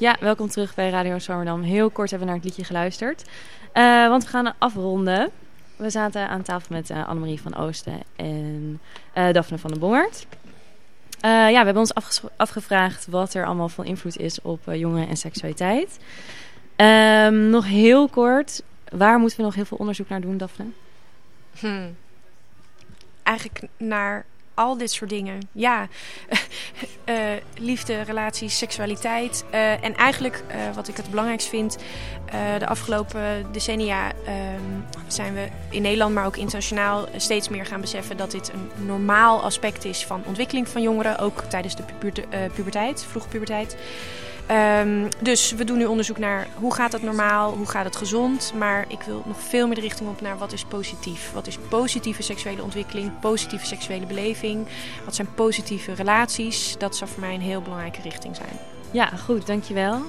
Ja, 0.06 0.18
welkom 0.20 0.49
terug 0.49 0.76
bij 0.76 0.89
Radio 0.89 1.20
Zwammerdam. 1.20 1.62
Heel 1.62 1.89
kort 1.89 2.10
hebben 2.10 2.28
we 2.28 2.34
naar 2.34 2.43
het 2.43 2.49
liedje 2.49 2.64
geluisterd. 2.64 3.30
Uh, 3.74 4.08
want 4.08 4.24
we 4.24 4.30
gaan 4.30 4.53
afronden. 4.58 5.30
We 5.76 5.89
zaten 5.89 6.30
aan 6.30 6.41
tafel 6.41 6.76
met 6.76 6.89
uh, 6.89 7.08
Annemarie 7.08 7.41
van 7.41 7.56
Oosten 7.56 8.01
en 8.16 8.80
uh, 9.18 9.32
Daphne 9.32 9.58
van 9.58 9.72
den 9.72 9.80
Bongert. 9.80 10.26
ja, 11.22 11.49
we 11.49 11.56
hebben 11.56 11.78
ons 11.78 11.93
afgevraagd 12.38 13.08
wat 13.08 13.34
er 13.34 13.45
allemaal 13.45 13.70
van 13.70 13.86
invloed 13.86 14.18
is 14.18 14.41
op 14.41 14.60
jongeren 14.66 15.08
en 15.08 15.18
seksualiteit. 15.18 15.99
Um, 16.76 17.49
nog 17.49 17.66
heel 17.66 18.08
kort, 18.08 18.64
waar 18.89 19.20
moeten 19.20 19.38
we 19.38 19.43
nog 19.43 19.56
heel 19.56 19.66
veel 19.66 19.78
onderzoek 19.78 20.10
naar 20.10 20.22
doen, 20.22 20.38
Daphne? 20.38 20.66
Hmm. 21.60 21.95
Eigenlijk 23.24 23.68
naar 23.78 24.26
al 24.56 24.78
dit 24.78 24.91
soort 24.91 25.10
dingen. 25.10 25.39
Ja, 25.51 25.88
uh, 27.06 27.16
liefde, 27.70 28.01
relaties, 28.01 28.58
seksualiteit. 28.58 29.45
Uh, 29.53 29.84
en 29.84 29.95
eigenlijk, 29.95 30.43
uh, 30.49 30.76
wat 30.76 30.88
ik 30.88 30.97
het 30.97 31.10
belangrijkst 31.10 31.47
vind, 31.47 31.78
de 32.60 32.68
afgelopen 32.68 33.45
decennia 33.51 34.12
zijn 35.08 35.34
we 35.34 35.47
in 35.70 35.82
Nederland, 35.82 36.14
maar 36.14 36.26
ook 36.26 36.38
internationaal, 36.38 37.06
steeds 37.16 37.49
meer 37.49 37.66
gaan 37.66 37.82
beseffen 37.82 38.18
dat 38.18 38.32
dit 38.32 38.51
een 38.53 38.86
normaal 38.86 39.41
aspect 39.41 39.86
is 39.86 40.06
van 40.06 40.24
ontwikkeling 40.26 40.68
van 40.68 40.82
jongeren, 40.82 41.20
ook 41.20 41.41
tijdens 41.41 41.76
de 41.76 41.84
puberte, 41.84 42.24
puberteit, 42.56 43.06
vroege 43.10 43.28
puberteit. 43.28 43.78
Um, 44.52 45.08
dus 45.22 45.52
we 45.52 45.64
doen 45.64 45.78
nu 45.78 45.86
onderzoek 45.86 46.18
naar 46.18 46.48
hoe 46.56 46.74
gaat 46.74 46.91
het 46.91 47.02
normaal, 47.02 47.54
hoe 47.54 47.68
gaat 47.68 47.86
het 47.86 47.96
gezond. 47.96 48.54
Maar 48.58 48.86
ik 48.88 49.02
wil 49.02 49.24
nog 49.26 49.39
veel 49.39 49.66
meer 49.66 49.76
de 49.76 49.82
richting 49.82 50.10
op 50.10 50.22
naar 50.22 50.38
wat 50.38 50.54
is 50.54 50.64
positief. 50.64 51.32
Wat 51.34 51.48
is 51.48 51.58
positieve 51.70 52.22
seksuele 52.22 52.64
ontwikkeling, 52.64 53.20
positieve 53.20 53.66
seksuele 53.66 54.06
beleving. 54.06 54.68
Wat 55.06 55.16
zijn 55.16 55.34
positieve 55.36 55.93
relaties. 55.93 56.76
Dat 56.78 56.96
zou 56.96 57.10
voor 57.10 57.22
mij 57.22 57.34
een 57.34 57.41
heel 57.41 57.62
belangrijke 57.62 58.02
richting 58.02 58.36
zijn. 58.36 58.60
Ja, 58.91 59.06
goed, 59.06 59.48
dankjewel. 59.48 60.02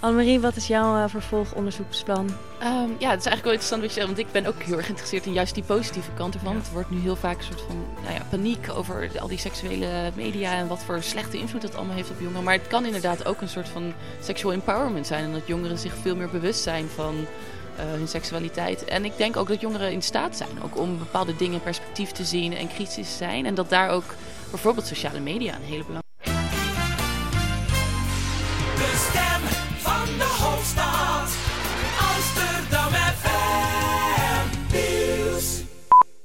Annemarie, 0.00 0.40
wat 0.40 0.56
is 0.56 0.66
jouw 0.66 0.96
uh, 0.96 1.04
vervolgonderzoeksplan? 1.06 2.26
Um, 2.62 2.96
ja, 2.98 3.10
het 3.10 3.20
is 3.20 3.26
eigenlijk 3.26 3.42
wel 3.42 3.52
interessant 3.52 3.80
wat 3.80 3.90
je 3.90 4.00
zegt, 4.00 4.06
want 4.06 4.18
ik 4.18 4.32
ben 4.32 4.46
ook 4.46 4.62
heel 4.62 4.76
erg 4.76 4.84
geïnteresseerd 4.84 5.26
in 5.26 5.32
juist 5.32 5.54
die 5.54 5.62
positieve 5.62 6.10
kant 6.16 6.34
ervan. 6.34 6.52
Ja. 6.52 6.58
Het 6.58 6.72
wordt 6.72 6.90
nu 6.90 7.00
heel 7.00 7.16
vaak 7.16 7.38
een 7.38 7.44
soort 7.44 7.60
van 7.60 7.76
nou 8.02 8.14
ja, 8.14 8.22
paniek 8.30 8.70
over 8.74 9.10
al 9.20 9.28
die 9.28 9.38
seksuele 9.38 10.12
media 10.14 10.52
en 10.52 10.68
wat 10.68 10.82
voor 10.82 11.02
slechte 11.02 11.38
invloed 11.38 11.62
dat 11.62 11.76
allemaal 11.76 11.94
heeft 11.94 12.10
op 12.10 12.20
jongeren. 12.20 12.44
Maar 12.44 12.54
het 12.54 12.66
kan 12.66 12.84
inderdaad 12.84 13.26
ook 13.26 13.40
een 13.40 13.48
soort 13.48 13.68
van 13.68 13.92
sexual 14.22 14.52
empowerment 14.52 15.06
zijn 15.06 15.24
en 15.24 15.32
dat 15.32 15.46
jongeren 15.46 15.78
zich 15.78 15.94
veel 16.02 16.16
meer 16.16 16.30
bewust 16.30 16.62
zijn 16.62 16.88
van 16.88 17.14
uh, 17.16 17.26
hun 17.76 18.08
seksualiteit. 18.08 18.84
En 18.84 19.04
ik 19.04 19.16
denk 19.16 19.36
ook 19.36 19.48
dat 19.48 19.60
jongeren 19.60 19.92
in 19.92 20.02
staat 20.02 20.36
zijn 20.36 20.62
ook 20.64 20.78
om 20.78 20.98
bepaalde 20.98 21.36
dingen 21.36 21.54
in 21.54 21.62
perspectief 21.62 22.10
te 22.10 22.24
zien 22.24 22.56
en 22.56 22.68
kritisch 22.68 23.10
te 23.10 23.16
zijn. 23.16 23.46
En 23.46 23.54
dat 23.54 23.68
daar 23.68 23.90
ook 23.90 24.14
bijvoorbeeld 24.50 24.86
sociale 24.86 25.20
media 25.20 25.54
een 25.54 25.62
hele 25.62 25.84
belangrijke 25.84 26.07